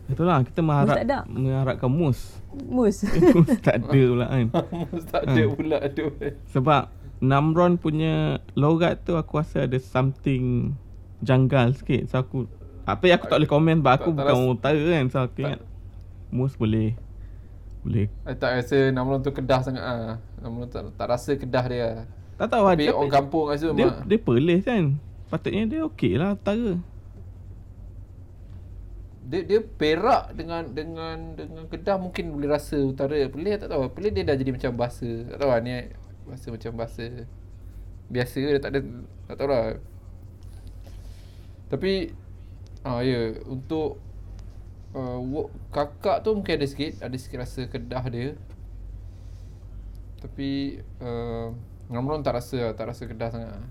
Itulah 0.06 0.38
kita 0.42 0.62
mengharap 0.62 0.98
ada. 0.98 1.22
mengharapkan 1.26 1.90
mus. 1.90 2.34
Mus. 2.62 3.02
mus 3.38 3.58
tak 3.58 3.82
ada 3.82 3.90
pula 3.90 4.26
kan. 4.26 4.46
Mus 4.90 5.04
tak 5.06 5.22
ada 5.26 5.42
Hmm. 5.46 5.54
pula 5.54 5.78
tu. 5.90 6.06
Sebab 6.50 6.82
Namron 7.18 7.76
punya 7.76 8.14
logat 8.52 9.02
tu 9.02 9.16
aku 9.16 9.40
rasa 9.40 9.64
ada 9.64 9.78
something 9.78 10.76
janggal 11.18 11.72
sikit. 11.72 12.08
So 12.08 12.20
aku 12.20 12.38
apa 12.84 13.02
yang 13.02 13.16
aku 13.16 13.26
tak 13.26 13.38
boleh 13.38 13.50
komen 13.50 13.76
sebab 13.80 13.92
aku 13.94 14.08
Tak- 14.08 14.16
bukan 14.16 14.34
orang 14.36 14.52
utara 14.52 14.82
kan. 14.92 15.04
So 15.06 15.18
aku 15.18 15.32
tak- 15.32 15.40
ingat 15.40 15.60
mus 16.28 16.54
boleh 16.54 16.92
boleh. 17.80 18.10
I 18.22 18.34
tak 18.34 18.50
rasa 18.52 18.90
Namron 18.90 19.22
tu 19.22 19.30
Kedah 19.30 19.62
sangat 19.62 19.80
ah. 19.80 20.18
Namron 20.38 20.66
tak, 20.66 20.90
tak 20.92 21.06
rasa 21.06 21.34
Kedah 21.34 21.64
dia. 21.64 21.82
lah. 21.86 21.98
Tak 22.36 22.48
tahu 22.50 22.64
Tapi 22.66 22.84
ada 22.84 22.92
orang 22.92 23.12
kampung 23.14 23.44
rasa 23.48 23.66
dia, 23.70 23.86
mak- 23.86 24.04
dia 24.04 24.18
Perlis 24.18 24.60
kan. 24.62 24.84
Patutnya 25.26 25.62
dia 25.64 25.80
okey 25.84 26.12
lah 26.14 26.34
utara. 26.34 26.78
dia 29.26 29.42
dia 29.42 29.58
Perak 29.58 30.34
dengan 30.34 30.62
dengan 30.68 31.16
dengan 31.32 31.66
Kedah 31.66 31.96
mungkin 31.96 32.30
boleh 32.30 32.46
rasa 32.48 32.78
utara. 32.78 33.18
Perlis 33.26 33.58
tak 33.58 33.68
tahu. 33.68 33.90
Perlis 33.90 34.12
dia 34.12 34.22
dah 34.22 34.36
jadi 34.36 34.50
macam 34.52 34.70
bahasa. 34.76 35.08
Tak 35.26 35.36
tahu 35.36 35.50
lah 35.50 35.58
ni 35.58 35.72
bahasa 36.26 36.46
macam 36.50 36.70
bahasa 36.74 37.04
biasa 38.06 38.36
dia 38.38 38.60
tak 38.62 38.70
ada 38.74 38.80
tak 39.30 39.34
tahu 39.38 39.48
lah. 39.50 39.64
Tapi 41.66 42.14
ah 42.86 43.02
ya 43.02 43.34
untuk 43.50 43.98
uh, 44.94 45.18
work, 45.18 45.50
kakak 45.74 46.22
tu 46.22 46.30
mungkin 46.34 46.54
ada 46.58 46.66
sikit 46.66 47.02
ada 47.02 47.16
sikit 47.18 47.42
rasa 47.42 47.66
Kedah 47.66 48.04
dia. 48.10 48.38
Tapi 50.22 50.82
uh, 51.02 51.54
Namron 51.86 52.22
tak 52.26 52.34
rasa 52.42 52.58
lah, 52.58 52.72
tak 52.74 52.90
rasa 52.90 53.06
kedah 53.06 53.30
sangat. 53.30 53.62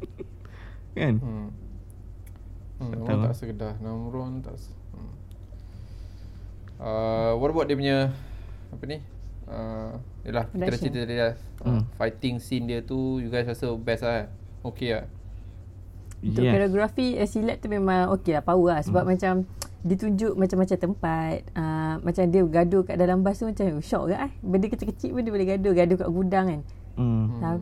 Kan? 0.96 1.20
Hmm. 1.20 1.48
Hmm, 2.80 3.04
Tak 3.04 3.14
tak 3.20 3.30
rasa 3.36 3.44
kedah. 3.44 3.74
Namron 3.84 4.40
tak 4.40 4.56
rasa. 4.56 4.72
Hmm. 4.96 5.12
Uh, 6.80 7.32
what 7.36 7.52
about 7.52 7.68
dia 7.68 7.76
punya 7.76 8.16
apa 8.72 8.84
ni? 8.88 9.04
Uh, 9.52 9.92
yalah, 10.24 10.48
kita 10.48 10.64
dah 10.64 10.78
cerita 10.78 10.98
tadi 10.98 11.14
dah. 11.14 11.32
Uh, 11.60 11.68
Hmm. 11.68 11.82
Fighting 11.94 12.36
scene 12.38 12.64
dia 12.64 12.80
tu 12.80 13.20
you 13.20 13.28
guys 13.28 13.44
rasa 13.44 13.68
best 13.76 14.02
lah. 14.02 14.32
Okay 14.64 14.88
lah. 14.92 15.04
Untuk 16.18 16.40
Yes. 16.40 16.52
koreografi 16.54 17.06
uh, 17.14 17.26
silat 17.26 17.58
tu 17.58 17.66
memang 17.66 18.14
okey 18.14 18.32
lah 18.32 18.40
power 18.40 18.72
lah 18.72 18.80
sebab 18.80 19.02
Hmm. 19.02 19.10
macam 19.12 19.32
ditunjuk 19.82 20.38
macam-macam 20.38 20.78
tempat 20.78 21.34
uh, 21.52 21.98
macam 21.98 22.22
dia 22.24 22.42
gaduh 22.44 22.82
kat 22.82 22.94
dalam 22.94 23.20
bas 23.20 23.34
tu 23.34 23.44
macam 23.44 23.82
shock 23.82 24.06
ke 24.06 24.14
eh 24.16 24.30
benda 24.38 24.70
kecil-kecil 24.70 25.10
pun 25.10 25.20
dia 25.20 25.34
boleh 25.34 25.48
gaduh 25.48 25.74
gaduh 25.74 25.98
kat 25.98 26.06
gudang 26.08 26.46
kan 26.46 26.60
Hmm. 26.94 27.26
hmm. 27.34 27.58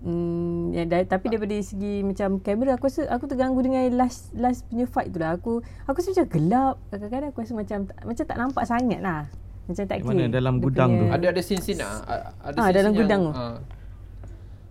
Hmm, 0.00 0.70
ya, 0.70 0.86
da, 0.86 1.04
tapi 1.04 1.28
daripada 1.28 1.52
segi 1.60 2.00
macam 2.00 2.38
kamera 2.38 2.72
aku 2.72 2.86
rasa 2.86 3.04
aku 3.10 3.26
terganggu 3.26 3.60
dengan 3.60 3.82
last 3.92 4.32
last 4.32 4.64
punya 4.64 4.86
fight 4.86 5.10
tu 5.10 5.18
lah 5.18 5.34
aku 5.34 5.58
aku 5.84 5.96
rasa 5.98 6.14
macam 6.14 6.26
gelap 6.30 6.74
kadang-kadang 6.88 7.28
aku 7.28 7.38
rasa 7.42 7.52
macam 7.52 7.78
tak- 7.84 8.00
macam 8.06 8.24
tak 8.24 8.36
nampak 8.38 8.64
sangat 8.64 9.00
lah 9.02 9.26
macam 9.70 9.84
tak 9.84 9.96
Mana? 9.98 10.10
clear 10.12 10.28
Dalam 10.30 10.54
gudang 10.56 10.90
tu? 10.92 11.06
Ada 11.08 11.26
ada 11.28 11.40
scene-scene 11.40 11.78
lah. 11.78 11.92
A- 12.04 12.24
Ada 12.44 12.56
Ah, 12.58 12.70
dalam 12.70 12.92
gudang 12.92 13.20
yang, 13.22 13.24
tu. 13.26 13.40
ah, 13.40 13.56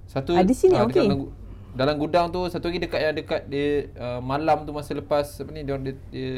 satu 0.06 0.32
Ada 0.34 0.52
scene 0.52 0.74
ah, 0.74 0.84
dekat 0.84 0.90
okey. 0.90 1.06
Dalam, 1.06 1.18
gu- 1.18 1.34
dalam 1.72 1.96
gudang 1.98 2.26
tu 2.28 2.42
satu 2.46 2.66
lagi 2.68 2.80
dekat 2.80 3.00
yang 3.00 3.16
dekat 3.16 3.42
dia 3.46 3.68
uh, 3.96 4.20
malam 4.20 4.64
tu 4.64 4.72
masa 4.72 4.92
lepas 4.92 5.22
apa 5.34 5.50
ni 5.50 5.62
dia 5.62 5.78
dia, 5.78 5.94
dia 6.10 6.32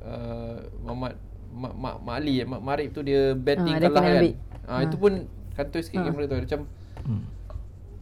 uh, 0.00 0.56
Muhammad 0.80 1.14
Mak 1.48 1.72
Mak 1.74 1.94
Mak 2.00 2.14
Ali 2.16 2.34
eh, 2.36 2.46
Mak 2.46 2.60
Marib 2.60 2.90
tu 2.90 3.00
dia 3.00 3.32
betting 3.32 3.72
Ah, 3.72 3.78
dia 3.78 3.88
kalah 3.88 4.02
kan. 4.04 4.14
ambil. 4.16 4.34
Ah, 4.64 4.80
itu 4.82 4.96
pun 4.96 5.12
kantoi 5.54 5.80
sikit 5.80 5.98
Ah. 5.98 6.04
kamera 6.04 6.24
tu 6.24 6.36
macam 6.36 6.60
Hmm. 7.00 7.22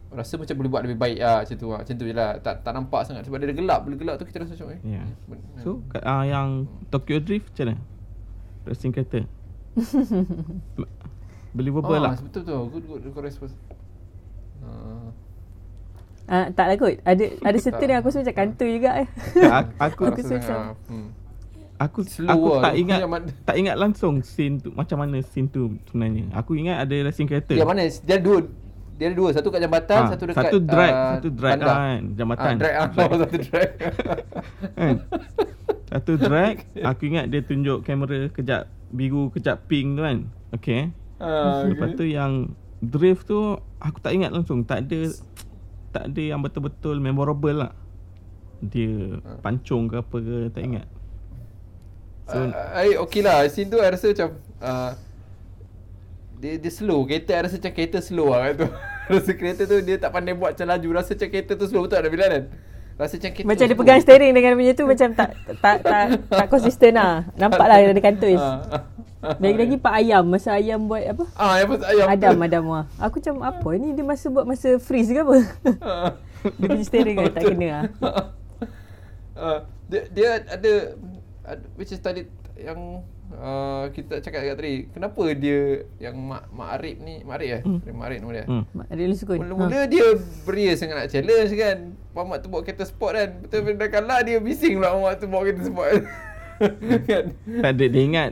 rasa 0.09 0.33
macam 0.35 0.55
boleh 0.55 0.67
buat 0.67 0.81
lebih 0.81 0.97
baik 0.97 1.19
ah 1.19 1.39
macam 1.41 1.55
tu 1.55 1.67
ah. 1.69 1.79
Macam 1.79 1.93
tu 1.93 2.03
je 2.03 2.11
lah. 2.11 2.31
Tak 2.37 2.55
tak 2.59 2.71
nampak 2.71 3.01
sangat 3.03 3.23
sebab 3.23 3.37
dia 3.37 3.51
gelap. 3.51 3.79
Bila 3.81 3.95
gelap 3.95 4.15
tu 4.17 4.25
kita 4.25 4.41
rasa 4.41 4.51
macam 4.51 4.73
eh. 4.73 4.79
Ya. 4.83 5.03
ben- 5.23 5.45
So, 5.57 5.79
uh, 5.95 6.23
yang 6.23 6.47
Tokyo 6.89 7.19
Drift 7.19 7.53
macam 7.53 7.65
mana? 7.67 7.75
Racing 8.65 8.91
kereta. 8.91 9.19
Believable 11.57 11.97
oh, 11.97 12.01
lah. 12.01 12.13
betul 12.17 12.41
betul. 12.43 12.61
Good 12.69 12.83
good 12.85 13.01
good 13.09 13.23
response. 13.23 13.53
Ah. 14.61 15.09
uh, 16.27 16.45
tak 16.51 16.65
lah 16.67 16.75
kot 16.75 16.97
ada 17.01 17.23
ada 17.39 17.57
certain 17.65 17.87
yang 17.87 17.99
aku 18.01 18.09
rasa 18.11 18.19
macam 18.19 18.35
kantoi 18.35 18.69
juga 18.75 18.89
eh 18.99 19.07
Tak, 19.31 19.63
aku 19.79 20.01
Tak 20.03 20.17
Aku 20.17 20.21
rasa 20.35 20.35
ah. 20.51 20.73
Hmm. 20.89 21.09
aku 21.77 21.99
Slow 22.03 22.27
aku 22.27 22.47
lah. 22.57 22.61
tak 22.67 22.73
ingat 22.75 22.99
tak 23.45 23.55
ingat 23.55 23.75
langsung 23.77 24.13
scene 24.21 24.57
tu 24.59 24.69
macam 24.73 24.97
mana 24.97 25.21
scene 25.21 25.47
tu 25.47 25.77
sebenarnya. 25.87 26.25
Aku 26.35 26.57
ingat 26.57 26.83
ada 26.83 26.95
racing 27.05 27.29
kereta. 27.29 27.53
Dia 27.53 27.63
mana? 27.63 27.85
Dia 27.85 28.17
ada 28.17 28.25
dua. 28.25 28.39
Dia 28.97 29.13
ada 29.13 29.15
dua. 29.15 29.29
Satu 29.29 29.53
kat 29.53 29.61
jambatan, 29.61 29.99
Ah, 30.01 30.09
satu 30.09 30.23
dekat 30.25 30.41
satu 30.41 30.57
drag, 30.57 30.89
ah, 30.89 31.11
satu 31.21 31.29
drag 31.29 31.57
kan, 31.61 31.99
jambatan. 32.17 32.49
Ah, 32.49 32.57
drag 32.57 32.73
ah, 32.73 32.87
Drag. 32.89 33.09
satu 33.21 33.37
drag. 33.37 33.69
kan? 34.73 34.95
Satu 35.87 36.19
drag, 36.19 36.67
aku 36.89 37.07
ingat 37.07 37.31
dia 37.31 37.39
tunjuk 37.39 37.81
kamera 37.81 38.27
kejap 38.27 38.67
biru, 38.91 39.31
kejap 39.31 39.63
pink 39.65 39.95
tu 39.95 40.03
kan. 40.03 40.17
Okay. 40.51 40.91
ah, 41.17 41.63
Lepas 41.63 41.95
tu 41.95 42.03
yang 42.03 42.51
drift 42.79 43.25
tu 43.25 43.55
aku 43.79 43.97
tak 43.99 44.13
ingat 44.13 44.31
langsung, 44.31 44.63
tak 44.63 44.87
ada 44.87 45.09
tak 45.89 46.11
ada 46.11 46.21
yang 46.21 46.43
betul-betul 46.43 46.99
memorable 46.99 47.55
lah. 47.55 47.71
Dia 48.59 49.21
Ah. 49.23 49.39
pancung 49.39 49.87
ke 49.87 50.01
apa 50.01 50.17
ke 50.17 50.37
tak 50.51 50.63
ingat. 50.63 50.85
So, 52.27 52.43
uh, 52.43 52.51
I 52.75 52.99
okey 53.07 53.23
lah. 53.23 53.47
Scene 53.47 53.71
tu 53.71 53.79
I 53.79 53.87
rasa 53.87 54.11
macam 54.11 54.35
uh, 54.59 54.91
dia, 56.37 56.59
dia 56.59 56.71
slow. 56.73 57.07
Kereta 57.07 57.31
I 57.31 57.41
rasa 57.47 57.55
macam 57.55 57.73
kereta 57.73 57.97
slow 58.03 58.35
lah 58.35 58.51
tu. 58.59 58.67
rasa 59.07 59.31
kereta 59.31 59.63
tu 59.63 59.79
dia 59.79 59.95
tak 59.95 60.11
pandai 60.11 60.35
buat 60.35 60.51
macam 60.51 60.67
laju. 60.67 60.87
Rasa 60.91 61.15
macam 61.15 61.29
kereta 61.31 61.55
tu 61.55 61.65
slow 61.65 61.87
betul 61.87 62.03
tak 62.03 62.11
Bila 62.11 62.25
kan? 62.27 62.43
Rasa 62.97 63.13
macam 63.15 63.29
kereta 63.29 63.45
macam 63.45 63.65
dia 63.69 63.77
pegang 63.77 64.01
steering 64.01 64.33
dengan 64.33 64.57
punya 64.57 64.73
tu 64.73 64.89
macam 64.89 65.09
tak 65.13 65.29
tak 65.61 65.77
tak 65.85 66.05
tak 66.25 66.47
konsisten 66.49 66.97
lah 66.97 67.29
nampak 67.37 67.69
lah 67.69 67.77
dia 67.77 67.93
ada 67.93 68.01
kantoi 68.01 68.33
Ah, 68.33 68.57
ah, 68.57 68.81
ah. 69.21 69.35
lagi-lagi 69.37 69.77
Pak 69.77 69.93
Ayam 69.93 70.23
masa 70.25 70.57
Ayam 70.57 70.89
buat 70.89 71.05
apa 71.05 71.25
Ah, 71.37 71.61
yang 71.61 71.69
pasal 71.69 71.87
ayam. 71.93 72.05
Adam 72.09 72.35
Adam 72.41 72.63
wah. 72.65 72.83
Aku 72.97 73.21
macam 73.21 73.35
apa 73.45 73.69
ni 73.77 73.93
dia 73.93 74.01
masa 74.01 74.25
buat 74.27 74.45
masa 74.45 74.81
freeze 74.81 75.13
ke 75.13 75.21
apa? 75.21 75.37
Ah. 75.77 76.09
dia 76.57 76.65
punya 76.65 76.85
steering 76.85 77.15
kan 77.15 77.33
tak 77.37 77.43
kena 77.47 77.67
lah. 77.69 77.83
uh, 79.37 79.57
dia 79.85 80.01
dia 80.09 80.27
ada, 80.49 80.71
ada 81.45 81.63
which 81.77 81.93
is 81.93 82.01
tadi 82.01 82.25
yang 82.57 83.05
uh, 83.37 83.76
kita 83.97 84.21
cakap 84.21 84.39
dekat 84.39 84.55
tadi 84.55 84.73
kenapa 84.87 85.23
dia 85.33 85.59
yang 85.97 86.13
Mak 86.15 86.53
Mak 86.53 86.69
Arif 86.71 86.95
ni 86.99 87.15
Mak 87.19 87.35
Arif 87.35 87.49
eh 87.49 87.61
Hmm. 87.61 87.79
hmm. 87.79 87.91
Mak 87.91 88.05
Arif 88.05 88.19
nama 88.19 88.31
dia 88.31 88.45
Hmm. 88.45 88.63
Mak 88.69 88.85
Dia 88.87 89.05
sukun. 89.11 89.37
Mula-mula 89.41 89.79
dia 89.87 90.05
beria 90.45 90.71
sangat 90.73 90.95
nak 90.95 91.07
challenge 91.09 91.51
kan 91.51 91.77
Muhammad 92.11 92.37
tu 92.39 92.47
bawa 92.47 92.61
kereta 92.61 92.83
sport 92.83 93.13
kan 93.13 93.29
Betul 93.41 93.59
bila 93.63 93.75
dah 93.79 93.89
kalah 93.89 94.19
dia 94.21 94.37
bising 94.37 94.77
pula 94.77 94.89
Muhammad 94.91 95.17
tu 95.17 95.25
bawa 95.25 95.41
kereta 95.43 95.63
sport 95.63 95.91
kan 97.09 97.23
Tak 97.33 97.69
ada 97.71 97.85
dia 97.87 98.03
ingat 98.03 98.31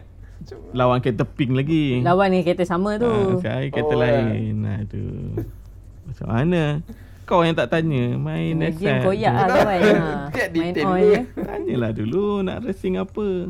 lawan 0.71 0.99
kereta 0.99 1.25
pink 1.25 1.51
lagi. 1.51 2.03
Lawan 2.03 2.29
ni 2.29 2.45
kereta 2.45 2.61
sama 2.63 2.99
tu. 2.99 3.07
Ah, 3.07 3.33
sekarang 3.35 3.71
kereta 3.71 3.89
Oh, 3.89 3.97
lain. 3.97 4.55
Aduh. 4.61 5.41
Macam 6.05 6.27
mana? 6.27 6.63
Kau 7.23 7.41
yang 7.41 7.57
tak 7.57 7.71
tanya 7.71 8.13
main 8.13 8.53
SM. 8.61 8.77
game 8.77 8.99
koyak 9.01 9.33
lah 9.33 9.47
kawan. 9.49 9.79
Ha. 9.81 10.29
Main 10.53 10.73
on 10.77 10.99
je. 10.99 11.19
Tanyalah 11.33 11.91
dulu 11.91 12.45
nak 12.45 12.61
racing 12.61 13.01
apa. 13.01 13.49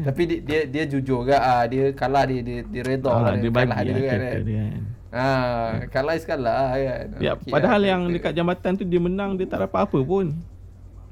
Tapi 0.00 0.22
dia, 0.24 0.38
dia 0.40 0.60
dia 0.64 0.84
jujur 0.86 1.22
ke 1.22 1.32
ah 1.32 1.64
dia 1.64 1.92
kalah 1.92 2.24
dia 2.24 2.40
dia, 2.40 2.58
dia 2.62 2.82
redha 2.82 3.06
Ah, 3.06 3.20
lah 3.20 3.34
dia 3.34 3.42
dengan 3.42 3.52
bagi 3.52 3.66
kalah 3.66 3.76
lah 3.76 3.84
dia 3.84 3.92
kan, 3.92 4.18
dia 4.40 4.58
kan. 4.58 4.82
Ah, 5.10 5.68
kalah 5.88 6.14
is 6.14 6.24
kalah 6.24 6.70
kan. 6.72 7.06
Ya, 7.18 7.32
padahal 7.36 7.78
lah, 7.78 7.88
yang 7.88 8.02
kereta. 8.04 8.14
dekat 8.16 8.32
jambatan 8.32 8.72
tu 8.74 8.84
dia 8.84 9.00
menang 9.00 9.30
dia 9.34 9.44
tak 9.44 9.60
dapat 9.64 9.80
apa 9.84 9.98
pun. 10.00 10.26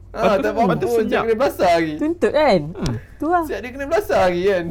Ah, 0.08 0.40
tak 0.40 0.56
Patut 0.56 0.88
pun 0.88 1.02
sejak. 1.04 1.10
dia 1.10 1.26
kena 1.26 1.36
belasah 1.36 1.70
lagi. 1.76 1.94
Tuntut 2.00 2.32
kan? 2.32 2.60
Hmm. 2.72 2.96
Tu 3.18 3.26
lah. 3.28 3.42
Siap 3.44 3.58
dia 3.60 3.70
kena 3.70 3.86
belasah 3.86 4.20
lagi 4.24 4.42
kan. 4.46 4.64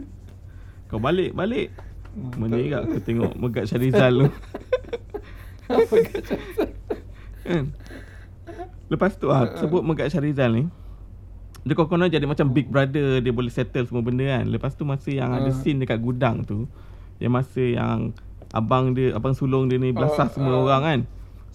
Kau 0.88 1.00
balik, 1.02 1.30
balik. 1.34 1.68
Hmm, 2.14 2.30
Mana 2.38 2.54
ingat 2.56 2.80
aku 2.86 2.98
tengok 3.02 3.34
Megat 3.34 3.66
Syarizal 3.66 4.12
tu. 4.14 4.28
Apa 5.74 5.96
kan? 5.98 7.64
Lepas 8.86 9.16
tu 9.16 9.26
ah 9.28 9.48
sebut 9.58 9.82
Megat 9.82 10.12
Syarizal 10.12 10.50
ni. 10.52 10.64
Dia 11.64 11.72
konon 11.72 12.12
jadi 12.12 12.28
macam 12.28 12.52
big 12.52 12.68
brother 12.68 13.24
Dia 13.24 13.32
boleh 13.32 13.48
settle 13.48 13.88
semua 13.88 14.04
benda 14.04 14.28
kan. 14.28 14.44
Lepas 14.44 14.76
tu 14.76 14.84
masa 14.84 15.08
yang 15.08 15.32
ada 15.32 15.48
Ah. 15.48 15.56
scene 15.56 15.80
dekat 15.80 15.96
gudang 15.96 16.44
tu 16.44 16.68
Yang 17.16 17.32
masa 17.32 17.62
yang 17.64 18.12
Abang 18.52 18.92
dia 18.92 19.16
Abang 19.16 19.32
sulung 19.32 19.66
dia 19.66 19.80
ni 19.80 19.88
Belasah 19.90 20.28
Ah, 20.28 20.30
semua 20.30 20.52
ah. 20.54 20.62
orang 20.62 20.82
kan. 20.84 21.00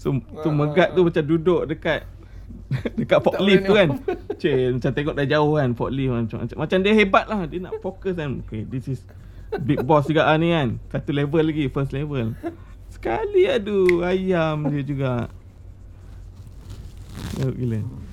So, 0.02 0.18
so 0.42 0.50
Ah, 0.50 0.54
Megat 0.54 0.98
tu 0.98 1.06
macam 1.06 1.22
duduk 1.22 1.70
dekat 1.70 2.10
Dekat 3.00 3.22
forklift 3.22 3.70
tu 3.70 3.78
kan. 3.78 3.90
Cik 4.42 4.82
macam 4.82 4.92
tengok 4.98 5.14
dah 5.14 5.28
jauh 5.30 5.54
kan 5.56 5.70
Forklift 5.78 6.10
macam, 6.10 6.38
macam, 6.42 6.58
macam 6.58 6.78
dia 6.82 6.94
hebat 6.98 7.26
lah. 7.30 7.42
Dia 7.46 7.60
nak 7.62 7.78
fokus 7.78 8.18
kan. 8.18 8.42
Okay 8.44 8.66
this 8.66 8.90
is 8.90 9.06
Big 9.62 9.82
boss 9.82 10.10
juga 10.10 10.26
ah 10.26 10.38
ni 10.38 10.50
kan. 10.50 10.82
Satu 10.90 11.14
level 11.14 11.46
lagi 11.46 11.70
First 11.70 11.94
level. 11.94 12.34
Sekali 12.90 13.46
aduh 13.46 14.02
Ayam 14.02 14.66
dia 14.74 14.82
juga. 14.82 15.30
Gila 17.38 18.09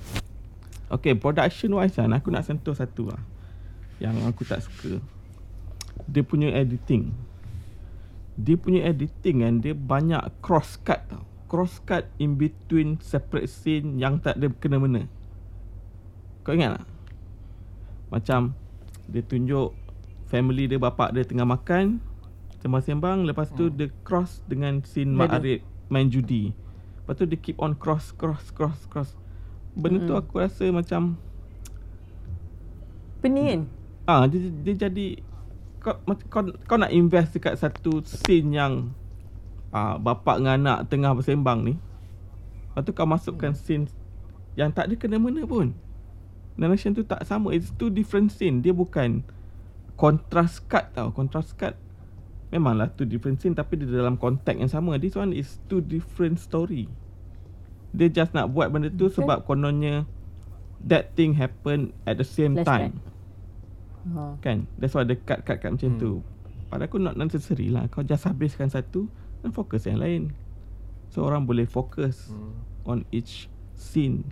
Okay 0.87 1.13
production 1.19 1.75
wise 1.75 1.95
kan 1.99 2.11
Aku 2.15 2.31
nak 2.31 2.47
sentuh 2.47 2.71
satu 2.71 3.11
lah. 3.11 3.19
Yang 3.99 4.15
aku 4.29 4.41
tak 4.47 4.63
suka. 4.63 5.01
Dia 6.07 6.23
punya 6.23 6.53
editing. 6.53 7.11
Dia 8.37 8.55
punya 8.55 8.85
editing 8.87 9.41
kan 9.41 9.53
Dia 9.59 9.73
banyak 9.73 10.21
cross 10.45 10.77
cut 10.85 11.01
tau. 11.09 11.25
Cross 11.49 11.81
cut 11.87 12.05
in 12.21 12.35
between 12.37 12.99
separate 13.01 13.47
scene 13.49 13.97
Yang 13.97 14.19
tak 14.29 14.33
ada 14.37 14.51
kena-mena 14.59 15.07
Kau 16.43 16.51
ingat 16.53 16.77
tak? 16.79 16.85
Macam 18.11 18.51
Dia 19.07 19.23
tunjuk 19.23 19.71
Family 20.27 20.67
dia 20.67 20.75
bapak 20.75 21.15
dia 21.15 21.23
tengah 21.23 21.47
makan 21.47 22.03
Sembang-sembang 22.59 23.23
Lepas 23.23 23.49
tu 23.55 23.71
Hmm. 23.71 23.75
dia 23.79 23.87
cross 24.03 24.43
dengan 24.45 24.83
scene 24.83 25.15
Mak. 25.15 25.39
Arif 25.39 25.63
main 25.87 26.11
judi. 26.11 26.51
Lepas 26.99 27.15
tu 27.15 27.23
dia 27.23 27.39
keep 27.39 27.55
on 27.63 27.71
cross 27.71 28.11
cross 28.11 28.51
cross 28.51 28.83
cross 28.91 29.15
Benda 29.77 30.01
tu 30.09 30.17
aku 30.17 30.41
rasa 30.41 30.65
macam 30.73 31.21
Pening 33.21 33.45
kan? 33.45 33.61
Ah 34.09 34.23
dia, 34.25 34.49
dia 34.65 34.89
jadi 34.89 35.21
kau, 35.81 35.97
kau 36.29 36.41
kau 36.65 36.77
nak 36.77 36.93
invest 36.93 37.37
dekat 37.37 37.57
satu 37.57 38.01
scene 38.05 38.53
yang 38.53 38.93
ah 39.73 39.97
bapak 39.97 40.41
dengan 40.41 40.57
anak 40.57 40.89
tengah 40.89 41.13
bersembang 41.13 41.65
ni. 41.65 41.73
Lepas 42.73 42.81
tu 42.85 42.91
kau 42.93 43.09
masukkan 43.09 43.53
scene 43.57 43.89
yang 44.57 44.73
tak 44.73 44.89
ada 44.89 44.95
kena-mena 44.97 45.45
pun. 45.45 45.73
Narration 46.57 46.97
tu 46.97 47.05
tak 47.05 47.25
sama. 47.25 47.53
It's 47.53 47.69
two 47.73 47.93
different 47.93 48.33
scene. 48.33 48.65
Dia 48.65 48.73
bukan 48.73 49.21
contrast 49.97 50.65
cut 50.65 50.93
tau. 50.93 51.13
Contrast 51.13 51.53
cut 51.57 51.77
memanglah 52.49 52.87
two 52.93 53.05
different 53.05 53.41
scene 53.43 53.53
tapi 53.53 53.77
dia 53.77 53.89
dalam 53.89 54.17
konteks 54.17 54.57
yang 54.57 54.71
sama. 54.71 54.97
This 54.97 55.17
one 55.17 55.33
is 55.33 55.61
two 55.69 55.81
different 55.81 56.41
story. 56.41 56.89
Dia 57.97 58.07
just 58.07 58.31
nak 58.31 58.53
buat 58.53 58.69
benda 58.69 58.87
tu 58.87 59.09
Okay. 59.09 59.17
sebab 59.17 59.41
kononnya 59.43 60.05
that 60.79 61.17
thing 61.17 61.33
happen 61.33 61.89
at 62.05 62.15
the 62.15 62.23
same 62.23 62.53
Flashback. 62.53 62.93
time. 62.93 62.95
Ha. 64.07 64.37
Kan 64.39 64.69
That's 64.77 64.93
why 64.93 65.01
dia 65.01 65.17
cut 65.17 65.41
cut 65.41 65.57
cut 65.57 65.73
macam 65.73 65.91
Hmm. 65.91 65.99
tu 65.99 66.11
pada 66.67 66.83
aku 66.83 66.95
not 66.95 67.15
necessary 67.15 67.67
lah 67.67 67.87
kau 67.87 67.99
just 68.01 68.23
habiskan 68.23 68.67
satu 68.67 69.07
dan 69.39 69.49
fokus 69.49 69.83
yang 69.83 69.97
lain 69.97 70.35
so 71.07 71.23
orang 71.23 71.43
boleh 71.43 71.63
fokus 71.63 72.27
Hmm. 72.27 72.53
on 72.85 72.97
each 73.09 73.47
scene 73.71 74.27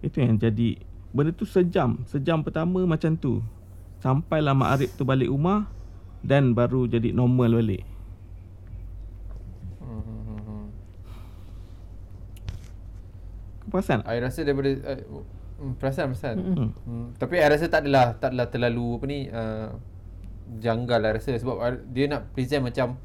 itu 0.00 0.18
yang 0.18 0.34
jadi 0.36 0.82
benda 1.08 1.30
tu 1.30 1.42
sejam 1.44 2.02
sejam 2.04 2.42
pertama 2.42 2.82
macam 2.82 3.14
tu 3.14 3.38
sampailah 3.98 4.52
Mak 4.52 4.70
Arif 4.72 4.90
tu 4.92 5.02
balik 5.02 5.30
rumah 5.30 5.70
dan 6.20 6.50
baru 6.50 6.84
jadi 6.84 7.10
normal 7.10 7.54
balik 7.54 7.86
Hmm, 9.78 9.98
hmm, 9.98 10.20
hmm, 10.24 10.40
hmm. 10.40 10.64
kau 13.60 13.61
perasan 13.72 14.04
tak? 14.04 14.12
I 14.12 14.20
rasa 14.20 14.40
daripada 14.44 14.70
uh, 14.84 15.00
perasan 15.80 16.12
perasan. 16.12 16.36
Hmm. 16.36 16.70
Hmm, 16.84 17.06
tapi 17.16 17.40
I 17.40 17.48
rasa 17.48 17.66
tak 17.72 17.88
adalah 17.88 18.12
tak 18.20 18.36
adalah 18.36 18.48
terlalu 18.52 18.86
apa 19.00 19.04
ni 19.08 19.18
uh, 19.32 19.72
janggal 20.60 21.00
lah 21.00 21.10
rasa 21.16 21.32
sebab 21.40 21.56
I- 21.64 21.82
dia 21.88 22.04
nak 22.12 22.28
present 22.36 22.68
macam 22.68 23.00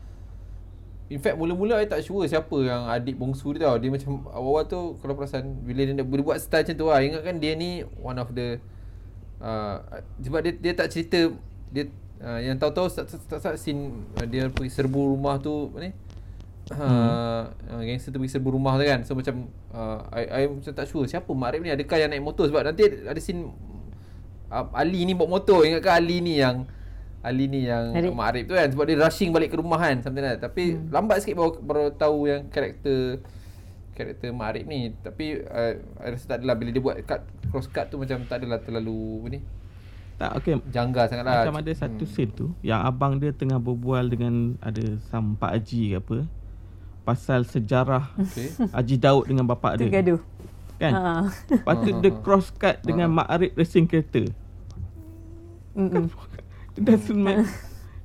In 1.08 1.24
fact 1.24 1.40
mula-mula 1.40 1.80
I 1.80 1.88
tak 1.88 2.04
sure 2.04 2.28
siapa 2.28 2.52
yang 2.68 2.84
adik 2.92 3.16
bongsu 3.16 3.56
dia 3.56 3.72
tau 3.72 3.80
Dia 3.80 3.88
macam 3.88 4.28
awal-awal 4.28 4.68
tu 4.68 5.00
kalau 5.00 5.16
perasan 5.16 5.56
Bila 5.64 5.88
dia 5.88 5.96
nak 5.96 6.04
dia 6.04 6.20
buat 6.20 6.36
style 6.36 6.68
macam 6.68 6.76
tu 6.76 6.86
lah 6.92 7.00
Ingatkan 7.00 7.40
dia 7.40 7.56
ni 7.56 7.80
one 8.04 8.20
of 8.20 8.28
the 8.36 8.60
uh, 9.40 9.80
Sebab 10.20 10.44
dia, 10.44 10.52
dia 10.60 10.76
tak 10.76 10.92
cerita 10.92 11.32
Dia 11.72 11.88
uh, 12.20 12.44
yang 12.44 12.60
tahu-tahu 12.60 12.92
start, 12.92 13.08
start, 13.08 13.40
start 13.40 13.56
scene 13.56 14.04
uh, 14.20 14.28
Dia 14.28 14.52
pergi 14.52 14.68
serbu 14.68 15.16
rumah 15.16 15.40
tu 15.40 15.72
Apa 15.72 15.80
ni 15.80 15.96
Uh, 16.68 17.48
uh, 17.72 17.82
gangster 17.84 18.12
tu 18.12 18.20
pergi 18.20 18.36
serbu 18.36 18.52
rumah 18.52 18.76
tu 18.76 18.84
kan. 18.84 19.00
So 19.08 19.16
macam 19.16 19.48
uh, 19.72 20.04
I, 20.12 20.24
I 20.28 20.42
macam 20.52 20.74
tak 20.76 20.88
sure 20.92 21.08
Siapa 21.08 21.32
Mak 21.32 21.48
Arif 21.56 21.62
ni. 21.64 21.72
Adakah 21.72 21.98
yang 22.00 22.10
naik 22.12 22.24
motor? 22.24 22.46
Sebab 22.52 22.62
nanti 22.68 22.84
ada 23.08 23.20
scene 23.24 23.48
uh, 24.52 24.68
Ali 24.76 25.08
ni 25.08 25.16
bawa 25.16 25.40
motor. 25.40 25.64
Ingatkan 25.64 26.04
Ali 26.04 26.20
ni 26.20 26.44
yang 26.44 26.68
Ali 27.24 27.48
ni 27.48 27.72
yang 27.72 27.96
Arif. 27.96 28.12
Mak 28.12 28.28
Arif 28.36 28.44
tu 28.52 28.56
kan? 28.60 28.68
Sebab 28.68 28.84
dia 28.84 28.98
rushing 29.00 29.32
balik 29.32 29.56
ke 29.56 29.58
rumah 29.60 29.80
kan 29.80 30.04
Something 30.04 30.24
like 30.24 30.40
that. 30.40 30.52
Tapi 30.52 30.76
hmm. 30.76 30.92
lambat 30.92 31.24
sikit 31.24 31.36
baru, 31.40 31.52
baru 31.64 31.84
tahu 31.96 32.28
yang 32.28 32.42
karakter 32.52 33.24
Karakter 33.96 34.30
Mak 34.36 34.48
Arif 34.52 34.66
ni. 34.68 34.92
Tapi 34.92 35.26
uh, 35.40 35.72
I 36.04 36.08
rasa 36.12 36.26
tak 36.36 36.44
adalah. 36.44 36.56
Bila 36.60 36.70
dia 36.76 36.84
buat 36.84 37.00
cut, 37.08 37.22
cross 37.48 37.72
cut 37.72 37.88
tu 37.88 37.96
Macam 37.96 38.28
tak 38.28 38.44
adalah 38.44 38.60
terlalu 38.60 39.24
Apa 39.24 39.28
ni? 39.32 39.40
Tak 40.18 40.32
okey 40.42 40.54
Janggal 40.74 41.06
sangat 41.08 41.24
lah. 41.24 41.46
Macam 41.46 41.62
ada 41.62 41.72
satu 41.78 42.04
scene 42.04 42.34
tu 42.34 42.52
Yang 42.60 42.82
abang 42.84 43.22
dia 43.22 43.32
tengah 43.32 43.62
berbual 43.62 44.10
dengan 44.12 44.58
Ada 44.60 45.00
some 45.08 45.38
Pak 45.38 45.56
Haji 45.56 45.94
ke 45.94 45.98
apa 46.02 46.18
Pasal 47.08 47.48
sejarah 47.48 48.12
Okay 48.20 48.52
Haji 48.76 48.96
Daud 49.00 49.32
dengan 49.32 49.48
bapak 49.48 49.80
dia. 49.80 49.88
Gaduh. 49.88 50.20
Kan? 50.76 50.92
Ha. 50.92 51.04
Lepas 51.48 51.76
tu 51.80 51.90
dia 52.04 52.12
cross 52.20 52.52
cut 52.52 52.84
dengan 52.84 53.08
Mak 53.10 53.28
Arif 53.32 53.56
racing 53.56 53.88
kereta. 53.88 54.28
Mm-mm. 55.72 56.12
It 56.76 56.84
doesn't 56.84 57.16
make 57.16 57.48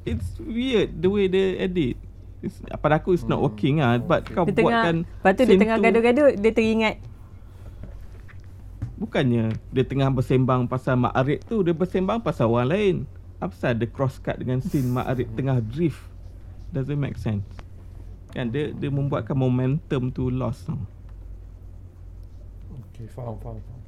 It's 0.07 0.39
weird 0.39 1.03
the 1.03 1.11
way 1.11 1.27
they 1.27 1.59
edit. 1.59 1.99
It's, 2.41 2.63
Pada 2.79 3.03
aku 3.03 3.19
it's 3.19 3.27
not 3.27 3.43
working 3.43 3.83
lah. 3.83 3.99
But 3.99 4.31
kau 4.31 4.47
Dia 4.47 4.55
tengah 4.55 4.71
buatkan 4.87 4.97
Lepas 5.03 5.33
tu 5.35 5.43
dia 5.51 5.59
tengah 5.59 5.77
tu- 5.77 5.85
gaduh-gaduh 5.85 6.29
Dia 6.39 6.53
teringat. 6.55 6.97
Bukannya 9.03 9.45
dia 9.75 9.83
tengah 9.83 10.09
bersembang 10.15 10.71
pasal 10.71 10.95
Mak 10.95 11.15
Arif 11.19 11.43
tu 11.51 11.67
Dia 11.67 11.75
bersembang 11.75 12.23
pasal 12.23 12.47
orang 12.47 12.71
lain. 12.71 12.97
Apa 13.43 13.51
pasal 13.51 13.75
dia 13.75 13.91
cross 13.91 14.23
cut 14.23 14.39
dengan 14.39 14.63
scene 14.63 14.87
Mak 14.87 15.07
Arif 15.11 15.29
tengah 15.35 15.59
drift? 15.59 15.99
Doesn't 16.71 17.03
make 17.03 17.19
sense 17.19 17.45
Kan 18.33 18.49
dia 18.49 18.73
dia 18.73 18.89
membuatkan 18.89 19.37
momentum 19.37 20.09
tu 20.09 20.33
lost 20.33 20.65
tau. 20.65 20.81
Okay 22.93 23.05
faham 23.13 23.37
faham, 23.41 23.61
faham. 23.61 23.83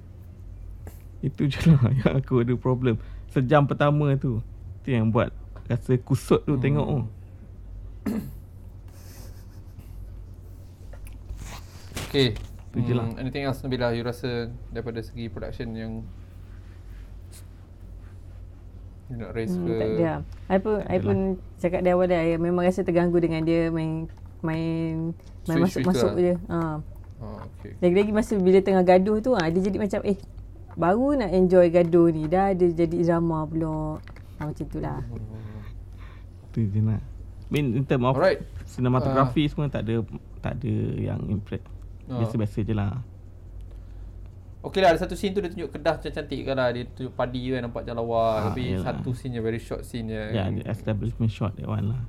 Itu 1.25 1.49
je 1.49 1.73
lah 1.73 1.81
yang 2.05 2.21
aku 2.21 2.45
ada 2.45 2.53
problem 2.53 3.01
Sejam 3.33 3.65
pertama 3.65 4.13
tu 4.21 4.45
Tu 4.85 4.93
yang 4.93 5.09
buat 5.09 5.33
Rasa 5.65 5.97
kusut 5.97 6.45
tu 6.45 6.61
hmm. 6.61 6.63
tengok 6.63 6.85
tu 6.85 7.01
Okay 12.13 12.37
Tu 12.77 12.79
je 12.85 12.93
lah. 12.93 13.09
Anything 13.17 13.49
else 13.49 13.65
Nabila 13.65 13.97
You 13.97 14.05
rasa 14.05 14.53
Daripada 14.69 15.01
segi 15.01 15.33
production 15.33 15.73
yang 15.73 15.93
You 19.09 19.17
nak 19.17 19.33
raise 19.33 19.57
hmm, 19.57 19.65
ke 19.65 19.73
Tak 19.81 19.89
ada 19.97 20.13
I 20.53 20.59
pun, 20.61 20.77
I 20.85 20.99
pun 21.01 21.19
cakap 21.57 21.81
dari 21.81 21.97
awal 21.97 22.09
dah 22.13 22.21
I 22.21 22.37
memang 22.37 22.69
rasa 22.69 22.85
terganggu 22.85 23.17
dengan 23.17 23.49
dia 23.49 23.73
Main 23.73 24.13
Main 24.45 25.17
Main 25.49 25.65
Switch-switch 25.65 25.81
tu 25.81 25.89
masuk-masuk 25.89 26.13
lah. 26.13 26.21
je 26.21 26.35
ha. 26.53 26.61
oh, 27.25 27.39
okay. 27.43 27.73
Lagi-lagi 27.81 28.13
masa 28.13 28.33
bila 28.37 28.59
tengah 28.61 28.85
gaduh 28.85 29.17
tu 29.19 29.33
ha, 29.33 29.49
Dia 29.49 29.61
jadi 29.65 29.79
macam 29.81 30.01
Eh 30.05 30.19
Baru 30.75 31.17
nak 31.17 31.31
enjoy 31.33 31.73
gaduh 31.73 32.13
ni 32.13 32.29
Dah 32.29 32.53
dia 32.53 32.69
jadi 32.69 32.97
drama 33.03 33.49
pula 33.49 33.99
ha, 34.39 34.53
Macam 34.53 34.65
tu 34.69 34.79
lah 34.79 35.01
Tu 36.53 36.69
je 36.69 36.81
I 36.81 37.01
mean 37.51 37.77
in 37.77 37.85
term 37.89 38.05
of 38.05 38.15
Alright 38.15 38.45
Cinematography 38.69 39.47
uh, 39.47 39.49
semua 39.49 39.67
tak 39.73 39.89
ada 39.89 40.05
Tak 40.45 40.61
ada 40.61 40.75
yang 40.95 41.21
impress 41.33 41.65
Oh. 42.05 42.21
Biasa-biasa 42.21 42.61
je 42.69 42.77
lah 42.77 43.01
Okay 44.61 44.85
lah 44.85 44.93
ada 44.93 45.01
satu 45.01 45.17
scene 45.17 45.33
tu 45.33 45.41
dia 45.41 45.49
tunjuk 45.49 45.73
Kedah 45.73 45.97
macam 45.97 46.13
cantik 46.13 46.41
kan 46.45 46.53
lah 46.53 46.69
Dia 46.69 46.85
tunjuk 46.93 47.17
padi 47.17 47.49
kan 47.49 47.65
nampak 47.65 47.81
jalan 47.89 48.05
lawa 48.05 48.21
Ah, 48.21 48.41
Tapi 48.53 48.77
yelah. 48.77 48.85
satu 48.85 49.17
scene 49.17 49.33
je 49.33 49.41
very 49.41 49.57
short 49.57 49.89
scene 49.89 50.13
je 50.13 50.21
Ya, 50.37 50.45
yeah, 50.45 50.47
the 50.53 50.69
establishment 50.69 51.33
shot 51.33 51.57
that 51.57 51.65
one 51.65 51.97
lah. 51.97 52.05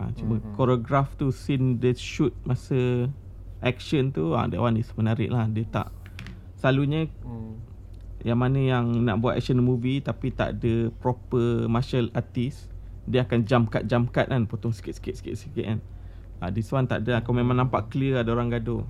Ah, 0.00 0.08
cuma 0.16 0.40
Mhm. 0.40 0.40
mm-hmm. 0.40 0.54
choreograph 0.56 1.12
tu 1.20 1.28
scene 1.28 1.76
dia 1.76 1.92
shoot 1.92 2.32
masa 2.48 3.12
action 3.60 4.08
tu 4.08 4.32
ah 4.32 4.48
that 4.48 4.56
one 4.56 4.80
is 4.80 4.88
menarik 4.96 5.28
lah. 5.28 5.44
Dia 5.52 5.68
tak 5.68 5.92
selalunya 6.56 7.04
hmm. 7.04 7.52
yang 8.24 8.40
mana 8.40 8.56
yang 8.56 8.84
nak 9.04 9.20
buat 9.20 9.36
action 9.36 9.60
movie 9.60 10.00
tapi 10.00 10.32
tak 10.32 10.56
ada 10.60 10.88
proper 11.00 11.68
martial 11.68 12.08
artist 12.16 12.72
dia 13.04 13.24
akan 13.24 13.44
jump 13.44 13.72
cut 13.72 13.84
jump 13.84 14.12
cut 14.12 14.28
kan 14.28 14.48
potong 14.48 14.72
sikit 14.72 14.96
sikit 14.96 15.20
sikit 15.20 15.34
sikit 15.36 15.64
kan. 15.68 15.80
Ah 16.40 16.48
this 16.48 16.72
one 16.72 16.88
tak 16.88 17.04
ada 17.04 17.20
kau 17.20 17.36
memang 17.36 17.60
nampak 17.60 17.92
clear 17.92 18.24
ada 18.24 18.32
orang 18.32 18.48
gaduh. 18.48 18.84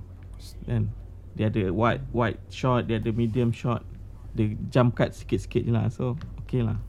Kan 0.63 0.95
dia 1.35 1.47
ada 1.51 1.71
wide 1.71 2.03
wide 2.11 2.39
shot, 2.51 2.87
dia 2.87 2.99
ada 2.99 3.11
medium 3.11 3.51
shot. 3.51 3.83
Dia 4.31 4.55
jump 4.71 4.95
cut 4.95 5.11
sikit-sikit 5.11 5.67
je 5.67 5.71
lah. 5.75 5.91
So 5.91 6.15
okay 6.43 6.63
lah. 6.63 6.79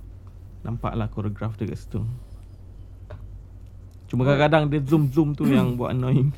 Nampak 0.63 0.95
lah 0.95 1.11
choreograph 1.11 1.59
dia 1.59 1.67
kat 1.67 1.79
situ. 1.79 2.07
Cuma 4.13 4.23
kadang-kadang 4.23 4.69
dia 4.69 4.81
zoom-zoom 4.83 5.33
tu 5.33 5.49
yang 5.49 5.73
buat 5.73 5.91
annoying. 5.91 6.29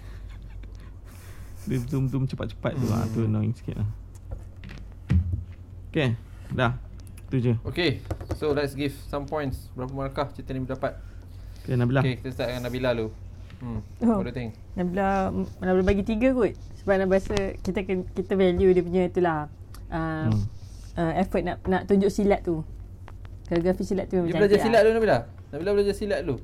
dia 1.65 1.83
zoom-zoom 1.83 2.25
cepat-cepat 2.25 2.73
tu 2.73 2.87
lah. 2.87 3.03
Tu 3.11 3.21
annoying 3.21 3.51
sikit 3.53 3.75
lah. 3.77 3.89
Okay. 5.91 6.15
Dah. 6.51 6.79
Tu 7.27 7.41
je. 7.41 7.55
Okay 7.65 7.99
So 8.33 8.51
let's 8.51 8.75
give 8.75 8.93
some 9.05 9.25
points 9.25 9.67
Berapa 9.73 9.91
markah 9.91 10.29
cerita 10.29 10.53
ni 10.53 10.63
dapat 10.63 10.95
Okay 11.59 11.75
Nabila. 11.75 11.99
Okay 11.99 12.21
kita 12.21 12.31
start 12.31 12.49
dengan 12.53 12.63
Nabila 12.69 12.91
dulu 12.93 13.11
Hmm 13.57 13.81
Oh. 14.03 14.21
What 14.21 14.27
do 14.27 14.31
you 14.31 14.37
think? 14.37 14.51
Nabila 14.75 15.33
Nabila 15.57 15.83
bagi 15.83 16.05
tiga 16.05 16.31
kot 16.31 16.53
Sebab 16.77 16.95
Nabila 17.01 17.17
rasa 17.17 17.35
Kita 17.57 17.81
kita 17.87 18.33
value 18.35 18.71
dia 18.71 18.83
punya 18.83 19.03
tu 19.09 19.19
lah 19.19 19.49
uh, 19.89 20.29
Hmm. 20.29 20.43
uh, 20.95 21.13
Effort 21.17 21.43
nak 21.43 21.59
nak 21.65 21.83
tunjuk 21.87 22.13
silat 22.13 22.43
tu 22.43 22.61
Koreografi 23.47 23.83
silat 23.83 24.07
tu 24.07 24.21
Dia 24.21 24.35
belajar 24.37 24.59
silat 24.61 24.79
lah. 24.79 24.83
dulu 24.85 24.95
Nabila? 24.95 25.19
Nabila 25.49 25.71
belajar 25.73 25.95
silat 25.95 26.21
dulu? 26.23 26.37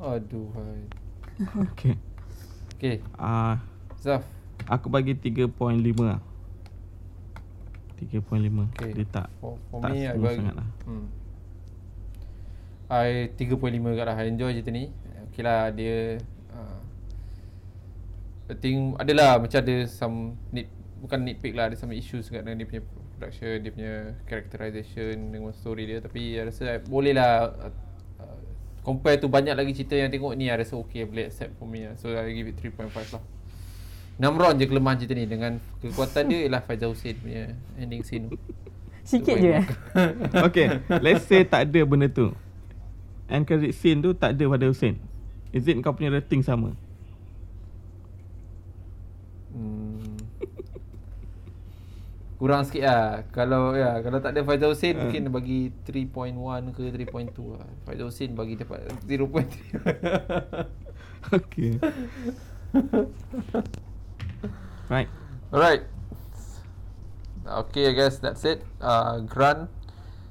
Tak 0.00 0.24
Aduh 0.24 0.48
hai. 0.56 0.80
Okay. 1.76 1.94
Okay 2.80 2.96
Ah, 3.20 3.28
uh, 3.28 3.54
Zaf 4.00 4.24
aku 4.64 4.88
bagi 4.88 5.12
3.5 5.12 5.52
lah. 6.00 6.20
3.5. 8.00 8.16
Okay. 8.80 8.90
Dia 8.96 9.06
tak 9.12 9.28
For, 9.44 9.60
for 9.68 9.84
tak 9.84 9.92
me 9.92 10.08
I 10.08 10.16
smooth 10.16 10.24
bagi 10.24 10.38
sangat 10.40 10.54
lah. 10.56 10.68
hmm. 10.88 11.06
I 12.90 13.10
3.5 13.36 13.60
kat 14.00 14.04
lah 14.08 14.16
I 14.16 14.26
enjoy 14.32 14.50
cerita 14.56 14.72
ni 14.72 14.88
Okay 15.30 15.42
lah 15.44 15.68
dia 15.68 16.16
uh, 16.50 16.80
I 18.48 18.56
think 18.56 18.96
Adalah 18.96 19.36
macam 19.36 19.60
ada 19.60 19.76
some 19.84 20.40
need, 20.48 20.66
Bukan 21.04 21.22
nitpick 21.28 21.52
lah 21.52 21.68
Ada 21.68 21.76
some 21.76 21.92
issues 21.92 22.32
kat 22.32 22.42
dengan 22.42 22.58
dia 22.58 22.66
punya 22.66 22.82
production 23.14 23.62
Dia 23.62 23.70
punya 23.70 23.94
characterization 24.26 25.28
Dengan 25.30 25.52
story 25.52 25.86
dia 25.86 26.00
Tapi 26.00 26.40
I 26.40 26.48
rasa 26.48 26.80
boleh 26.88 27.12
lah 27.14 27.52
Compare 28.80 29.20
tu 29.20 29.28
banyak 29.28 29.52
lagi 29.52 29.76
cerita 29.76 29.94
yang 29.98 30.08
tengok 30.08 30.32
ni 30.36 30.48
I 30.48 30.56
rasa 30.56 30.76
okay 30.80 31.04
boleh 31.04 31.28
accept 31.28 31.56
for 31.60 31.68
me 31.68 31.84
lah 31.84 31.94
So 32.00 32.12
I 32.12 32.32
give 32.32 32.48
it 32.48 32.56
3.5 32.58 32.88
lah 33.12 33.22
Namron 34.20 34.56
je 34.56 34.64
kelemahan 34.68 34.96
cerita 35.00 35.14
ni 35.16 35.28
Dengan 35.28 35.60
kekuatan 35.84 36.32
dia 36.32 36.48
ialah 36.48 36.64
Faizal 36.64 36.92
Hussein 36.92 37.16
punya 37.20 37.52
ending 37.76 38.00
scene 38.04 38.32
Sikit 39.04 39.36
je 39.36 39.50
eh 39.60 39.66
Okay, 40.46 40.80
let's 41.02 41.26
say 41.26 41.42
tak 41.42 41.66
ada 41.66 41.80
benda 41.82 42.06
tu. 42.06 42.30
End 43.26 43.46
credit 43.46 43.74
scene 43.74 43.98
tu 43.98 44.14
tak 44.14 44.38
ada 44.38 44.44
pada 44.46 44.64
Hussein. 44.70 44.98
Is 45.50 45.66
it 45.66 45.82
kau 45.82 45.94
punya 45.94 46.14
rating 46.14 46.46
sama? 46.46 46.78
Hmm. 49.50 49.89
Kurang 52.40 52.64
sikit 52.64 52.88
lah 52.88 53.28
Kalau 53.36 53.76
ya 53.76 54.00
Kalau 54.00 54.16
tak 54.24 54.32
ada 54.32 54.40
Faizal 54.48 54.72
Hussein 54.72 54.96
Hmm. 54.96 55.12
Mungkin 55.12 55.28
bagi 55.28 55.60
3.1 55.84 56.72
ke 56.72 56.88
3.2 56.88 57.60
lah 57.60 57.68
Faizal 57.84 58.08
Hussein 58.08 58.32
bagi 58.32 58.56
dapat 58.56 58.88
0.3 59.04 59.20
Okay. 61.36 61.76
right. 64.88 65.10
Alright 65.52 65.84
Okay 67.44 67.92
I 67.92 67.92
guess 67.92 68.16
that's 68.16 68.48
it 68.48 68.64
uh, 68.80 69.20
Grant 69.28 69.68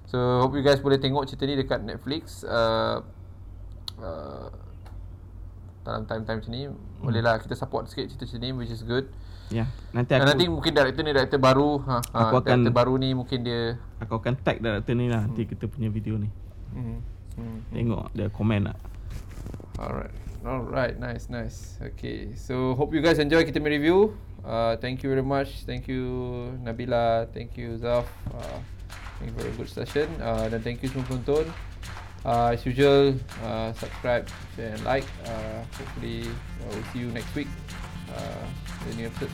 So 0.10 0.42
hope 0.42 0.58
you 0.58 0.66
guys 0.66 0.82
boleh 0.82 0.98
tengok 0.98 1.30
cerita 1.30 1.46
ni 1.46 1.54
dekat 1.54 1.86
Netflix. 1.86 2.42
Uh, 2.42 3.06
uh, 4.02 4.50
dalam 5.86 6.10
time-time 6.10 6.42
macam 6.42 6.52
ni 6.52 6.66
hmm. 6.66 7.06
bolehlah 7.06 7.38
kita 7.38 7.54
support 7.54 7.86
sikit 7.86 8.10
cerita 8.10 8.26
macam 8.26 8.40
ni 8.42 8.50
which 8.58 8.74
is 8.74 8.82
good. 8.82 9.06
Ya. 9.50 9.66
Nanti 9.92 10.14
aku 10.14 10.26
nanti 10.30 10.46
mungkin 10.46 10.72
director 10.72 11.02
ni 11.02 11.10
director 11.10 11.42
baru 11.42 11.82
ha, 11.90 11.98
Aku 12.14 12.38
ha 12.38 12.40
akan- 12.40 12.62
director 12.62 12.74
baru 12.74 12.94
ni 13.02 13.18
mungkin 13.18 13.42
dia 13.42 13.82
aku 13.98 14.22
akan 14.22 14.38
tag 14.40 14.62
director 14.62 14.94
ni 14.94 15.10
lah 15.10 15.26
nanti 15.26 15.44
kita 15.44 15.66
punya 15.66 15.90
video 15.90 16.22
ni. 16.22 16.30
hmm. 16.74 16.98
Hmm. 17.34 17.60
Tengok 17.74 18.14
dia 18.14 18.28
komen 18.30 18.70
tak. 18.70 18.78
Alright. 19.80 20.14
Alright, 20.40 20.96
nice, 21.00 21.28
nice. 21.28 21.76
Okay, 21.82 22.32
so 22.36 22.72
hope 22.76 22.96
you 22.96 23.04
guys 23.04 23.20
enjoy 23.20 23.44
kita 23.44 23.60
punya 23.60 23.76
review. 23.76 24.16
Uh, 24.40 24.80
thank 24.80 25.04
you 25.04 25.12
very 25.12 25.24
much. 25.24 25.68
Thank 25.68 25.92
you 25.92 26.04
Nabila. 26.64 27.28
Thank 27.36 27.60
you 27.60 27.76
Zaf. 27.76 28.08
Uh, 28.32 28.60
thank 29.20 29.32
you 29.32 29.36
for 29.36 29.44
a 29.44 29.54
good 29.56 29.68
session. 29.68 30.08
Uh, 30.24 30.48
dan 30.48 30.64
thank 30.64 30.80
you 30.80 30.88
semua 30.88 31.04
penonton. 31.10 31.44
Uh, 32.24 32.56
as 32.56 32.64
usual, 32.64 33.16
uh, 33.44 33.72
subscribe, 33.76 34.28
share 34.56 34.76
and 34.76 34.84
like. 34.84 35.08
Uh, 35.28 35.64
hopefully, 35.76 36.28
uh, 36.28 36.68
we'll 36.72 36.88
see 36.92 37.00
you 37.04 37.12
next 37.12 37.32
week. 37.36 37.48
Uh, 38.12 38.44
the 38.88 38.96
new 38.96 39.08
episode. 39.08 39.32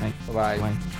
Right. 0.00 0.14
Bye-bye. 0.26 0.58
Bye. 0.58 0.99